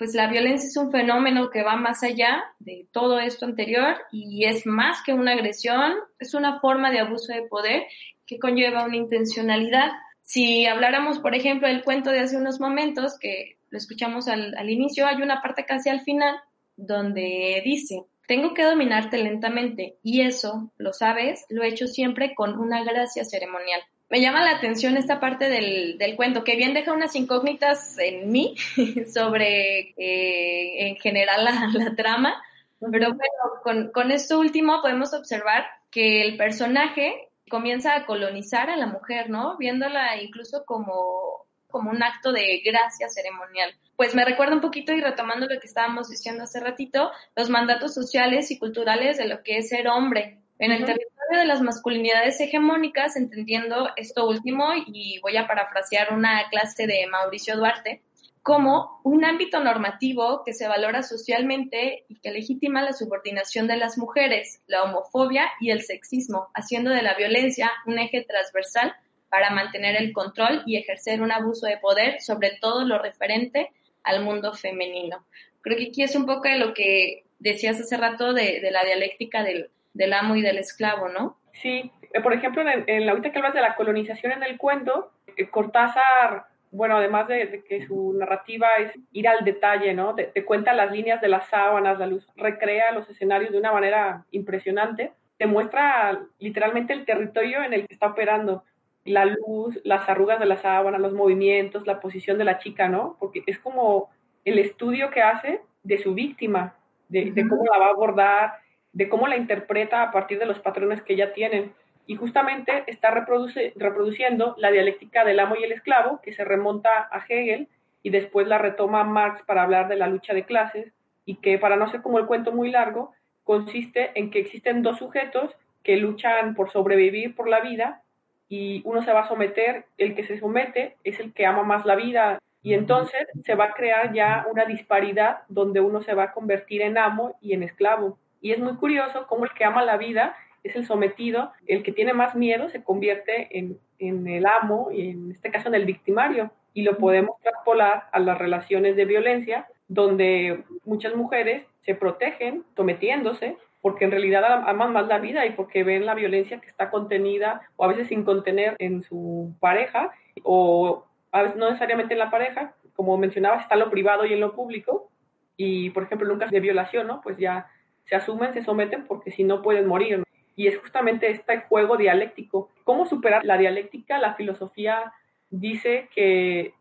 pues 0.01 0.15
la 0.15 0.29
violencia 0.29 0.67
es 0.67 0.79
un 0.79 0.91
fenómeno 0.91 1.51
que 1.51 1.63
va 1.63 1.77
más 1.77 2.03
allá 2.03 2.43
de 2.59 2.87
todo 2.91 3.21
esto 3.21 3.45
anterior 3.45 3.99
y 4.11 4.47
es 4.47 4.65
más 4.65 5.03
que 5.05 5.13
una 5.13 5.33
agresión, 5.33 5.93
es 6.19 6.33
una 6.33 6.59
forma 6.59 6.91
de 6.91 7.01
abuso 7.01 7.35
de 7.35 7.43
poder 7.43 7.83
que 8.27 8.39
conlleva 8.39 8.87
una 8.87 8.97
intencionalidad. 8.97 9.91
Si 10.23 10.65
habláramos, 10.65 11.19
por 11.19 11.35
ejemplo, 11.35 11.69
del 11.69 11.85
cuento 11.85 12.09
de 12.09 12.21
hace 12.21 12.39
unos 12.39 12.61
momentos, 12.61 13.19
que 13.19 13.59
lo 13.69 13.77
escuchamos 13.77 14.27
al, 14.27 14.57
al 14.57 14.71
inicio, 14.71 15.07
hay 15.07 15.21
una 15.21 15.43
parte 15.43 15.67
casi 15.67 15.91
al 15.91 16.01
final 16.01 16.35
donde 16.77 17.61
dice, 17.63 18.07
tengo 18.31 18.55
que 18.55 18.63
dominarte 18.63 19.19
lentamente 19.19 19.97
y 20.05 20.21
eso, 20.21 20.71
lo 20.77 20.93
sabes, 20.93 21.47
lo 21.49 21.65
he 21.65 21.69
hecho 21.69 21.89
siempre 21.89 22.33
con 22.37 22.57
una 22.61 22.85
gracia 22.85 23.25
ceremonial 23.25 23.81
me 24.09 24.21
llama 24.21 24.45
la 24.45 24.53
atención 24.53 24.97
esta 24.97 25.19
parte 25.19 25.49
del, 25.49 25.99
del 25.99 26.15
cuento, 26.15 26.45
que 26.45 26.55
bien 26.55 26.73
deja 26.73 26.93
unas 26.93 27.17
incógnitas 27.17 27.99
en 27.99 28.31
mí 28.31 28.55
sobre 29.13 29.95
eh, 29.97 30.89
en 30.89 30.97
general 30.97 31.45
la, 31.45 31.71
la 31.73 31.97
trama, 31.97 32.41
pero 32.79 33.09
bueno, 33.09 33.63
con, 33.65 33.91
con 33.91 34.13
esto 34.13 34.39
último 34.39 34.81
podemos 34.81 35.13
observar 35.13 35.65
que 35.91 36.23
el 36.23 36.37
personaje 36.37 37.31
comienza 37.49 37.97
a 37.97 38.07
colonizar 38.07 38.71
a 38.71 38.77
la 38.77 38.87
mujer, 38.87 39.29
¿no? 39.29 39.57
Viéndola 39.59 40.23
incluso 40.23 40.65
como, 40.65 41.47
como 41.71 41.91
un 41.91 42.03
acto 42.03 42.33
de 42.33 42.61
gracia 42.65 43.09
ceremonial. 43.09 43.75
Pues 43.97 44.15
me 44.15 44.25
recuerda 44.25 44.55
un 44.55 44.61
poquito 44.61 44.93
y 44.93 45.01
retomando 45.01 45.47
lo 45.47 45.61
que 45.61 45.67
estábamos 45.67 46.09
diciendo 46.09 46.45
hace 46.45 46.61
ratito, 46.61 47.11
los 47.37 47.49
mandatos 47.49 47.95
sociales 47.95 48.51
y 48.51 48.59
culturales 48.59 49.19
de 49.19 49.29
lo 49.29 49.43
que 49.43 49.59
es 49.59 49.69
ser 49.69 49.89
hombre 49.89 50.39
en 50.59 50.73
el 50.73 50.85
territorio 50.85 51.39
de 51.39 51.47
las 51.47 51.63
masculinidades 51.63 52.39
hegemónicas, 52.41 53.17
entendiendo 53.17 53.89
esto 53.97 54.29
último, 54.29 54.73
y 54.87 55.19
voy 55.21 55.39
a 55.39 55.47
parafrasear 55.47 56.13
una 56.13 56.49
clase 56.51 56.87
de 56.87 57.07
Mauricio 57.07 57.57
Duarte, 57.57 58.03
como 58.43 59.01
un 59.05 59.25
ámbito 59.25 59.63
normativo 59.63 60.43
que 60.45 60.55
se 60.55 60.69
valora 60.69 61.03
socialmente 61.03 62.05
y 62.09 62.21
que 62.21 62.31
legitima 62.31 62.83
la 62.83 62.93
subordinación 62.93 63.67
de 63.69 63.77
las 63.77 63.99
mujeres, 63.99 64.63
la 64.67 64.83
homofobia 64.83 65.51
y 65.61 65.71
el 65.71 65.83
sexismo, 65.83 66.49
haciendo 66.55 66.91
de 66.91 67.03
la 67.03 67.15
violencia 67.15 67.71
un 67.87 67.99
eje 67.99 68.23
transversal 68.23 68.95
para 69.31 69.51
mantener 69.51 69.97
el 69.97 70.13
control 70.13 70.63
y 70.67 70.77
ejercer 70.77 71.23
un 71.23 71.33
abuso 71.33 71.67
de 71.67 71.79
poder 71.79 72.21
sobre 72.21 72.59
todo 72.61 72.85
lo 72.85 72.99
referente 72.99 73.71
al 74.03 74.23
mundo 74.23 74.53
femenino. 74.53 75.25
Creo 75.63 75.77
que 75.79 75.89
aquí 75.89 76.03
es 76.03 76.17
un 76.17 76.27
poco 76.27 76.49
de 76.49 76.59
lo 76.59 76.75
que 76.75 77.25
decías 77.39 77.81
hace 77.81 77.97
rato 77.97 78.33
de, 78.33 78.61
la 78.71 78.85
dialéctica 78.85 79.43
del, 79.43 79.71
amo 80.13 80.37
y 80.37 80.43
del 80.43 80.59
esclavo, 80.59 81.09
¿no? 81.09 81.39
Sí, 81.53 81.91
eh, 82.13 82.21
por 82.21 82.33
ejemplo, 82.33 82.63
en, 82.63 82.85
en 82.87 83.07
la 83.07 83.13
ahorita 83.13 83.33
que 83.33 83.39
hablas 83.39 83.55
de 83.55 83.61
la 83.61 83.77
colonización 83.77 84.33
en 84.33 84.43
el 84.43 84.59
cuento, 84.59 85.13
eh, 85.37 85.49
Cortázar, 85.49 86.47
bueno, 86.71 86.97
además 86.97 87.27
de, 87.29 87.65
que 87.69 87.87
su 87.87 88.15
narrativa 88.15 88.77
es 88.77 88.93
ir 89.13 89.29
al 89.29 89.45
detalle, 89.45 89.93
¿no? 89.93 90.15
Te, 90.15 90.45
cuenta 90.45 90.73
las 90.73 90.93
líneas 90.93 91.21
de 91.21 91.29
las 91.29 91.49
sábanas, 91.49 91.99
la 91.99 92.07
luz, 92.07 92.27
recrea 92.37 92.93
los 92.93 93.09
escenarios 93.09 93.53
de 93.53 93.59
una 93.59 93.73
manera 93.73 94.25
impresionante, 94.31 95.13
te 95.37 95.47
muestra 95.47 96.21
literalmente 96.39 96.93
el 96.93 97.05
territorio 97.05 97.63
en 97.63 97.73
el 97.73 97.87
que 97.87 97.95
está 97.95 98.09
operando, 98.09 98.65
la 99.05 99.25
luz, 99.25 99.81
las 99.85 100.09
arrugas 100.09 100.39
de 100.41 100.47
la 100.47 100.59
sábana, 100.59 100.99
los 100.99 101.13
movimientos, 101.13 101.87
la 101.87 102.01
posición 102.01 102.39
de 102.39 102.45
la 102.45 102.59
chica, 102.59 102.89
¿no? 102.89 103.17
Porque 103.19 103.43
es 103.47 103.59
como 103.59 104.11
el 104.45 104.59
estudio 104.59 105.11
que 105.11 105.23
hace 105.23 105.61
de 105.83 105.99
su 105.99 106.15
víctima, 106.15 106.75
de, 107.09 107.33
de 107.33 107.49
cómo 107.49 107.65
la 107.65 107.79
va 107.79 107.87
a 107.87 107.91
abordar, 107.91 108.53
de 108.93 109.09
cómo 109.09 109.27
la 109.29 109.37
interpreta 109.37 110.03
a 110.03 110.11
partir 110.11 110.39
de 110.39 110.47
los 110.47 110.59
patrones 110.61 111.03
que 111.03 111.17
ya 111.17 111.33
tienen. 111.33 111.73
Y 112.07 112.17
justamente 112.17 112.85
está 112.87 113.11
reproduce, 113.11 113.73
reproduciendo 113.77 114.55
la 114.59 114.71
dialéctica 114.71 115.25
del 115.25 115.41
amo 115.41 115.57
y 115.57 115.65
el 115.65 115.73
esclavo, 115.73 116.21
que 116.23 116.33
se 116.33 116.45
remonta 116.45 117.09
a 117.11 117.25
Hegel 117.29 117.69
y 118.03 118.11
después 118.11 118.47
la 118.49 118.59
retoma 118.59 119.05
Marx 119.05 119.43
para 119.43 119.63
hablar 119.63 119.89
de 119.89 119.97
la 119.97 120.09
lucha 120.09 120.35
de 120.35 120.45
clases, 120.45 120.93
y 121.25 121.37
que 121.37 121.59
para 121.59 121.77
no 121.77 121.89
ser 121.89 122.03
como 122.03 122.19
el 122.19 122.27
cuento 122.27 122.51
muy 122.51 122.71
largo, 122.71 123.13
consiste 123.45 124.11
en 124.15 124.31
que 124.31 124.41
existen 124.41 124.83
dos 124.83 124.99
sujetos 124.99 125.55
que 125.83 125.97
luchan 125.97 126.55
por 126.55 126.71
sobrevivir 126.71 127.35
por 127.35 127.49
la 127.49 127.61
vida 127.61 128.03
y 128.51 128.83
uno 128.85 129.03
se 129.03 129.13
va 129.13 129.21
a 129.21 129.29
someter, 129.29 129.87
el 129.97 130.15
que 130.15 130.25
se 130.25 130.39
somete 130.39 130.97
es 131.05 131.21
el 131.21 131.33
que 131.33 131.47
ama 131.47 131.63
más 131.63 131.87
la 131.87 131.95
vida 131.95 132.39
y 132.63 132.75
entonces 132.75 133.27
se 133.45 133.55
va 133.55 133.67
a 133.67 133.75
crear 133.75 134.13
ya 134.13 134.45
una 134.51 134.65
disparidad 134.65 135.43
donde 135.49 135.81
uno 135.81 136.03
se 136.03 136.15
va 136.15 136.25
a 136.25 136.33
convertir 136.33 136.83
en 136.83 136.99
amo 136.99 137.39
y 137.41 137.55
en 137.55 137.63
esclavo. 137.63 138.19
Y 138.43 138.51
es 138.51 138.59
muy 138.59 138.75
curioso 138.75 139.27
cómo 139.29 139.45
el 139.45 139.53
que 139.53 139.65
ama 139.65 139.85
la 139.85 139.97
vida 139.97 140.37
es 140.65 140.75
el 140.77 140.85
sometido, 140.85 141.53
el 141.67 141.83
que 141.85 141.93
tiene 141.93 142.13
más 142.13 142.35
miedo 142.35 142.69
se 142.69 142.83
convierte 142.83 143.57
en, 143.57 143.79
en 143.99 144.27
el 144.27 144.45
amo, 144.45 144.91
y 144.93 145.11
en 145.11 145.31
este 145.31 145.51
caso 145.51 145.69
en 145.69 145.77
el 145.77 145.87
victimario. 145.87 146.51
Y 146.75 146.83
lo 146.83 146.99
podemos 146.99 147.41
traspolar 147.41 148.09
a 148.13 148.19
las 148.19 148.37
relaciones 148.37 148.97
de 148.97 149.05
violencia, 149.05 149.69
donde 149.89 150.65
muchas 150.85 151.15
mujeres 151.15 151.65
se 151.83 151.95
protegen 151.95 152.65
sometiéndose 152.77 153.57
porque 153.81 154.05
en 154.05 154.11
realidad 154.11 154.45
aman 154.67 154.93
más 154.93 155.07
la 155.09 155.19
vida 155.19 155.47
y 155.47 155.53
porque 155.53 155.85
ven 155.85 156.07
la 156.07 156.15
violencia 156.15 156.61
que 156.61 156.69
está 156.69 156.91
contenida 156.91 157.63
o 157.77 157.85
a 157.85 157.89
veces 157.89 158.09
sin 158.09 158.25
contener 158.25 158.77
en 158.79 159.03
su 159.03 159.55
pareja 159.61 160.11
o 160.43 161.07
a 161.33 161.43
veces 161.43 161.57
no 161.57 161.67
necesariamente 161.67 162.15
en 162.15 162.19
la 162.19 162.31
pareja, 162.31 162.75
como 162.95 163.17
mencionaba, 163.17 163.57
está 163.57 163.75
en 163.75 163.81
lo 163.81 163.91
privado 163.91 164.27
y 164.27 164.33
en 164.33 164.41
lo 164.41 164.55
público 164.55 165.11
y 165.57 165.91
por 165.91 166.05
ejemplo 166.05 166.27
nunca 166.27 166.47
de 166.47 166.61
violación, 166.61 167.07
¿no? 167.07 167.21
Pues 167.21 167.39
ya 167.39 167.69
se 168.07 168.17
asumen, 168.17 168.53
se 168.53 168.63
someten 168.63 169.07
porque 169.07 169.31
si 169.31 169.45
no 169.45 169.63
pueden 169.63 169.87
morir. 169.87 170.25
Y 170.57 170.67
es 170.67 170.79
justamente 170.79 171.31
este 171.31 171.61
juego 171.61 171.97
dialéctico. 171.97 172.71
¿Cómo 172.85 173.07
superar 173.07 173.45
la 173.45 173.57
dialéctica? 173.57 174.19
La 174.19 174.35
filosofía 174.35 175.13
dice 175.49 176.09
que, 176.15 176.75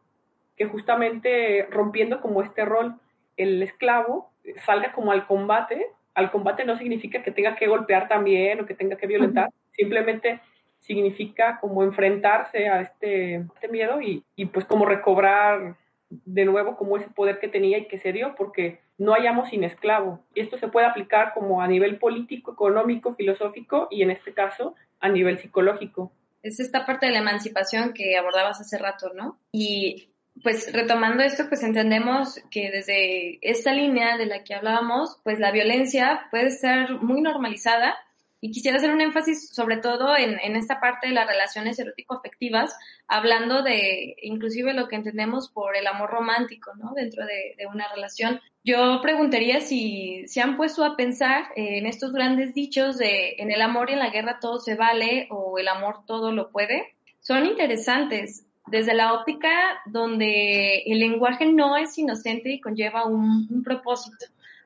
que 0.58 0.66
justamente 0.66 1.68
rompiendo 1.70 2.20
como 2.20 2.42
este 2.42 2.66
rol, 2.66 2.96
el 3.38 3.62
esclavo 3.62 4.32
salga 4.66 4.92
como 4.94 5.12
al 5.12 5.28
combate. 5.28 5.88
Al 6.20 6.32
combate 6.32 6.66
no 6.66 6.78
significa 6.78 7.24
que 7.24 7.32
tenga 7.32 7.56
que 7.56 7.68
golpear 7.68 8.10
también 8.10 8.60
o 8.60 8.66
que 8.66 8.74
tenga 8.74 8.98
que 8.98 9.08
violentar, 9.08 9.50
simplemente 9.72 10.42
significa 10.80 11.60
como 11.62 11.82
enfrentarse 11.82 12.68
a 12.68 12.82
este, 12.82 13.36
este 13.36 13.68
miedo 13.70 14.02
y, 14.02 14.22
y 14.36 14.48
pues 14.48 14.66
como 14.66 14.86
recobrar 14.86 15.78
de 16.10 16.44
nuevo 16.44 16.76
como 16.76 16.98
ese 16.98 17.08
poder 17.10 17.40
que 17.40 17.48
tenía 17.48 17.78
y 17.78 17.88
que 17.88 18.00
se 18.00 18.12
dio, 18.12 18.36
porque 18.36 18.82
no 18.98 19.14
hayamos 19.14 19.50
sin 19.50 19.64
esclavo. 19.64 20.20
Y 20.36 20.42
esto 20.42 20.58
se 20.58 20.68
puede 20.68 20.88
aplicar 20.88 21.34
como 21.34 21.62
a 21.62 21.68
nivel 21.68 22.00
político, 22.00 22.52
económico, 22.52 23.16
filosófico 23.16 23.88
y 23.90 24.02
en 24.02 24.12
este 24.12 24.34
caso 24.34 24.76
a 25.00 25.08
nivel 25.08 25.40
psicológico. 25.40 26.12
Es 26.44 26.60
esta 26.60 26.86
parte 26.86 27.06
de 27.06 27.14
la 27.14 27.20
emancipación 27.20 27.94
que 27.94 28.18
abordabas 28.18 28.60
hace 28.60 28.78
rato, 28.78 29.14
¿no? 29.14 29.38
Y 29.54 30.10
pues 30.44 30.72
retomando 30.74 31.24
esto, 31.24 31.46
pues 31.48 31.64
entendemos 31.64 32.40
que 32.52 32.70
desde 32.72 33.40
esta 33.42 33.74
línea 33.74 34.18
de 34.18 34.26
la 34.26 34.44
que 34.44 34.54
hablábamos, 34.54 35.20
pues 35.24 35.40
la 35.40 35.52
violencia 35.52 36.28
puede 36.32 36.52
ser 36.52 36.92
muy 37.02 37.22
normalizada 37.22 37.96
y 38.42 38.52
quisiera 38.52 38.78
hacer 38.78 38.92
un 38.92 39.02
énfasis 39.02 39.50
sobre 39.50 39.78
todo 39.78 40.16
en, 40.16 40.40
en 40.40 40.56
esta 40.56 40.80
parte 40.80 41.08
de 41.08 41.14
las 41.14 41.28
relaciones 41.28 41.78
erótico-afectivas, 41.78 42.74
hablando 43.08 43.64
de 43.64 44.16
inclusive 44.22 44.74
lo 44.74 44.88
que 44.88 44.96
entendemos 44.96 45.50
por 45.50 45.76
el 45.76 45.88
amor 45.88 46.10
romántico, 46.10 46.72
¿no? 46.76 46.94
Dentro 46.96 47.26
de, 47.26 47.56
de 47.58 47.68
una 47.68 47.94
relación. 47.94 48.40
Yo 48.64 49.02
preguntaría 49.02 49.62
si 49.62 50.24
se 50.28 50.42
han 50.42 50.56
puesto 50.56 50.86
a 50.86 50.96
pensar 50.96 51.48
en 51.56 51.86
estos 51.86 52.14
grandes 52.14 52.54
dichos 52.54 52.98
de 52.98 53.36
en 53.40 53.52
el 53.52 53.62
amor 53.62 53.90
y 53.90 53.94
en 53.94 54.00
la 54.00 54.10
guerra 54.10 54.40
todo 54.40 54.60
se 54.60 54.76
vale 54.76 55.28
o 55.32 55.58
el 55.58 55.68
amor 55.68 56.06
todo 56.06 56.32
lo 56.32 56.50
puede. 56.52 56.96
son 57.20 57.46
interesantes 57.46 58.46
desde 58.70 58.94
la 58.94 59.14
óptica 59.14 59.50
donde 59.86 60.84
el 60.86 61.00
lenguaje 61.00 61.46
no 61.46 61.78
es 61.78 61.98
inocente 61.98 62.52
y 62.52 62.62
conlleva 62.62 63.06
un, 63.06 63.64
propósito. 63.64 64.26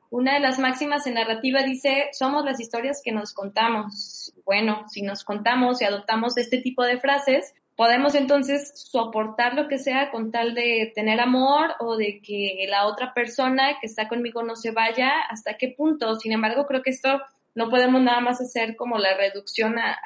Una 0.09 0.35
de 0.35 0.39
las 0.39 0.59
máximas 0.59 1.07
en 1.07 1.15
narrativa 1.15 1.63
dice, 1.63 2.09
somos 2.11 2.45
las 2.45 2.59
historias 2.59 3.01
que 3.03 3.11
nos 3.11 3.33
contamos. 3.33 4.33
Bueno, 4.45 4.85
si 4.89 5.01
nos 5.01 5.23
contamos 5.23 5.81
y 5.81 5.85
adoptamos 5.85 6.37
este 6.37 6.59
tipo 6.59 6.83
de 6.83 6.99
frases, 6.99 7.55
podemos 7.75 8.13
entonces 8.13 8.71
soportar 8.75 9.55
lo 9.55 9.67
que 9.67 9.79
sea 9.79 10.11
con 10.11 10.31
tal 10.31 10.53
de 10.53 10.91
tener 10.93 11.19
amor 11.19 11.73
o 11.79 11.97
de 11.97 12.21
que 12.21 12.65
la 12.69 12.85
otra 12.85 13.13
persona 13.13 13.79
que 13.81 13.87
está 13.87 14.07
conmigo 14.07 14.43
no 14.43 14.55
se 14.55 14.71
vaya, 14.71 15.11
hasta 15.29 15.57
qué 15.57 15.69
punto. 15.69 16.15
Sin 16.15 16.31
embargo, 16.31 16.67
creo 16.67 16.83
que 16.83 16.91
esto 16.91 17.21
no 17.55 17.69
podemos 17.69 18.01
nada 18.01 18.19
más 18.19 18.39
hacer 18.39 18.75
como 18.75 18.97
la 18.99 19.15
reducción 19.15 19.79
a, 19.79 19.97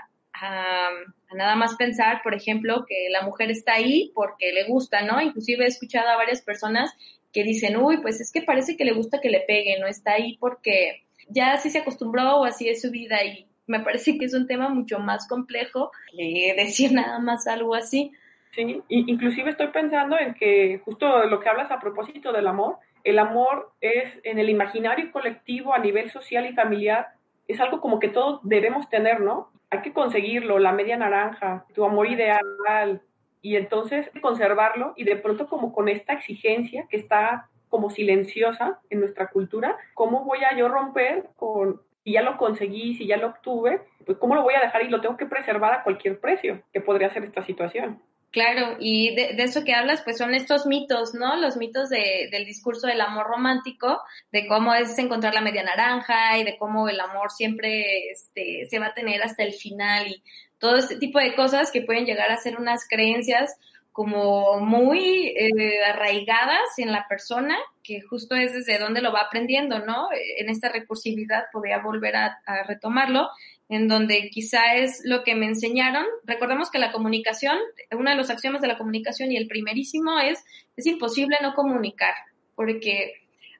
a, 0.41 0.89
nada 1.33 1.55
más 1.55 1.75
pensar, 1.75 2.21
por 2.23 2.33
ejemplo, 2.33 2.85
que 2.87 3.07
la 3.09 3.21
mujer 3.23 3.51
está 3.51 3.73
ahí 3.73 4.11
porque 4.13 4.51
le 4.53 4.65
gusta, 4.65 5.01
¿no? 5.01 5.21
Inclusive 5.21 5.65
he 5.65 5.67
escuchado 5.67 6.07
a 6.09 6.17
varias 6.17 6.41
personas 6.41 6.93
que 7.33 7.43
dicen, 7.43 7.77
uy, 7.77 7.97
pues 8.01 8.21
es 8.21 8.31
que 8.31 8.41
parece 8.41 8.77
que 8.77 8.85
le 8.85 8.93
gusta 8.93 9.21
que 9.21 9.29
le 9.29 9.41
pegue, 9.41 9.79
no 9.79 9.87
está 9.87 10.13
ahí 10.13 10.37
porque 10.37 11.03
ya 11.29 11.53
así 11.53 11.69
se 11.69 11.79
acostumbró 11.79 12.37
o 12.37 12.45
así 12.45 12.69
es 12.69 12.81
su 12.81 12.91
vida 12.91 13.23
y 13.23 13.47
me 13.67 13.81
parece 13.81 14.17
que 14.17 14.25
es 14.25 14.33
un 14.33 14.47
tema 14.47 14.69
mucho 14.69 14.99
más 14.99 15.27
complejo 15.27 15.91
que 16.15 16.53
decir 16.57 16.93
nada 16.93 17.19
más 17.19 17.47
algo 17.47 17.75
así. 17.75 18.11
Sí, 18.55 18.81
inclusive 18.87 19.51
estoy 19.51 19.67
pensando 19.67 20.17
en 20.17 20.33
que 20.33 20.81
justo 20.83 21.25
lo 21.25 21.39
que 21.39 21.49
hablas 21.49 21.69
a 21.69 21.79
propósito 21.79 22.31
del 22.31 22.47
amor, 22.47 22.77
el 23.03 23.19
amor 23.19 23.71
es 23.81 24.19
en 24.23 24.39
el 24.39 24.49
imaginario 24.49 25.11
colectivo 25.11 25.73
a 25.73 25.79
nivel 25.79 26.09
social 26.09 26.45
y 26.45 26.53
familiar, 26.53 27.07
es 27.47 27.59
algo 27.59 27.79
como 27.81 27.99
que 27.99 28.09
todos 28.09 28.39
debemos 28.43 28.89
tener, 28.89 29.19
¿no? 29.19 29.49
Hay 29.69 29.81
que 29.81 29.93
conseguirlo, 29.93 30.59
la 30.59 30.71
media 30.71 30.97
naranja, 30.97 31.65
tu 31.73 31.85
amor 31.85 32.07
ideal, 32.07 33.01
y 33.41 33.55
entonces 33.55 34.09
conservarlo 34.21 34.93
y 34.95 35.03
de 35.03 35.15
pronto 35.15 35.47
como 35.47 35.71
con 35.71 35.89
esta 35.89 36.13
exigencia 36.13 36.87
que 36.89 36.97
está 36.97 37.49
como 37.69 37.89
silenciosa 37.89 38.79
en 38.89 38.99
nuestra 38.99 39.27
cultura, 39.27 39.77
¿cómo 39.93 40.23
voy 40.23 40.39
a 40.43 40.55
yo 40.55 40.69
romper 40.69 41.29
con, 41.35 41.81
si 42.03 42.13
ya 42.13 42.21
lo 42.21 42.37
conseguí, 42.37 42.95
si 42.95 43.07
ya 43.07 43.17
lo 43.17 43.27
obtuve, 43.27 43.81
pues 44.05 44.17
cómo 44.17 44.35
lo 44.35 44.43
voy 44.43 44.55
a 44.55 44.61
dejar 44.61 44.83
y 44.83 44.89
lo 44.89 45.01
tengo 45.01 45.17
que 45.17 45.25
preservar 45.25 45.73
a 45.73 45.83
cualquier 45.83 46.19
precio 46.19 46.61
que 46.71 46.81
podría 46.81 47.09
ser 47.09 47.23
esta 47.23 47.41
situación? 47.43 48.01
Claro, 48.31 48.75
y 48.79 49.15
de, 49.15 49.35
eso 49.41 49.63
que 49.63 49.73
hablas, 49.73 50.01
pues 50.01 50.17
son 50.17 50.33
estos 50.33 50.65
mitos, 50.65 51.13
¿no? 51.13 51.37
Los 51.37 51.55
mitos 51.55 51.89
de, 51.89 52.27
del 52.29 52.45
discurso 52.45 52.85
del 52.85 52.99
amor 52.99 53.25
romántico, 53.27 54.01
de 54.31 54.47
cómo 54.47 54.73
es 54.73 54.97
encontrar 54.99 55.33
la 55.33 55.41
media 55.41 55.63
naranja 55.63 56.37
y 56.37 56.43
de 56.43 56.57
cómo 56.57 56.89
el 56.89 56.99
amor 56.99 57.31
siempre 57.31 58.09
este, 58.11 58.67
se 58.69 58.79
va 58.79 58.87
a 58.87 58.93
tener 58.93 59.23
hasta 59.23 59.43
el 59.43 59.53
final 59.53 60.07
y 60.07 60.23
todo 60.59 60.75
este 60.75 60.97
tipo 60.97 61.19
de 61.19 61.35
cosas 61.35 61.71
que 61.71 61.81
pueden 61.81 62.05
llegar 62.05 62.29
a 62.29 62.37
ser 62.37 62.57
unas 62.57 62.85
creencias 62.87 63.55
como 63.93 64.59
muy 64.59 65.33
eh, 65.35 65.83
arraigadas 65.85 66.77
en 66.77 66.91
la 66.91 67.07
persona, 67.07 67.57
que 67.81 68.01
justo 68.01 68.35
es 68.35 68.53
desde 68.53 68.77
donde 68.77 69.01
lo 69.01 69.11
va 69.11 69.21
aprendiendo, 69.21 69.79
¿no? 69.79 70.09
En 70.37 70.49
esta 70.49 70.69
recursividad 70.69 71.45
podría 71.51 71.79
volver 71.79 72.15
a, 72.15 72.39
a 72.45 72.63
retomarlo 72.63 73.29
en 73.69 73.87
donde 73.87 74.29
quizá 74.29 74.75
es 74.75 75.01
lo 75.03 75.23
que 75.23 75.35
me 75.35 75.47
enseñaron. 75.47 76.05
Recordemos 76.23 76.71
que 76.71 76.79
la 76.79 76.91
comunicación, 76.91 77.57
uno 77.91 78.09
de 78.09 78.15
los 78.15 78.29
axiomas 78.29 78.61
de 78.61 78.67
la 78.67 78.77
comunicación 78.77 79.31
y 79.31 79.37
el 79.37 79.47
primerísimo 79.47 80.19
es, 80.19 80.43
es 80.75 80.85
imposible 80.85 81.37
no 81.41 81.53
comunicar, 81.53 82.13
porque 82.55 83.13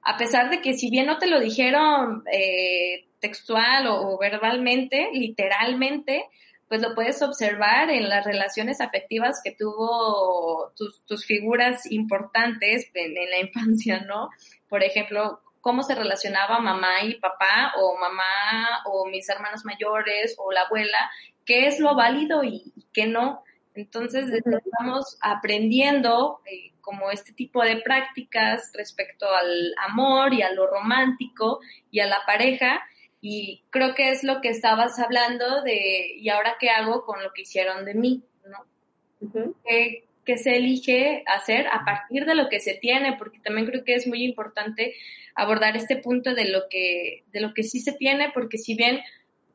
a 0.04 0.18
pesar 0.18 0.50
de 0.50 0.62
que 0.62 0.74
si 0.74 0.90
bien 0.90 1.06
no 1.06 1.18
te 1.18 1.28
lo 1.28 1.40
dijeron 1.40 2.24
eh, 2.32 3.06
textual 3.20 3.88
o, 3.88 4.18
verbalmente, 4.18 5.10
literalmente, 5.12 6.24
pues 6.70 6.82
lo 6.82 6.96
puedes 6.96 7.22
observar 7.22 7.90
en 7.90 8.08
las 8.08 8.26
relaciones 8.26 8.80
afectivas 8.80 9.42
que 9.44 9.52
tuvo 9.52 10.72
tus, 10.76 11.04
tus 11.06 11.26
figuras 11.26 11.90
importantes 11.92 12.90
en, 12.94 13.18
en, 13.18 13.30
la 13.30 13.40
infancia, 13.40 14.02
¿no? 14.02 14.30
Por 14.70 14.84
ejemplo, 14.84 15.42
cómo 15.68 15.84
se 15.84 15.96
relacionaba 15.96 16.62
mamá 16.62 17.04
y 17.04 17.16
papá 17.16 17.74
o 17.76 17.98
mamá 17.98 18.84
o 18.86 19.06
mis 19.06 19.28
hermanos 19.28 19.66
mayores 19.66 20.34
o 20.38 20.50
la 20.54 20.62
abuela, 20.62 21.12
qué 21.44 21.68
es 21.68 21.82
lo 21.82 21.94
válido 21.94 22.42
y 22.42 22.72
qué 22.94 23.06
no. 23.06 23.44
Entonces 23.76 24.30
estamos 24.32 25.18
aprendiendo 25.20 26.40
eh, 26.46 26.72
como 26.80 27.12
este 27.12 27.34
tipo 27.34 27.62
de 27.64 27.82
prácticas 27.82 28.72
respecto 28.76 29.28
al 29.30 29.74
amor 29.90 30.34
y 30.34 30.42
a 30.42 30.54
lo 30.54 30.68
romántico 30.68 31.60
y 31.92 32.00
a 32.00 32.08
la 32.08 32.20
pareja 32.26 32.82
y 33.20 33.66
creo 33.70 33.94
que 33.94 34.12
es 34.12 34.24
lo 34.24 34.40
que 34.40 34.48
estabas 34.48 34.98
hablando 35.00 35.64
de 35.64 36.14
y 36.16 36.30
ahora 36.30 36.56
qué 36.62 36.70
hago 36.70 37.04
con 37.04 37.22
lo 37.22 37.34
que 37.34 37.42
hicieron 37.42 37.84
de 37.84 37.94
mí, 37.94 38.24
¿no? 38.46 39.54
¿Qué, 39.66 40.07
se 40.36 40.58
elige 40.58 41.24
hacer 41.26 41.68
a 41.68 41.86
partir 41.86 42.26
de 42.26 42.36
lo 42.36 42.50
que 42.50 42.60
se 42.60 42.74
tiene? 42.74 43.16
Porque 43.18 43.40
también 43.40 43.66
creo 43.68 43.86
que 43.86 43.96
es 43.96 44.06
muy 44.08 44.24
importante 44.24 44.96
abordar 45.36 45.78
este 45.78 45.96
punto 45.96 46.34
de 46.34 46.50
lo 46.50 46.64
que, 46.70 47.24
de 47.32 47.40
lo 47.40 47.54
que 47.54 47.64
sí 47.64 47.80
se 47.80 47.94
tiene, 47.94 48.32
porque 48.34 48.58
si 48.58 48.76
bien 48.76 49.00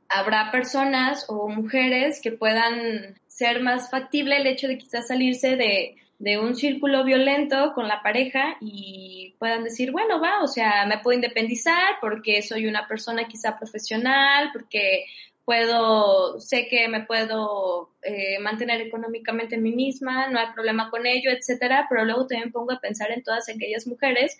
habrá 0.08 0.50
personas 0.50 1.26
o 1.28 1.48
mujeres 1.48 2.20
que 2.22 2.32
puedan 2.32 3.20
ser 3.26 3.60
más 3.60 3.90
factible 3.90 4.36
el 4.36 4.46
hecho 4.46 4.68
de 4.68 4.78
quizás 4.78 5.08
salirse 5.08 5.56
de, 5.56 5.96
de 6.22 6.38
un 6.38 6.54
círculo 6.54 7.02
violento 7.02 7.72
con 7.74 7.88
la 7.88 8.00
pareja 8.00 8.56
y 8.60 9.34
puedan 9.40 9.64
decir, 9.64 9.90
bueno, 9.90 10.20
va, 10.20 10.40
o 10.42 10.46
sea, 10.46 10.86
me 10.86 10.98
puedo 10.98 11.16
independizar 11.16 11.96
porque 12.00 12.42
soy 12.42 12.68
una 12.68 12.86
persona 12.86 13.26
quizá 13.26 13.58
profesional, 13.58 14.50
porque 14.52 15.06
puedo, 15.44 16.38
sé 16.40 16.68
que 16.68 16.88
me 16.88 17.04
puedo 17.04 17.90
eh, 18.02 18.38
mantener 18.40 18.80
económicamente 18.80 19.56
en 19.56 19.62
mí 19.62 19.72
misma, 19.72 20.28
no 20.28 20.38
hay 20.38 20.52
problema 20.54 20.90
con 20.90 21.06
ello, 21.06 21.30
etcétera, 21.30 21.86
pero 21.88 22.04
luego 22.04 22.26
también 22.26 22.52
pongo 22.52 22.72
a 22.72 22.80
pensar 22.80 23.10
en 23.10 23.22
todas 23.22 23.48
aquellas 23.48 23.86
mujeres 23.86 24.38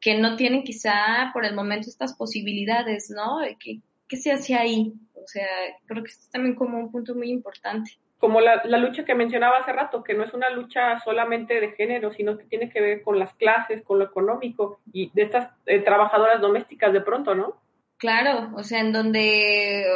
que 0.00 0.18
no 0.18 0.36
tienen 0.36 0.64
quizá 0.64 1.30
por 1.32 1.46
el 1.46 1.54
momento 1.54 1.88
estas 1.88 2.14
posibilidades, 2.14 3.10
¿no? 3.10 3.38
¿Qué, 3.58 3.80
qué 4.06 4.16
se 4.16 4.32
hace 4.32 4.54
ahí? 4.54 4.92
O 5.14 5.26
sea, 5.26 5.48
creo 5.86 6.02
que 6.02 6.10
es 6.10 6.30
también 6.30 6.54
como 6.54 6.78
un 6.78 6.92
punto 6.92 7.14
muy 7.14 7.30
importante. 7.30 7.92
Como 8.18 8.40
la, 8.40 8.62
la, 8.64 8.78
lucha 8.78 9.04
que 9.04 9.14
mencionaba 9.14 9.58
hace 9.58 9.72
rato, 9.72 10.02
que 10.02 10.14
no 10.14 10.24
es 10.24 10.32
una 10.34 10.50
lucha 10.50 10.98
solamente 11.00 11.60
de 11.60 11.72
género, 11.72 12.12
sino 12.12 12.36
que 12.36 12.44
tiene 12.44 12.70
que 12.70 12.80
ver 12.80 13.02
con 13.02 13.18
las 13.18 13.34
clases, 13.34 13.82
con 13.82 13.98
lo 13.98 14.04
económico 14.04 14.80
y 14.92 15.10
de 15.14 15.22
estas 15.22 15.50
eh, 15.66 15.80
trabajadoras 15.80 16.40
domésticas 16.40 16.92
de 16.92 17.00
pronto, 17.00 17.34
¿no? 17.34 17.63
Claro, 17.96 18.50
o 18.56 18.62
sea, 18.64 18.80
en 18.80 18.92
donde 18.92 19.86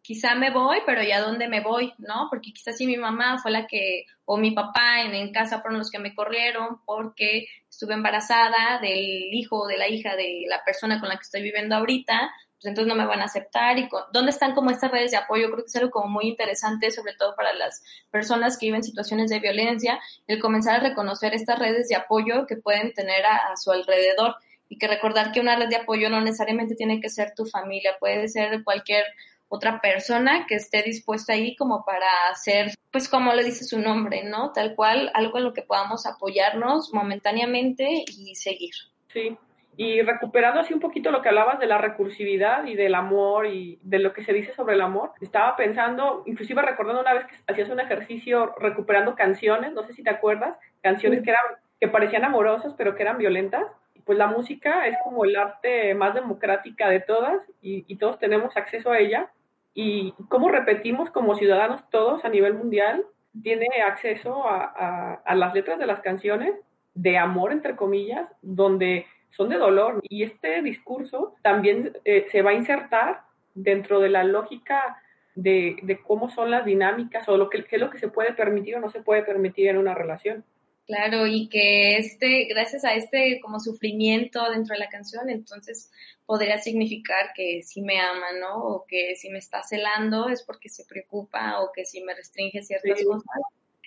quizá 0.00 0.34
me 0.36 0.50
voy, 0.50 0.78
pero 0.86 1.02
ya 1.02 1.20
dónde 1.20 1.48
me 1.48 1.60
voy, 1.60 1.92
¿no? 1.98 2.28
Porque 2.30 2.52
quizás 2.52 2.76
si 2.76 2.86
mi 2.86 2.96
mamá 2.96 3.38
fue 3.42 3.50
la 3.50 3.66
que, 3.66 4.04
o 4.24 4.36
mi 4.36 4.52
papá 4.52 5.02
en, 5.02 5.14
en, 5.14 5.32
casa 5.32 5.60
fueron 5.60 5.78
los 5.78 5.90
que 5.90 5.98
me 5.98 6.14
corrieron 6.14 6.80
porque 6.86 7.46
estuve 7.68 7.94
embarazada 7.94 8.78
del 8.80 9.34
hijo 9.34 9.62
o 9.62 9.66
de 9.66 9.76
la 9.76 9.88
hija 9.88 10.14
de 10.14 10.44
la 10.48 10.62
persona 10.64 11.00
con 11.00 11.08
la 11.08 11.16
que 11.16 11.22
estoy 11.22 11.42
viviendo 11.42 11.74
ahorita, 11.74 12.30
pues 12.54 12.66
entonces 12.66 12.88
no 12.88 12.94
me 12.94 13.06
van 13.06 13.20
a 13.20 13.24
aceptar. 13.24 13.76
y 13.78 13.88
¿Dónde 14.12 14.30
están 14.30 14.54
como 14.54 14.70
estas 14.70 14.92
redes 14.92 15.10
de 15.10 15.16
apoyo? 15.16 15.50
Creo 15.50 15.64
que 15.64 15.68
es 15.68 15.76
algo 15.76 15.90
como 15.90 16.08
muy 16.08 16.28
interesante, 16.28 16.92
sobre 16.92 17.14
todo 17.14 17.34
para 17.34 17.52
las 17.54 17.82
personas 18.10 18.56
que 18.56 18.66
viven 18.66 18.84
situaciones 18.84 19.30
de 19.30 19.40
violencia, 19.40 20.00
el 20.28 20.40
comenzar 20.40 20.76
a 20.76 20.88
reconocer 20.88 21.34
estas 21.34 21.58
redes 21.58 21.88
de 21.88 21.96
apoyo 21.96 22.46
que 22.46 22.56
pueden 22.56 22.94
tener 22.94 23.26
a 23.26 23.54
su 23.56 23.72
alrededor 23.72 24.36
y 24.68 24.78
que 24.78 24.88
recordar 24.88 25.32
que 25.32 25.40
una 25.40 25.56
red 25.56 25.68
de 25.68 25.76
apoyo 25.76 26.10
no 26.10 26.20
necesariamente 26.20 26.74
tiene 26.74 27.00
que 27.00 27.08
ser 27.08 27.32
tu 27.34 27.46
familia, 27.46 27.96
puede 27.98 28.28
ser 28.28 28.62
cualquier 28.64 29.04
otra 29.48 29.80
persona 29.80 30.46
que 30.46 30.56
esté 30.56 30.82
dispuesta 30.82 31.32
ahí 31.32 31.56
como 31.56 31.84
para 31.84 32.06
hacer, 32.30 32.72
pues 32.90 33.08
como 33.08 33.32
le 33.32 33.44
dice 33.44 33.64
su 33.64 33.78
nombre, 33.78 34.24
¿no? 34.24 34.52
Tal 34.52 34.74
cual, 34.74 35.10
algo 35.14 35.38
en 35.38 35.44
lo 35.44 35.54
que 35.54 35.62
podamos 35.62 36.06
apoyarnos 36.06 36.92
momentáneamente 36.92 38.04
y 38.06 38.34
seguir. 38.34 38.74
Sí, 39.12 39.36
y 39.78 40.02
recuperando 40.02 40.60
así 40.60 40.74
un 40.74 40.80
poquito 40.80 41.10
lo 41.10 41.22
que 41.22 41.28
hablabas 41.28 41.60
de 41.60 41.66
la 41.66 41.78
recursividad 41.78 42.66
y 42.66 42.74
del 42.74 42.96
amor 42.96 43.46
y 43.46 43.78
de 43.82 44.00
lo 44.00 44.12
que 44.12 44.24
se 44.24 44.32
dice 44.32 44.52
sobre 44.52 44.74
el 44.74 44.82
amor, 44.82 45.12
estaba 45.20 45.56
pensando, 45.56 46.24
inclusive 46.26 46.60
recordando 46.60 47.00
una 47.00 47.14
vez 47.14 47.24
que 47.26 47.36
hacías 47.46 47.70
un 47.70 47.80
ejercicio 47.80 48.54
recuperando 48.58 49.14
canciones, 49.14 49.72
no 49.72 49.84
sé 49.86 49.92
si 49.92 50.02
te 50.02 50.10
acuerdas, 50.10 50.58
canciones 50.82 51.22
que 51.22 51.30
eran 51.30 51.44
que 51.80 51.86
parecían 51.86 52.24
amorosas 52.24 52.74
pero 52.76 52.96
que 52.96 53.02
eran 53.02 53.18
violentas 53.18 53.64
pues 54.04 54.18
la 54.18 54.26
música 54.26 54.86
es 54.86 54.96
como 55.04 55.24
el 55.24 55.36
arte 55.36 55.94
más 55.94 56.14
democrática 56.14 56.88
de 56.88 57.00
todas 57.00 57.40
y, 57.60 57.96
todos 57.96 58.18
tenemos 58.18 58.56
acceso 58.56 58.90
a 58.90 58.98
ella. 58.98 59.30
Y 59.74 60.14
cómo 60.28 60.48
repetimos 60.50 61.10
como 61.10 61.36
ciudadanos 61.36 61.88
todos 61.90 62.24
a 62.24 62.28
nivel 62.28 62.54
mundial, 62.54 63.04
tiene 63.42 63.66
acceso 63.86 64.44
a, 64.48 65.22
las 65.34 65.54
letras 65.54 65.78
de 65.78 65.86
las 65.86 66.00
canciones 66.00 66.54
de 66.94 67.18
amor, 67.18 67.52
entre 67.52 67.76
comillas, 67.76 68.28
donde 68.42 69.06
son 69.30 69.48
de 69.50 69.56
dolor. 69.56 70.00
Y 70.02 70.22
este 70.24 70.62
discurso 70.62 71.34
también 71.42 71.92
eh, 72.04 72.26
se 72.30 72.42
va 72.42 72.50
a 72.50 72.54
insertar 72.54 73.22
dentro 73.54 74.00
de 74.00 74.08
la 74.08 74.24
lógica 74.24 75.00
de, 75.34 75.76
de, 75.82 76.00
cómo 76.00 76.30
son 76.30 76.50
las 76.50 76.64
dinámicas 76.64 77.28
o 77.28 77.36
lo 77.36 77.48
que, 77.48 77.64
qué 77.64 77.76
es 77.76 77.82
lo 77.82 77.90
que 77.90 77.98
se 77.98 78.08
puede 78.08 78.32
permitir 78.32 78.76
o 78.76 78.80
no 78.80 78.90
se 78.90 79.02
puede 79.02 79.22
permitir 79.22 79.68
en 79.68 79.78
una 79.78 79.94
relación. 79.94 80.44
Claro, 80.88 81.26
y 81.26 81.50
que 81.50 81.98
este, 81.98 82.46
gracias 82.46 82.82
a 82.82 82.94
este 82.94 83.40
como 83.42 83.60
sufrimiento 83.60 84.50
dentro 84.50 84.72
de 84.72 84.80
la 84.80 84.88
canción, 84.88 85.28
entonces 85.28 85.90
podría 86.24 86.56
significar 86.58 87.32
que 87.34 87.62
si 87.62 87.82
me 87.82 88.00
ama, 88.00 88.32
¿no? 88.40 88.56
O 88.56 88.86
que 88.88 89.14
si 89.14 89.28
me 89.28 89.38
está 89.38 89.62
celando 89.62 90.30
es 90.30 90.42
porque 90.42 90.70
se 90.70 90.86
preocupa 90.86 91.60
o 91.60 91.72
que 91.72 91.84
si 91.84 92.00
me 92.02 92.14
restringe 92.14 92.62
ciertas 92.62 93.04
cosas 93.04 93.26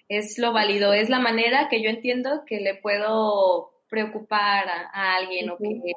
es 0.09 0.37
lo 0.37 0.53
válido, 0.53 0.93
es 0.93 1.09
la 1.09 1.19
manera 1.19 1.69
que 1.69 1.81
yo 1.81 1.89
entiendo 1.89 2.43
que 2.45 2.59
le 2.59 2.75
puedo 2.75 3.71
preocupar 3.89 4.69
a, 4.69 5.15
alguien 5.15 5.49
o 5.49 5.57
que, 5.57 5.93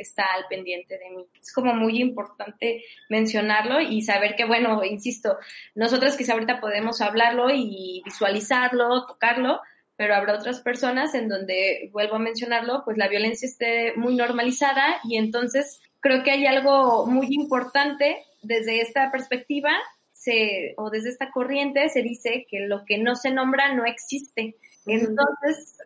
está 0.00 0.24
al 0.24 0.46
pendiente 0.48 0.98
de 0.98 1.10
mí. 1.10 1.26
Es 1.40 1.52
como 1.52 1.72
muy 1.72 2.00
importante 2.00 2.82
mencionarlo 3.08 3.80
y 3.80 4.02
saber 4.02 4.34
que, 4.36 4.44
bueno, 4.44 4.82
insisto, 4.84 5.38
nosotros 5.74 6.16
quizá 6.16 6.32
ahorita 6.32 6.60
podemos 6.60 7.00
hablarlo 7.00 7.48
y 7.50 8.02
visualizarlo, 8.04 9.06
tocarlo, 9.06 9.60
pero 9.98 10.14
habrá 10.14 10.34
otras 10.34 10.60
personas 10.60 11.12
en 11.16 11.28
donde, 11.28 11.90
vuelvo 11.92 12.14
a 12.14 12.20
mencionarlo, 12.20 12.82
pues 12.84 12.96
la 12.96 13.08
violencia 13.08 13.48
esté 13.48 13.94
muy 13.96 14.14
normalizada 14.14 15.00
y 15.02 15.16
entonces 15.16 15.80
creo 15.98 16.22
que 16.22 16.30
hay 16.30 16.46
algo 16.46 17.04
muy 17.04 17.26
importante 17.30 18.24
desde 18.40 18.80
esta 18.80 19.10
perspectiva 19.10 19.70
se, 20.12 20.74
o 20.76 20.90
desde 20.90 21.08
esta 21.08 21.32
corriente 21.32 21.88
se 21.88 22.02
dice 22.02 22.46
que 22.48 22.60
lo 22.60 22.84
que 22.84 22.98
no 22.98 23.16
se 23.16 23.32
nombra 23.32 23.74
no 23.74 23.84
existe. 23.86 24.54
Entonces, 24.86 25.76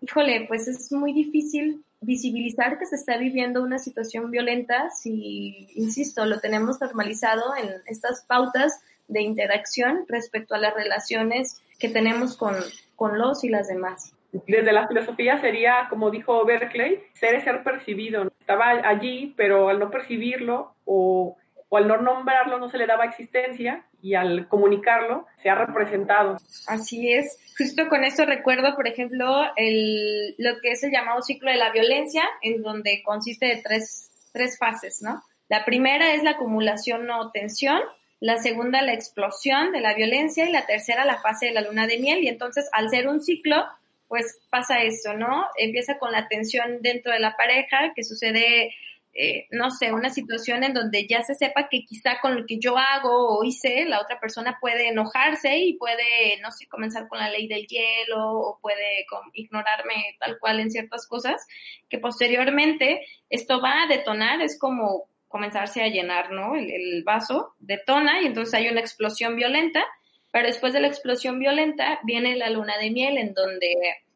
híjole, 0.00 0.46
pues 0.48 0.66
es 0.66 0.90
muy 0.90 1.12
difícil 1.12 1.84
visibilizar 2.00 2.78
que 2.78 2.86
se 2.86 2.96
está 2.96 3.18
viviendo 3.18 3.62
una 3.62 3.78
situación 3.78 4.30
violenta 4.30 4.88
si, 4.88 5.68
insisto, 5.74 6.24
lo 6.24 6.40
tenemos 6.40 6.80
normalizado 6.80 7.54
en 7.54 7.68
estas 7.84 8.22
pautas 8.22 8.80
de 9.08 9.20
interacción 9.20 10.06
respecto 10.08 10.54
a 10.54 10.58
las 10.58 10.72
relaciones 10.72 11.60
que 11.78 11.90
tenemos 11.90 12.36
con, 12.38 12.54
con 12.98 13.16
los 13.16 13.44
y 13.44 13.48
las 13.48 13.68
demás. 13.68 14.12
Desde 14.46 14.72
la 14.72 14.86
filosofía 14.88 15.40
sería, 15.40 15.86
como 15.88 16.10
dijo 16.10 16.44
Berkeley, 16.44 17.00
ser 17.14 17.36
es 17.36 17.44
ser 17.44 17.62
percibido. 17.62 18.30
Estaba 18.40 18.70
allí, 18.84 19.32
pero 19.36 19.70
al 19.70 19.78
no 19.78 19.90
percibirlo 19.90 20.74
o 20.84 21.38
o 21.68 21.76
al 21.76 21.86
no 21.86 21.98
nombrarlo 21.98 22.58
no 22.58 22.68
se 22.68 22.78
le 22.78 22.86
daba 22.86 23.04
existencia 23.04 23.84
y 24.00 24.14
al 24.14 24.48
comunicarlo 24.48 25.26
se 25.42 25.50
ha 25.50 25.54
representado. 25.54 26.38
Así 26.66 27.12
es. 27.12 27.38
Justo 27.56 27.88
con 27.88 28.04
esto 28.04 28.24
recuerdo, 28.24 28.74
por 28.74 28.86
ejemplo, 28.86 29.42
el, 29.56 30.34
lo 30.38 30.60
que 30.60 30.72
es 30.72 30.82
el 30.84 30.92
llamado 30.92 31.20
ciclo 31.22 31.50
de 31.50 31.56
la 31.56 31.72
violencia, 31.72 32.22
en 32.42 32.62
donde 32.62 33.02
consiste 33.04 33.46
de 33.46 33.62
tres, 33.62 34.10
tres 34.32 34.56
fases, 34.58 35.02
¿no? 35.02 35.22
La 35.48 35.64
primera 35.64 36.14
es 36.14 36.22
la 36.22 36.32
acumulación 36.32 37.10
o 37.10 37.30
tensión, 37.32 37.80
la 38.20 38.38
segunda 38.38 38.82
la 38.82 38.94
explosión 38.94 39.72
de 39.72 39.80
la 39.80 39.94
violencia 39.94 40.48
y 40.48 40.52
la 40.52 40.66
tercera 40.66 41.04
la 41.04 41.20
fase 41.20 41.46
de 41.46 41.52
la 41.52 41.62
luna 41.62 41.86
de 41.86 41.98
miel. 41.98 42.22
Y 42.22 42.28
entonces, 42.28 42.68
al 42.72 42.90
ser 42.90 43.08
un 43.08 43.22
ciclo, 43.22 43.64
pues 44.08 44.40
pasa 44.50 44.82
esto, 44.82 45.14
¿no? 45.14 45.46
Empieza 45.56 45.98
con 45.98 46.12
la 46.12 46.28
tensión 46.28 46.80
dentro 46.80 47.12
de 47.12 47.20
la 47.20 47.36
pareja, 47.36 47.92
que 47.94 48.02
sucede 48.02 48.74
eh, 49.20 49.48
no 49.50 49.70
sé, 49.70 49.92
una 49.92 50.10
situación 50.10 50.62
en 50.62 50.74
donde 50.74 51.08
ya 51.08 51.24
se 51.24 51.34
sepa 51.34 51.68
que 51.68 51.84
quizá 51.84 52.20
con 52.20 52.36
lo 52.36 52.46
que 52.46 52.60
yo 52.60 52.78
hago 52.78 53.36
o 53.36 53.42
hice, 53.42 53.84
la 53.84 54.00
otra 54.00 54.20
persona 54.20 54.58
puede 54.60 54.90
enojarse 54.90 55.58
y 55.58 55.72
puede, 55.76 56.38
no 56.40 56.52
sé, 56.52 56.68
comenzar 56.68 57.08
con 57.08 57.18
la 57.18 57.28
ley 57.28 57.48
del 57.48 57.66
hielo 57.66 58.32
o 58.32 58.58
puede 58.62 59.04
ignorarme 59.32 60.16
tal 60.20 60.38
cual 60.38 60.60
en 60.60 60.70
ciertas 60.70 61.08
cosas, 61.08 61.44
que 61.88 61.98
posteriormente 61.98 63.04
esto 63.28 63.60
va 63.60 63.82
a 63.82 63.86
detonar, 63.88 64.40
es 64.40 64.56
como 64.56 65.08
comenzarse 65.28 65.82
a 65.82 65.88
llenar, 65.88 66.32
¿no? 66.32 66.56
El, 66.56 66.70
el 66.70 67.04
vaso 67.04 67.54
detona 67.58 68.22
y 68.22 68.26
entonces 68.26 68.54
hay 68.54 68.68
una 68.68 68.80
explosión 68.80 69.36
violenta, 69.36 69.84
pero 70.32 70.46
después 70.46 70.72
de 70.72 70.80
la 70.80 70.88
explosión 70.88 71.38
violenta 71.38 72.00
viene 72.04 72.36
la 72.36 72.50
luna 72.50 72.76
de 72.78 72.90
miel 72.90 73.18
en 73.18 73.34
donde 73.34 73.74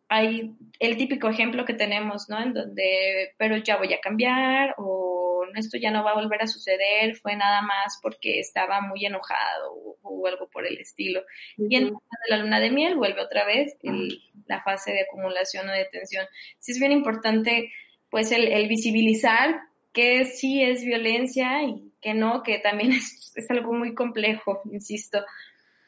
hay 0.08 0.50
el 0.78 0.96
típico 0.96 1.28
ejemplo 1.28 1.64
que 1.64 1.74
tenemos, 1.74 2.28
¿no? 2.28 2.42
En 2.42 2.52
donde, 2.52 3.34
pero 3.38 3.56
ya 3.56 3.76
voy 3.76 3.94
a 3.94 4.00
cambiar 4.00 4.74
o 4.76 5.22
esto 5.56 5.78
ya 5.78 5.90
no 5.90 6.04
va 6.04 6.12
a 6.12 6.20
volver 6.20 6.42
a 6.42 6.46
suceder, 6.46 7.16
fue 7.16 7.36
nada 7.36 7.62
más 7.62 7.98
porque 8.02 8.38
estaba 8.38 8.80
muy 8.80 9.04
enojado 9.04 9.72
o, 10.02 10.26
algo 10.26 10.48
por 10.48 10.66
el 10.66 10.78
estilo. 10.78 11.22
Y 11.56 11.76
en 11.76 11.94
la 12.28 12.36
luna 12.36 12.60
de 12.60 12.70
miel 12.70 12.94
vuelve 12.96 13.20
otra 13.20 13.44
vez 13.44 13.76
la 14.46 14.62
fase 14.62 14.92
de 14.92 15.02
acumulación 15.02 15.68
o 15.68 15.72
de 15.72 15.84
tensión. 15.86 16.26
Sí 16.58 16.72
es 16.72 16.78
bien 16.78 16.92
importante, 16.92 17.72
pues, 18.08 18.30
el, 18.30 18.46
el 18.46 18.68
visibilizar 18.68 19.62
que 19.92 20.24
sí 20.24 20.62
es 20.62 20.84
violencia 20.84 21.62
y 21.62 21.92
que 22.00 22.14
no, 22.14 22.42
que 22.42 22.58
también 22.58 22.92
es, 22.92 23.32
es 23.36 23.50
algo 23.50 23.72
muy 23.72 23.94
complejo, 23.94 24.62
insisto. 24.70 25.24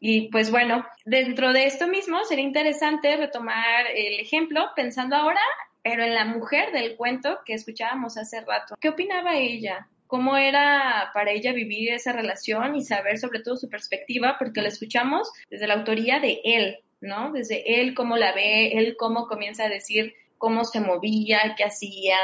Y 0.01 0.29
pues 0.29 0.51
bueno, 0.51 0.87
dentro 1.07 1.53
de 1.53 1.65
esto 1.65 1.87
mismo 1.87 2.23
sería 2.25 2.45
interesante 2.45 3.17
retomar 3.17 3.87
el 3.95 4.21
ejemplo 4.21 4.63
pensando 4.77 5.17
ahora, 5.17 5.41
pero 5.83 6.05
en 6.05 6.15
la 6.15 6.27
mujer 6.27 6.73
del 6.73 6.97
cuento 6.97 7.39
que 7.45 7.55
escuchábamos 7.55 8.19
hace 8.19 8.41
rato. 8.43 8.75
¿Qué 8.81 8.91
opinaba 8.91 9.37
ella? 9.37 9.89
¿Cómo 10.07 10.37
era 10.37 11.11
para 11.15 11.33
ella 11.33 11.53
vivir 11.53 11.93
esa 11.93 12.13
relación 12.13 12.77
y 12.77 12.85
saber 12.85 13.19
sobre 13.19 13.41
todo 13.41 13.57
su 13.57 13.69
perspectiva? 13.71 14.37
Porque 14.39 14.61
la 14.61 14.69
escuchamos 14.69 15.33
desde 15.49 15.67
la 15.67 15.75
autoría 15.75 16.21
de 16.21 16.41
él, 16.45 16.79
¿no? 17.01 17.33
Desde 17.33 17.81
él 17.81 17.95
cómo 17.95 18.17
la 18.17 18.33
ve, 18.33 18.73
él 18.75 18.97
cómo 18.99 19.27
comienza 19.27 19.65
a 19.65 19.69
decir 19.71 20.15
cómo 20.37 20.65
se 20.65 20.81
movía, 20.81 21.55
qué 21.57 21.65
hacía, 21.65 22.19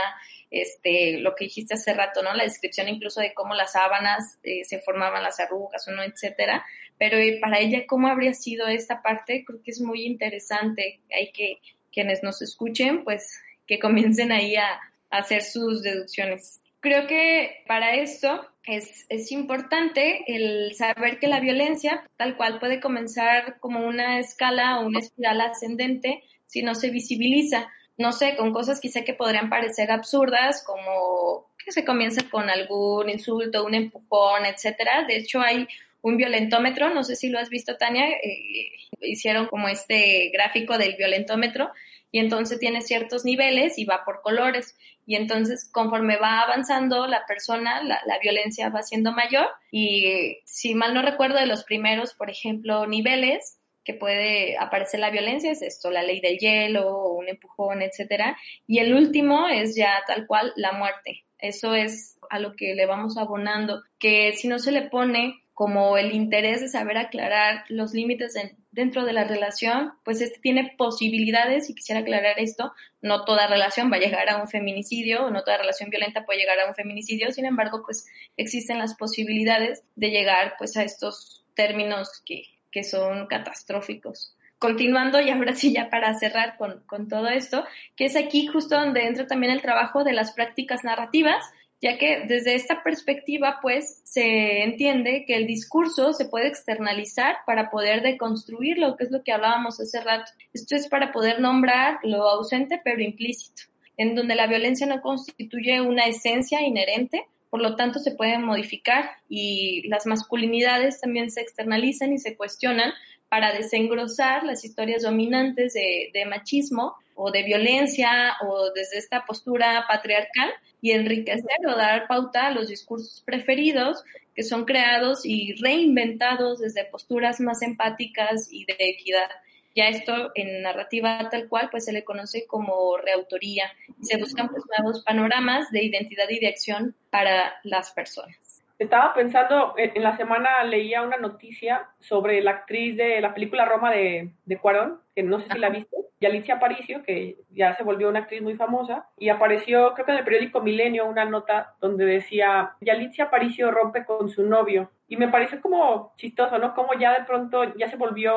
este, 0.50 1.18
lo 1.18 1.34
que 1.34 1.44
dijiste 1.44 1.74
hace 1.74 1.94
rato, 1.94 2.22
¿no? 2.22 2.34
La 2.34 2.44
descripción 2.44 2.88
incluso 2.88 3.20
de 3.20 3.32
cómo 3.34 3.54
las 3.54 3.72
sábanas 3.72 4.38
eh, 4.42 4.64
se 4.64 4.80
formaban 4.80 5.22
las 5.22 5.38
arrugas 5.38 5.86
o 5.88 5.92
no, 5.92 6.02
etcétera. 6.02 6.64
Pero 6.98 7.16
eh, 7.16 7.38
para 7.40 7.60
ella, 7.60 7.86
¿cómo 7.86 8.08
habría 8.08 8.34
sido 8.34 8.66
esta 8.66 9.02
parte? 9.02 9.44
Creo 9.44 9.62
que 9.62 9.70
es 9.70 9.80
muy 9.80 10.04
interesante. 10.04 11.00
Hay 11.16 11.32
que, 11.32 11.58
quienes 11.92 12.22
nos 12.22 12.42
escuchen, 12.42 13.04
pues, 13.04 13.40
que 13.66 13.78
comiencen 13.78 14.32
ahí 14.32 14.56
a, 14.56 14.72
a 15.10 15.18
hacer 15.18 15.42
sus 15.42 15.82
deducciones. 15.82 16.60
Creo 16.80 17.06
que 17.06 17.62
para 17.66 17.94
esto 17.94 18.46
es, 18.64 19.06
es, 19.08 19.32
importante 19.32 20.24
el 20.26 20.74
saber 20.74 21.18
que 21.18 21.28
la 21.28 21.40
violencia, 21.40 22.08
tal 22.16 22.36
cual, 22.36 22.58
puede 22.58 22.80
comenzar 22.80 23.58
como 23.60 23.86
una 23.86 24.18
escala 24.18 24.80
o 24.80 24.86
una 24.86 25.00
espiral 25.00 25.40
ascendente 25.42 26.22
si 26.46 26.62
no 26.62 26.74
se 26.74 26.90
visibiliza 26.90 27.68
no 27.96 28.12
sé, 28.12 28.36
con 28.36 28.52
cosas 28.52 28.80
quizá 28.80 29.02
que 29.02 29.14
podrían 29.14 29.50
parecer 29.50 29.90
absurdas, 29.90 30.64
como 30.64 31.50
que 31.64 31.72
se 31.72 31.84
comienza 31.84 32.28
con 32.30 32.48
algún 32.48 33.10
insulto, 33.10 33.64
un 33.64 33.74
empujón, 33.74 34.46
etcétera. 34.46 35.04
De 35.06 35.16
hecho, 35.16 35.40
hay 35.40 35.68
un 36.02 36.16
violentómetro, 36.16 36.92
no 36.94 37.04
sé 37.04 37.16
si 37.16 37.28
lo 37.28 37.38
has 37.38 37.50
visto, 37.50 37.76
Tania, 37.76 38.08
eh, 38.08 38.72
hicieron 39.02 39.46
como 39.46 39.68
este 39.68 40.30
gráfico 40.32 40.78
del 40.78 40.96
violentómetro 40.96 41.70
y 42.12 42.18
entonces 42.18 42.58
tiene 42.58 42.80
ciertos 42.80 43.24
niveles 43.24 43.78
y 43.78 43.84
va 43.84 44.04
por 44.04 44.22
colores. 44.22 44.76
Y 45.06 45.16
entonces, 45.16 45.68
conforme 45.70 46.16
va 46.16 46.40
avanzando 46.40 47.06
la 47.06 47.26
persona, 47.26 47.82
la, 47.82 48.00
la, 48.06 48.18
violencia 48.18 48.68
va 48.68 48.82
siendo 48.82 49.12
mayor. 49.12 49.48
Y 49.70 50.38
si 50.44 50.74
mal 50.74 50.94
no 50.94 51.02
recuerdo, 51.02 51.38
de 51.38 51.46
los 51.46 51.64
primeros, 51.64 52.14
por 52.14 52.30
ejemplo, 52.30 52.86
niveles, 52.86 53.59
que 53.84 53.94
puede 53.94 54.56
aparecer 54.58 55.00
la 55.00 55.10
violencia, 55.10 55.50
es 55.50 55.62
esto, 55.62 55.90
la 55.90 56.02
ley 56.02 56.20
del 56.20 56.38
hielo, 56.38 57.08
un 57.12 57.28
empujón, 57.28 57.82
etcétera. 57.82 58.36
Y 58.66 58.78
el 58.78 58.94
último 58.94 59.48
es 59.48 59.74
ya 59.74 60.02
tal 60.06 60.26
cual 60.26 60.52
la 60.56 60.72
muerte. 60.72 61.24
Eso 61.38 61.74
es 61.74 62.18
a 62.28 62.38
lo 62.38 62.54
que 62.54 62.74
le 62.74 62.86
vamos 62.86 63.16
abonando, 63.16 63.82
que 63.98 64.32
si 64.34 64.46
no 64.48 64.58
se 64.58 64.72
le 64.72 64.82
pone 64.82 65.42
como 65.54 65.98
el 65.98 66.14
interés 66.14 66.62
de 66.62 66.68
saber 66.68 66.96
aclarar 66.96 67.64
los 67.68 67.92
límites 67.92 68.34
dentro 68.70 69.04
de 69.04 69.12
la 69.12 69.24
relación, 69.24 69.92
pues 70.04 70.22
este 70.22 70.38
tiene 70.40 70.74
posibilidades, 70.78 71.68
y 71.68 71.74
quisiera 71.74 72.00
aclarar 72.00 72.38
esto, 72.38 72.72
no 73.02 73.24
toda 73.24 73.46
relación 73.46 73.92
va 73.92 73.96
a 73.96 74.00
llegar 74.00 74.30
a 74.30 74.40
un 74.40 74.48
feminicidio, 74.48 75.30
no 75.30 75.42
toda 75.42 75.58
relación 75.58 75.90
violenta 75.90 76.24
puede 76.24 76.38
llegar 76.38 76.58
a 76.60 76.66
un 76.66 76.74
feminicidio, 76.74 77.30
sin 77.30 77.44
embargo, 77.44 77.82
pues 77.84 78.06
existen 78.38 78.78
las 78.78 78.94
posibilidades 78.94 79.82
de 79.96 80.10
llegar 80.10 80.54
pues 80.56 80.78
a 80.78 80.82
estos 80.82 81.44
términos 81.54 82.22
que 82.24 82.44
que 82.70 82.84
son 82.84 83.26
catastróficos. 83.26 84.36
Continuando 84.58 85.20
y 85.20 85.30
ahora 85.30 85.54
sí 85.54 85.72
ya 85.72 85.88
para 85.88 86.12
cerrar 86.14 86.56
con, 86.58 86.82
con 86.86 87.08
todo 87.08 87.28
esto, 87.28 87.64
que 87.96 88.04
es 88.04 88.16
aquí 88.16 88.46
justo 88.46 88.78
donde 88.78 89.06
entra 89.06 89.26
también 89.26 89.52
el 89.52 89.62
trabajo 89.62 90.04
de 90.04 90.12
las 90.12 90.32
prácticas 90.32 90.84
narrativas, 90.84 91.42
ya 91.80 91.96
que 91.96 92.24
desde 92.26 92.54
esta 92.54 92.82
perspectiva, 92.82 93.58
pues, 93.62 94.02
se 94.04 94.62
entiende 94.62 95.24
que 95.26 95.36
el 95.36 95.46
discurso 95.46 96.12
se 96.12 96.26
puede 96.26 96.48
externalizar 96.48 97.38
para 97.46 97.70
poder 97.70 98.02
deconstruirlo, 98.02 98.96
que 98.96 99.04
es 99.04 99.10
lo 99.10 99.22
que 99.22 99.32
hablábamos 99.32 99.80
hace 99.80 100.00
rato. 100.02 100.30
Esto 100.52 100.76
es 100.76 100.88
para 100.88 101.10
poder 101.10 101.40
nombrar 101.40 101.98
lo 102.02 102.28
ausente 102.28 102.80
pero 102.84 103.00
implícito, 103.00 103.62
en 103.96 104.14
donde 104.14 104.34
la 104.34 104.46
violencia 104.46 104.86
no 104.86 105.00
constituye 105.00 105.80
una 105.80 106.04
esencia 106.04 106.60
inherente, 106.60 107.26
por 107.50 107.60
lo 107.60 107.76
tanto 107.76 107.98
se 107.98 108.12
pueden 108.12 108.44
modificar 108.44 109.10
y 109.28 109.86
las 109.88 110.06
masculinidades 110.06 111.00
también 111.00 111.30
se 111.30 111.40
externalizan 111.40 112.12
y 112.12 112.18
se 112.18 112.36
cuestionan 112.36 112.92
para 113.28 113.52
desengrosar 113.52 114.44
las 114.44 114.64
historias 114.64 115.02
dominantes 115.02 115.74
de, 115.74 116.24
machismo 116.28 116.94
o 117.14 117.30
de 117.30 117.42
violencia 117.42 118.34
o 118.42 118.70
desde 118.72 118.98
esta 118.98 119.24
postura 119.24 119.84
patriarcal 119.88 120.50
y 120.80 120.92
enriquecer 120.92 121.66
o 121.66 121.76
dar 121.76 122.06
pauta 122.08 122.46
a 122.46 122.50
los 122.50 122.68
discursos 122.68 123.22
preferidos 123.24 124.02
que 124.34 124.42
son 124.42 124.64
creados 124.64 125.24
y 125.24 125.54
reinventados 125.54 126.60
desde 126.60 126.84
posturas 126.84 127.40
más 127.40 127.62
empáticas 127.62 128.48
y 128.50 128.64
de 128.64 128.76
equidad. 128.78 129.28
Ya 129.74 129.88
esto 129.88 130.32
en 130.34 130.62
narrativa 130.62 131.28
tal 131.30 131.48
cual, 131.48 131.68
pues 131.70 131.84
se 131.84 131.92
le 131.92 132.04
conoce 132.04 132.46
como 132.46 132.96
reautoría. 132.96 133.70
Se 134.00 134.18
buscan 134.18 134.48
pues 134.48 134.64
nuevos 134.78 135.04
panoramas 135.04 135.70
de 135.70 135.84
identidad 135.84 136.28
y 136.28 136.40
de 136.40 136.48
acción 136.48 136.94
para 137.10 137.54
las 137.62 137.92
personas. 137.92 138.62
Estaba 138.80 139.12
pensando, 139.12 139.74
en 139.76 140.02
la 140.02 140.16
semana 140.16 140.64
leía 140.64 141.02
una 141.02 141.18
noticia 141.18 141.90
sobre 141.98 142.40
la 142.40 142.52
actriz 142.52 142.96
de 142.96 143.20
la 143.20 143.34
película 143.34 143.66
Roma 143.66 143.90
de, 143.90 144.30
de 144.46 144.56
Cuarón, 144.56 145.00
que 145.14 145.22
no 145.22 145.38
sé 145.38 145.48
si 145.52 145.58
la 145.58 145.68
viste, 145.68 145.96
y 146.18 146.24
Alicia 146.24 146.54
Aparicio, 146.54 147.02
que 147.02 147.36
ya 147.50 147.74
se 147.74 147.82
volvió 147.82 148.08
una 148.08 148.20
actriz 148.20 148.40
muy 148.40 148.54
famosa, 148.54 149.06
y 149.18 149.28
apareció, 149.28 149.92
creo 149.92 150.06
que 150.06 150.12
en 150.12 150.18
el 150.18 150.24
periódico 150.24 150.62
Milenio, 150.62 151.06
una 151.06 151.26
nota 151.26 151.74
donde 151.80 152.06
decía, 152.06 152.72
y 152.80 152.88
Alicia 152.88 153.24
Aparicio 153.24 153.70
rompe 153.70 154.06
con 154.06 154.30
su 154.30 154.44
novio. 154.44 154.90
Y 155.10 155.16
me 155.16 155.26
pareció 155.26 155.60
como 155.60 156.14
chistoso, 156.16 156.56
¿no? 156.58 156.72
Como 156.72 156.94
ya 156.94 157.18
de 157.18 157.24
pronto 157.24 157.64
ya 157.76 157.90
se 157.90 157.96
volvió 157.96 158.32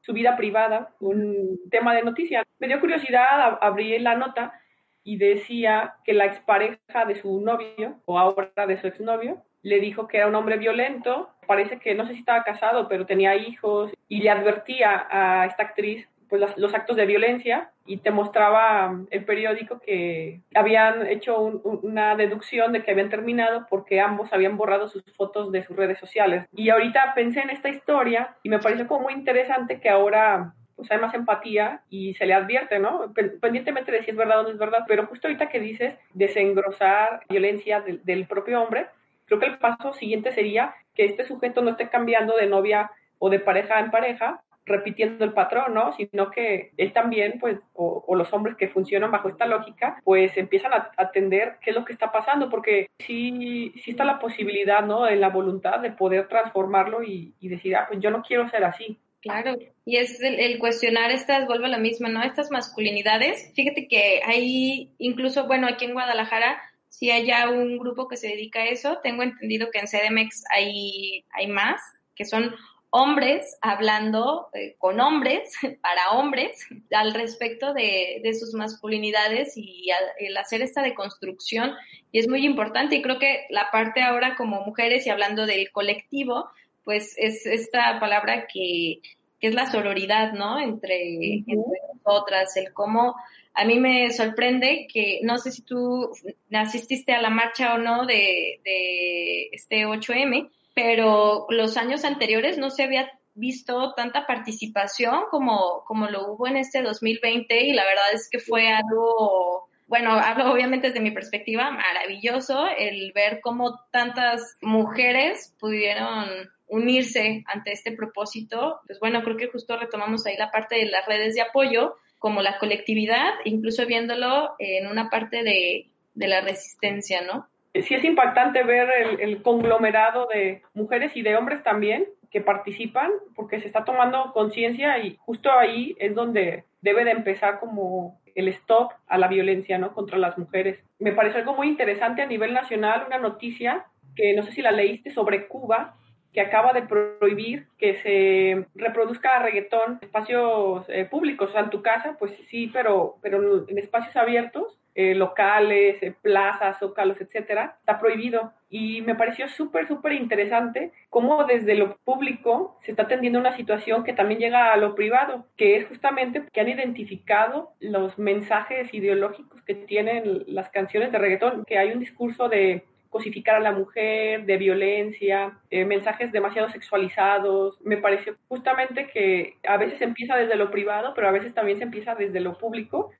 su 0.00 0.12
vida 0.12 0.36
privada 0.36 0.90
un 0.98 1.60
tema 1.70 1.94
de 1.94 2.02
noticia. 2.02 2.42
Me 2.58 2.66
dio 2.66 2.80
curiosidad, 2.80 3.58
abrí 3.60 3.96
la 4.00 4.16
nota 4.16 4.60
y 5.04 5.18
decía 5.18 5.94
que 6.04 6.12
la 6.12 6.24
expareja 6.24 7.04
de 7.06 7.14
su 7.14 7.40
novio, 7.40 8.00
o 8.06 8.18
ahora 8.18 8.66
de 8.66 8.76
su 8.76 8.88
exnovio, 8.88 9.44
le 9.62 9.78
dijo 9.78 10.08
que 10.08 10.16
era 10.16 10.26
un 10.26 10.34
hombre 10.34 10.56
violento, 10.56 11.30
parece 11.46 11.78
que 11.78 11.94
no 11.94 12.04
sé 12.04 12.14
si 12.14 12.18
estaba 12.18 12.42
casado, 12.42 12.88
pero 12.88 13.06
tenía 13.06 13.36
hijos, 13.36 13.92
y 14.08 14.20
le 14.20 14.30
advertía 14.30 15.06
a 15.10 15.46
esta 15.46 15.62
actriz 15.62 16.08
pues 16.30 16.56
los 16.56 16.74
actos 16.74 16.96
de 16.96 17.04
violencia 17.04 17.70
y 17.84 17.98
te 17.98 18.10
mostraba 18.10 18.96
el 19.10 19.24
periódico 19.24 19.80
que 19.80 20.40
habían 20.54 21.06
hecho 21.08 21.38
una 21.38 22.14
deducción 22.16 22.72
de 22.72 22.82
que 22.82 22.92
habían 22.92 23.10
terminado 23.10 23.66
porque 23.68 24.00
ambos 24.00 24.32
habían 24.32 24.56
borrado 24.56 24.88
sus 24.88 25.02
fotos 25.14 25.52
de 25.52 25.64
sus 25.64 25.76
redes 25.76 25.98
sociales. 25.98 26.46
Y 26.54 26.70
ahorita 26.70 27.12
pensé 27.14 27.40
en 27.40 27.50
esta 27.50 27.68
historia 27.68 28.36
y 28.42 28.48
me 28.48 28.60
pareció 28.60 28.86
como 28.86 29.02
muy 29.02 29.12
interesante 29.12 29.80
que 29.80 29.90
ahora 29.90 30.54
pues 30.76 30.90
hay 30.90 30.98
más 30.98 31.12
empatía 31.12 31.82
y 31.90 32.14
se 32.14 32.24
le 32.24 32.32
advierte, 32.32 32.78
¿no? 32.78 33.12
Pendientemente 33.12 33.92
de 33.92 34.02
si 34.02 34.12
es 34.12 34.16
verdad 34.16 34.40
o 34.40 34.42
no 34.44 34.48
es 34.48 34.56
verdad, 34.56 34.84
pero 34.88 35.06
justo 35.06 35.28
ahorita 35.28 35.50
que 35.50 35.60
dices 35.60 35.98
desengrosar 36.14 37.20
violencia 37.28 37.82
del 37.82 38.26
propio 38.26 38.62
hombre, 38.62 38.86
Creo 39.30 39.38
que 39.38 39.46
el 39.46 39.58
paso 39.58 39.92
siguiente 39.92 40.32
sería 40.32 40.74
que 40.92 41.04
este 41.04 41.22
sujeto 41.22 41.62
no 41.62 41.70
esté 41.70 41.88
cambiando 41.88 42.36
de 42.36 42.48
novia 42.48 42.90
o 43.20 43.30
de 43.30 43.38
pareja 43.38 43.78
en 43.78 43.92
pareja, 43.92 44.42
repitiendo 44.70 45.24
el 45.24 45.32
patrón, 45.32 45.74
¿no? 45.74 45.92
Sino 45.92 46.30
que 46.30 46.72
él 46.76 46.92
también, 46.92 47.38
pues, 47.38 47.58
o, 47.74 48.14
los 48.14 48.32
hombres 48.32 48.56
que 48.56 48.68
funcionan 48.68 49.10
bajo 49.10 49.28
esta 49.28 49.46
lógica, 49.46 50.00
pues 50.04 50.36
empiezan 50.36 50.72
a 50.72 50.90
atender 50.96 51.56
qué 51.62 51.70
es 51.70 51.76
lo 51.76 51.84
que 51.84 51.92
está 51.92 52.12
pasando, 52.12 52.48
porque 52.48 52.88
sí, 52.98 53.72
sí 53.82 53.90
está 53.90 54.04
la 54.04 54.18
posibilidad, 54.18 54.84
¿no? 54.84 55.08
En 55.08 55.20
la 55.20 55.28
voluntad 55.28 55.80
de 55.80 55.90
poder 55.90 56.28
transformarlo 56.28 57.02
y, 57.02 57.34
decir, 57.40 57.76
ah, 57.76 57.86
pues 57.88 58.00
yo 58.00 58.10
no 58.10 58.22
quiero 58.22 58.48
ser 58.48 58.64
así. 58.64 58.98
Claro, 59.22 59.56
y 59.84 59.96
es 59.96 60.18
el, 60.22 60.58
cuestionar 60.58 61.10
estas, 61.10 61.46
vuelvo 61.46 61.66
a 61.66 61.68
la 61.68 61.78
misma, 61.78 62.08
¿no? 62.08 62.22
Estas 62.22 62.50
masculinidades. 62.50 63.52
Fíjate 63.54 63.86
que 63.88 64.20
hay, 64.24 64.92
incluso, 64.98 65.46
bueno, 65.46 65.66
aquí 65.66 65.84
en 65.84 65.92
Guadalajara, 65.92 66.58
si 66.88 67.10
hay 67.10 67.26
ya 67.26 67.48
un 67.48 67.78
grupo 67.78 68.08
que 68.08 68.16
se 68.16 68.28
dedica 68.28 68.60
a 68.60 68.66
eso. 68.66 68.98
Tengo 69.02 69.22
entendido 69.22 69.68
que 69.70 69.78
en 69.78 69.86
CDMX 69.86 70.44
hay, 70.50 71.24
hay 71.32 71.46
más, 71.48 71.80
que 72.14 72.24
son 72.24 72.54
hombres 72.90 73.56
hablando 73.60 74.48
eh, 74.52 74.74
con 74.78 75.00
hombres, 75.00 75.52
para 75.82 76.10
hombres, 76.12 76.66
al 76.92 77.14
respecto 77.14 77.72
de, 77.72 78.20
de 78.22 78.34
sus 78.34 78.54
masculinidades 78.54 79.56
y 79.56 79.88
el 80.18 80.36
hacer 80.36 80.62
esta 80.62 80.82
deconstrucción. 80.82 81.72
Y 82.12 82.18
es 82.18 82.28
muy 82.28 82.44
importante 82.44 82.96
y 82.96 83.02
creo 83.02 83.18
que 83.18 83.46
la 83.50 83.70
parte 83.70 84.02
ahora 84.02 84.34
como 84.36 84.64
mujeres 84.64 85.06
y 85.06 85.10
hablando 85.10 85.46
del 85.46 85.70
colectivo, 85.70 86.50
pues 86.84 87.14
es 87.16 87.46
esta 87.46 87.98
palabra 88.00 88.46
que, 88.46 89.00
que 89.40 89.48
es 89.48 89.54
la 89.54 89.70
sororidad, 89.70 90.32
¿no? 90.32 90.58
Entre, 90.58 91.14
entre 91.46 91.80
nosotras, 91.94 92.56
el 92.56 92.72
cómo 92.72 93.14
a 93.54 93.64
mí 93.64 93.78
me 93.78 94.10
sorprende 94.12 94.86
que, 94.92 95.20
no 95.22 95.38
sé 95.38 95.50
si 95.50 95.62
tú 95.62 96.10
asististe 96.52 97.12
a 97.12 97.20
la 97.20 97.30
marcha 97.30 97.74
o 97.74 97.78
no 97.78 98.06
de, 98.06 98.60
de 98.64 99.48
este 99.52 99.86
8M, 99.86 100.48
pero 100.82 101.46
los 101.50 101.76
años 101.76 102.04
anteriores 102.04 102.56
no 102.56 102.70
se 102.70 102.84
había 102.84 103.10
visto 103.34 103.92
tanta 103.94 104.26
participación 104.26 105.24
como, 105.30 105.84
como 105.86 106.08
lo 106.08 106.32
hubo 106.32 106.48
en 106.48 106.56
este 106.56 106.82
2020 106.82 107.64
y 107.66 107.72
la 107.72 107.84
verdad 107.84 108.12
es 108.14 108.28
que 108.30 108.38
fue 108.38 108.68
algo, 108.68 109.68
bueno, 109.86 110.12
hablo 110.12 110.50
obviamente 110.52 110.88
desde 110.88 111.00
mi 111.00 111.10
perspectiva, 111.10 111.70
maravilloso 111.70 112.66
el 112.66 113.12
ver 113.12 113.40
cómo 113.42 113.78
tantas 113.92 114.56
mujeres 114.62 115.54
pudieron 115.60 116.28
unirse 116.66 117.44
ante 117.46 117.72
este 117.72 117.92
propósito. 117.92 118.80
Pues 118.86 118.98
bueno, 119.00 119.22
creo 119.22 119.36
que 119.36 119.48
justo 119.48 119.76
retomamos 119.76 120.24
ahí 120.24 120.36
la 120.38 120.50
parte 120.50 120.76
de 120.76 120.86
las 120.86 121.04
redes 121.06 121.34
de 121.34 121.42
apoyo, 121.42 121.96
como 122.18 122.42
la 122.42 122.58
colectividad, 122.58 123.32
incluso 123.44 123.84
viéndolo 123.86 124.54
en 124.58 124.86
una 124.86 125.10
parte 125.10 125.42
de, 125.42 125.86
la 126.14 126.40
resistencia, 126.40 127.22
¿no? 127.22 127.48
Sí 127.74 127.94
es 127.94 128.04
impactante 128.04 128.64
ver 128.64 128.88
el, 129.20 129.42
conglomerado 129.42 130.26
de 130.26 130.62
mujeres 130.74 131.16
y 131.16 131.22
de 131.22 131.36
hombres 131.36 131.62
también 131.62 132.06
que 132.30 132.40
participan, 132.40 133.10
porque 133.34 133.60
se 133.60 133.66
está 133.66 133.84
tomando 133.84 134.32
conciencia 134.32 134.98
y 134.98 135.16
justo 135.20 135.50
ahí 135.52 135.96
es 135.98 136.14
donde 136.14 136.64
debe 136.80 137.04
de 137.04 137.12
empezar 137.12 137.60
como 137.60 138.20
el 138.34 138.48
stop 138.48 138.92
a 139.06 139.18
la 139.18 139.28
violencia, 139.28 139.78
¿no? 139.78 139.92
Contra 139.92 140.18
las 140.18 140.38
mujeres. 140.38 140.82
Me 140.98 141.12
parece 141.12 141.38
algo 141.38 141.54
muy 141.54 141.68
interesante 141.68 142.22
a 142.22 142.26
nivel 142.26 142.54
nacional, 142.54 143.04
una 143.06 143.18
noticia 143.18 143.86
que 144.16 144.34
no 144.34 144.42
sé 144.42 144.52
si 144.52 144.62
la 144.62 144.72
leíste 144.72 145.10
sobre 145.10 145.46
Cuba, 145.46 145.96
que 146.32 146.40
acaba 146.40 146.72
de 146.72 146.82
prohibir 146.82 147.66
que 147.78 147.94
se 148.02 148.66
reproduzca 148.74 149.40
reggaetón 149.40 149.98
en 150.00 150.06
espacios 150.06 150.84
eh, 150.88 151.04
públicos, 151.04 151.50
o 151.50 151.52
sea, 151.52 151.62
en 151.62 151.70
tu 151.70 151.82
casa, 151.82 152.16
pues 152.18 152.32
sí, 152.48 152.70
pero, 152.72 153.16
pero 153.20 153.66
en 153.68 153.78
espacios 153.78 154.16
abiertos, 154.16 154.79
eh, 154.94 155.14
locales, 155.14 156.02
eh, 156.02 156.14
plazas, 156.20 156.78
zócalos, 156.78 157.20
etcétera, 157.20 157.76
está 157.80 157.98
prohibido. 157.98 158.52
Y 158.68 159.02
me 159.02 159.14
pareció 159.14 159.48
súper, 159.48 159.86
súper 159.86 160.12
interesante 160.12 160.92
cómo 161.08 161.44
desde 161.44 161.74
lo 161.74 161.96
público 161.98 162.78
se 162.82 162.92
está 162.92 163.04
atendiendo 163.04 163.38
una 163.38 163.56
situación 163.56 164.04
que 164.04 164.12
también 164.12 164.40
llega 164.40 164.72
a 164.72 164.76
lo 164.76 164.94
privado, 164.94 165.46
que 165.56 165.76
es 165.76 165.86
justamente 165.86 166.44
que 166.52 166.60
han 166.60 166.68
identificado 166.68 167.72
los 167.80 168.18
mensajes 168.18 168.92
ideológicos 168.94 169.62
que 169.62 169.74
tienen 169.74 170.44
las 170.46 170.68
canciones 170.70 171.12
de 171.12 171.18
reggaetón, 171.18 171.64
que 171.64 171.78
hay 171.78 171.92
un 171.92 172.00
discurso 172.00 172.48
de 172.48 172.84
cosificar 173.10 173.56
a 173.56 173.60
la 173.60 173.72
mujer, 173.72 174.46
de 174.46 174.56
violencia, 174.56 175.58
eh, 175.70 175.84
mensajes 175.84 176.32
demasiado 176.32 176.70
sexualizados. 176.70 177.78
Me 177.82 177.96
pareció 177.96 178.36
justamente 178.48 179.08
que 179.08 179.56
a 179.66 179.76
veces 179.76 180.00
empieza 180.00 180.36
desde 180.36 180.56
lo 180.56 180.70
privado, 180.70 181.12
pero 181.14 181.28
a 181.28 181.32
veces 181.32 181.52
también 181.52 181.78
se 181.78 181.84
empieza 181.84 182.14
desde 182.14 182.40
lo 182.40 182.56
público. 182.56 183.10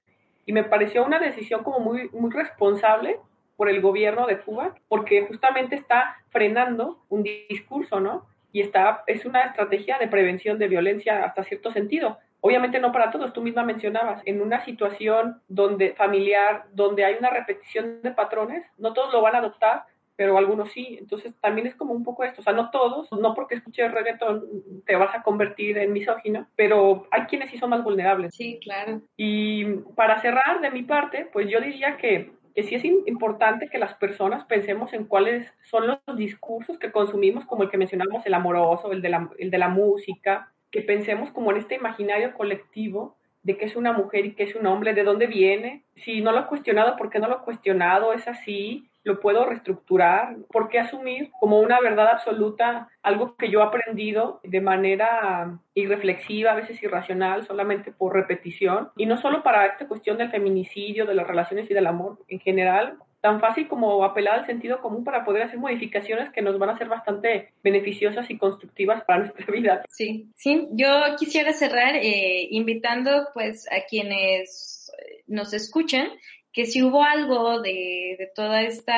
Y 0.47 0.53
me 0.53 0.64
pareció 0.64 1.05
una 1.05 1.18
decisión 1.18 1.62
como 1.62 1.80
muy, 1.80 2.09
muy 2.11 2.30
responsable 2.30 3.18
por 3.57 3.68
el 3.68 3.80
gobierno 3.80 4.26
de 4.26 4.41
Cuba, 4.41 4.74
porque 4.88 5.26
justamente 5.26 5.76
está 5.76 6.16
frenando 6.30 6.99
un 7.09 7.22
discurso, 7.22 8.01
¿no? 8.01 8.26
Y 8.53 8.62
está, 8.62 9.05
es 9.07 9.24
una 9.24 9.43
estrategia 9.43 9.99
de 9.99 10.09
prevención 10.09 10.59
de 10.59 10.68
violencia 10.68 11.24
hasta 11.24 11.45
cierto 11.45 11.70
sentido 11.70 12.18
Obviamente 12.43 12.80
no 12.80 12.91
para 12.91 13.11
todos, 13.11 13.32
tú 13.32 13.43
misma 13.43 13.64
mencionabas, 13.64 14.22
en 14.24 14.41
una 14.41 14.64
situación 14.64 15.43
donde 15.49 15.93
familiar, 15.93 16.64
donde 16.72 17.05
hay 17.05 17.16
una 17.18 17.30
repetición 17.30 18.01
de 18.03 18.12
patrones, 18.12 18.64
no 18.78 18.95
todos 18.95 19.12
lo 19.12 19.20
van 19.20 19.34
a 19.34 19.38
adoptar, 19.38 19.84
pero 20.21 20.37
algunos 20.37 20.71
sí. 20.73 20.99
Entonces 21.01 21.33
también 21.41 21.66
es 21.66 21.75
como 21.75 21.95
un 21.95 22.05
poco 22.05 22.25
esto, 22.25 22.43
o 22.43 22.45
sea, 22.45 22.53
no 22.53 22.68
todos, 22.68 23.11
no 23.11 23.33
porque 23.33 23.55
escuches 23.55 23.91
reggaetón 23.91 24.45
te 24.85 24.95
vas 24.95 25.14
a 25.14 25.23
convertir 25.23 25.79
en 25.79 25.95
misógino, 25.95 26.47
pero 26.57 27.07
hay 27.11 27.23
quienes 27.23 27.49
sí 27.49 27.57
son 27.57 27.71
más 27.71 27.83
vulnerables. 27.83 28.35
Sí, 28.35 28.61
claro. 28.62 29.01
Y 29.16 29.64
para 29.97 30.21
cerrar 30.21 30.61
de 30.61 30.71
mi 30.71 30.83
parte, 30.83 31.27
pues 31.33 31.49
yo 31.49 31.59
diría 31.59 31.97
que 31.97 32.33
que 32.55 32.64
sí 32.64 32.75
es 32.75 32.85
importante 32.85 33.71
que 33.71 33.79
las 33.79 33.95
personas 33.95 34.45
pensemos 34.45 34.93
en 34.93 35.07
cuáles 35.07 35.51
son 35.62 35.87
los 35.87 36.16
discursos 36.16 36.79
que 36.79 36.93
consumimos, 36.93 37.47
como 37.47 37.62
el 37.62 37.71
que 37.71 37.79
mencionamos, 37.79 38.27
el 38.27 38.35
amoroso, 38.35 38.93
el 38.93 39.01
de 39.01 39.09
la, 39.09 39.31
el 39.39 39.51
de 39.51 39.57
la 39.57 39.68
música, 39.68 40.53
que 40.71 40.83
pensemos 40.83 41.31
como 41.31 41.51
en 41.51 41.57
este 41.57 41.77
imaginario 41.77 42.35
colectivo 42.35 43.16
de 43.43 43.57
qué 43.57 43.64
es 43.64 43.77
una 43.77 43.95
mujer 43.95 44.27
y 44.27 44.35
qué 44.35 44.43
es 44.43 44.55
un 44.55 44.66
hombre, 44.66 44.93
de 44.93 45.05
dónde 45.05 45.27
viene. 45.27 45.85
Si 45.95 46.21
no 46.21 46.33
lo 46.33 46.41
he 46.41 46.47
cuestionado, 46.47 46.97
¿por 46.97 47.09
qué 47.09 47.21
no 47.21 47.29
lo 47.29 47.39
he 47.39 47.45
cuestionado? 47.45 48.12
¿Es 48.12 48.29
así? 48.29 48.89
¿Lo 49.03 49.20
puedo 49.20 49.46
reestructurar? 49.46 50.36
¿Por 50.51 50.68
qué 50.68 50.78
asumir 50.78 51.30
como 51.40 51.61
una 51.61 51.80
verdad 51.80 52.09
absoluta 52.09 52.88
algo 53.03 53.36
que 53.36 53.51
yo 53.51 53.61
he 53.61 53.64
aprendido 53.64 54.40
de 54.42 54.61
manera 54.61 55.59
irreflexiva, 55.74 56.53
a 56.53 56.57
veces 56.57 56.82
irracional, 56.82 57.46
solamente 57.46 57.92
por 57.92 58.14
repetición? 58.14 58.90
Y 58.96 59.07
no 59.07 59.16
solo 59.18 59.42
para 59.42 59.66
esta 59.66 59.88
cuestión 59.88 60.18
del 60.18 60.30
feminicidio, 60.30 61.07
de 61.07 61.14
las 61.14 61.26
relaciones 61.26 61.70
y 61.70 61.74
del 61.74 61.86
amor 61.86 62.18
en 62.28 62.40
general, 62.40 62.98
tan 63.20 63.40
fácil 63.40 63.68
como 63.68 64.03
apelar 64.05 64.40
al 64.40 64.46
sentido 64.46 64.80
común 64.80 65.05
para 65.05 65.24
poder 65.24 65.42
hacer 65.42 65.59
modificaciones 65.59 66.30
que 66.30 66.42
nos 66.42 66.59
van 66.59 66.70
a 66.70 66.78
ser 66.78 66.88
bastante 66.88 67.53
beneficiosas 67.62 68.30
y 68.30 68.38
constructivas 68.38 69.03
para 69.05 69.20
nuestra 69.20 69.46
vida. 69.53 69.82
Sí, 69.88 70.28
sí, 70.36 70.68
yo 70.72 70.88
quisiera 71.18 71.53
cerrar 71.53 71.96
eh, 71.96 72.48
invitando 72.51 73.28
pues 73.34 73.66
a 73.70 73.86
quienes 73.88 74.92
nos 75.26 75.53
escuchan 75.53 76.09
que 76.53 76.66
si 76.66 76.82
hubo 76.82 77.05
algo 77.05 77.61
de, 77.61 78.16
de 78.18 78.30
todo 78.34 78.55
este 78.57 78.92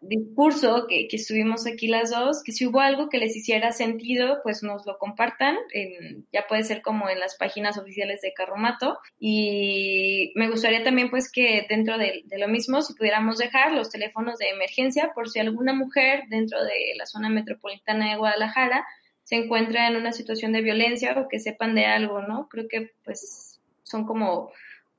discurso 0.00 0.86
que, 0.88 1.06
que, 1.06 1.16
estuvimos 1.16 1.64
aquí 1.66 1.86
las 1.86 2.10
dos, 2.10 2.42
que 2.42 2.50
si 2.50 2.66
hubo 2.66 2.80
algo 2.80 3.08
que 3.08 3.18
les 3.18 3.36
hiciera 3.36 3.70
sentido, 3.70 4.40
pues 4.42 4.64
nos 4.64 4.84
lo 4.84 4.98
compartan, 4.98 5.56
en, 5.72 6.26
ya 6.32 6.46
puede 6.48 6.64
ser 6.64 6.82
como 6.82 7.08
en 7.08 7.20
las 7.20 7.36
páginas 7.36 7.78
oficiales 7.78 8.20
de 8.22 8.32
Carromato, 8.32 8.98
y 9.20 10.32
me 10.34 10.50
gustaría 10.50 10.82
también 10.82 11.08
pues 11.08 11.30
que 11.30 11.64
dentro 11.68 11.98
de, 11.98 12.22
de 12.24 12.38
lo 12.38 12.48
mismo, 12.48 12.82
si 12.82 12.94
pudiéramos 12.94 13.38
dejar 13.38 13.72
los 13.72 13.90
teléfonos 13.90 14.38
de 14.38 14.48
emergencia 14.48 15.12
por 15.14 15.28
si 15.28 15.38
alguna 15.38 15.72
mujer 15.72 16.24
dentro 16.30 16.62
de 16.64 16.94
la 16.96 17.06
zona 17.06 17.28
metropolitana 17.28 18.10
de 18.10 18.16
Guadalajara 18.16 18.84
se 19.22 19.36
encuentra 19.36 19.86
en 19.86 19.96
una 19.96 20.10
situación 20.10 20.52
de 20.52 20.62
violencia 20.62 21.14
o 21.16 21.28
que 21.28 21.38
sepan 21.38 21.76
de 21.76 21.86
algo, 21.86 22.22
¿no? 22.22 22.48
Creo 22.48 22.66
que 22.68 22.90
pues 23.04 23.60
son 23.84 24.04
como 24.04 24.50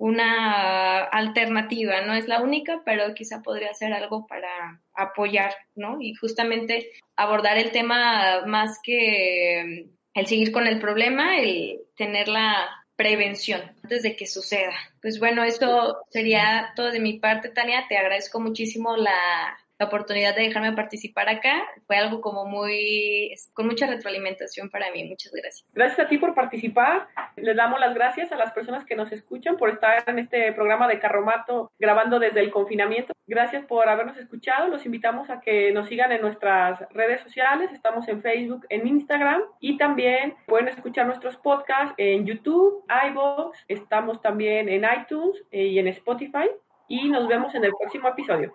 una 0.03 1.05
alternativa, 1.05 2.01
no 2.01 2.13
es 2.13 2.27
la 2.27 2.41
única, 2.41 2.81
pero 2.83 3.13
quizá 3.13 3.41
podría 3.41 3.73
ser 3.73 3.93
algo 3.93 4.27
para 4.27 4.81
apoyar, 4.93 5.55
¿no? 5.75 6.01
Y 6.01 6.13
justamente 6.13 6.89
abordar 7.15 7.57
el 7.57 7.71
tema 7.71 8.45
más 8.45 8.79
que 8.83 9.87
el 10.13 10.27
seguir 10.27 10.51
con 10.51 10.67
el 10.67 10.81
problema, 10.81 11.39
el 11.39 11.79
tener 11.95 12.27
la 12.27 12.83
prevención 12.97 13.61
antes 13.81 14.03
de 14.03 14.17
que 14.17 14.27
suceda. 14.27 14.73
Pues 15.01 15.19
bueno, 15.19 15.41
eso 15.45 15.99
sería 16.09 16.73
todo 16.75 16.91
de 16.91 16.99
mi 16.99 17.19
parte, 17.19 17.47
Tania. 17.47 17.85
Te 17.87 17.95
agradezco 17.95 18.41
muchísimo 18.41 18.97
la, 19.79 19.85
oportunidad 19.85 20.35
de 20.35 20.43
dejarme 20.43 20.73
participar 20.73 21.29
acá. 21.29 21.63
Fue 21.87 21.97
algo 21.97 22.21
como 22.21 22.45
muy, 22.45 23.33
con 23.53 23.67
mucha 23.67 23.87
retroalimentación 23.87 24.69
para 24.69 24.91
mí. 24.91 25.03
Muchas 25.03 25.31
gracias. 25.31 25.67
Gracias 25.73 25.99
a 25.99 26.07
ti 26.07 26.17
por 26.17 26.33
participar. 26.33 27.07
Les 27.35 27.55
damos 27.55 27.79
las 27.79 27.93
gracias 27.93 28.31
a 28.31 28.35
las 28.35 28.53
personas 28.53 28.85
que 28.85 28.95
nos 28.95 29.11
escuchan 29.11 29.57
por 29.57 29.69
estar 29.69 30.03
en 30.07 30.19
este 30.19 30.51
programa 30.53 30.87
de 30.87 30.99
Carromato 30.99 31.71
grabando 31.79 32.19
desde 32.19 32.39
el 32.39 32.51
confinamiento. 32.51 33.13
Gracias 33.25 33.65
por 33.65 33.87
habernos 33.87 34.17
escuchado. 34.17 34.67
Los 34.67 34.85
invitamos 34.85 35.29
a 35.29 35.39
que 35.39 35.71
nos 35.71 35.87
sigan 35.87 36.11
en 36.11 36.21
nuestras 36.21 36.79
redes 36.91 37.21
sociales. 37.21 37.71
Estamos 37.71 38.07
en 38.09 38.21
Facebook, 38.21 38.65
en 38.69 38.87
Instagram 38.87 39.41
y 39.59 39.77
también 39.77 40.35
pueden 40.45 40.67
escuchar 40.67 41.05
nuestros 41.05 41.37
podcasts 41.37 41.93
en 41.97 42.25
YouTube, 42.25 42.83
iVoox. 43.09 43.57
Estamos 43.67 44.21
también 44.21 44.67
en 44.67 44.83
iTunes 44.83 45.41
y 45.51 45.79
en 45.79 45.87
Spotify. 45.87 46.49
Y 46.87 47.09
nos 47.09 47.27
vemos 47.27 47.55
en 47.55 47.63
el 47.63 47.71
próximo 47.79 48.09
episodio. 48.09 48.53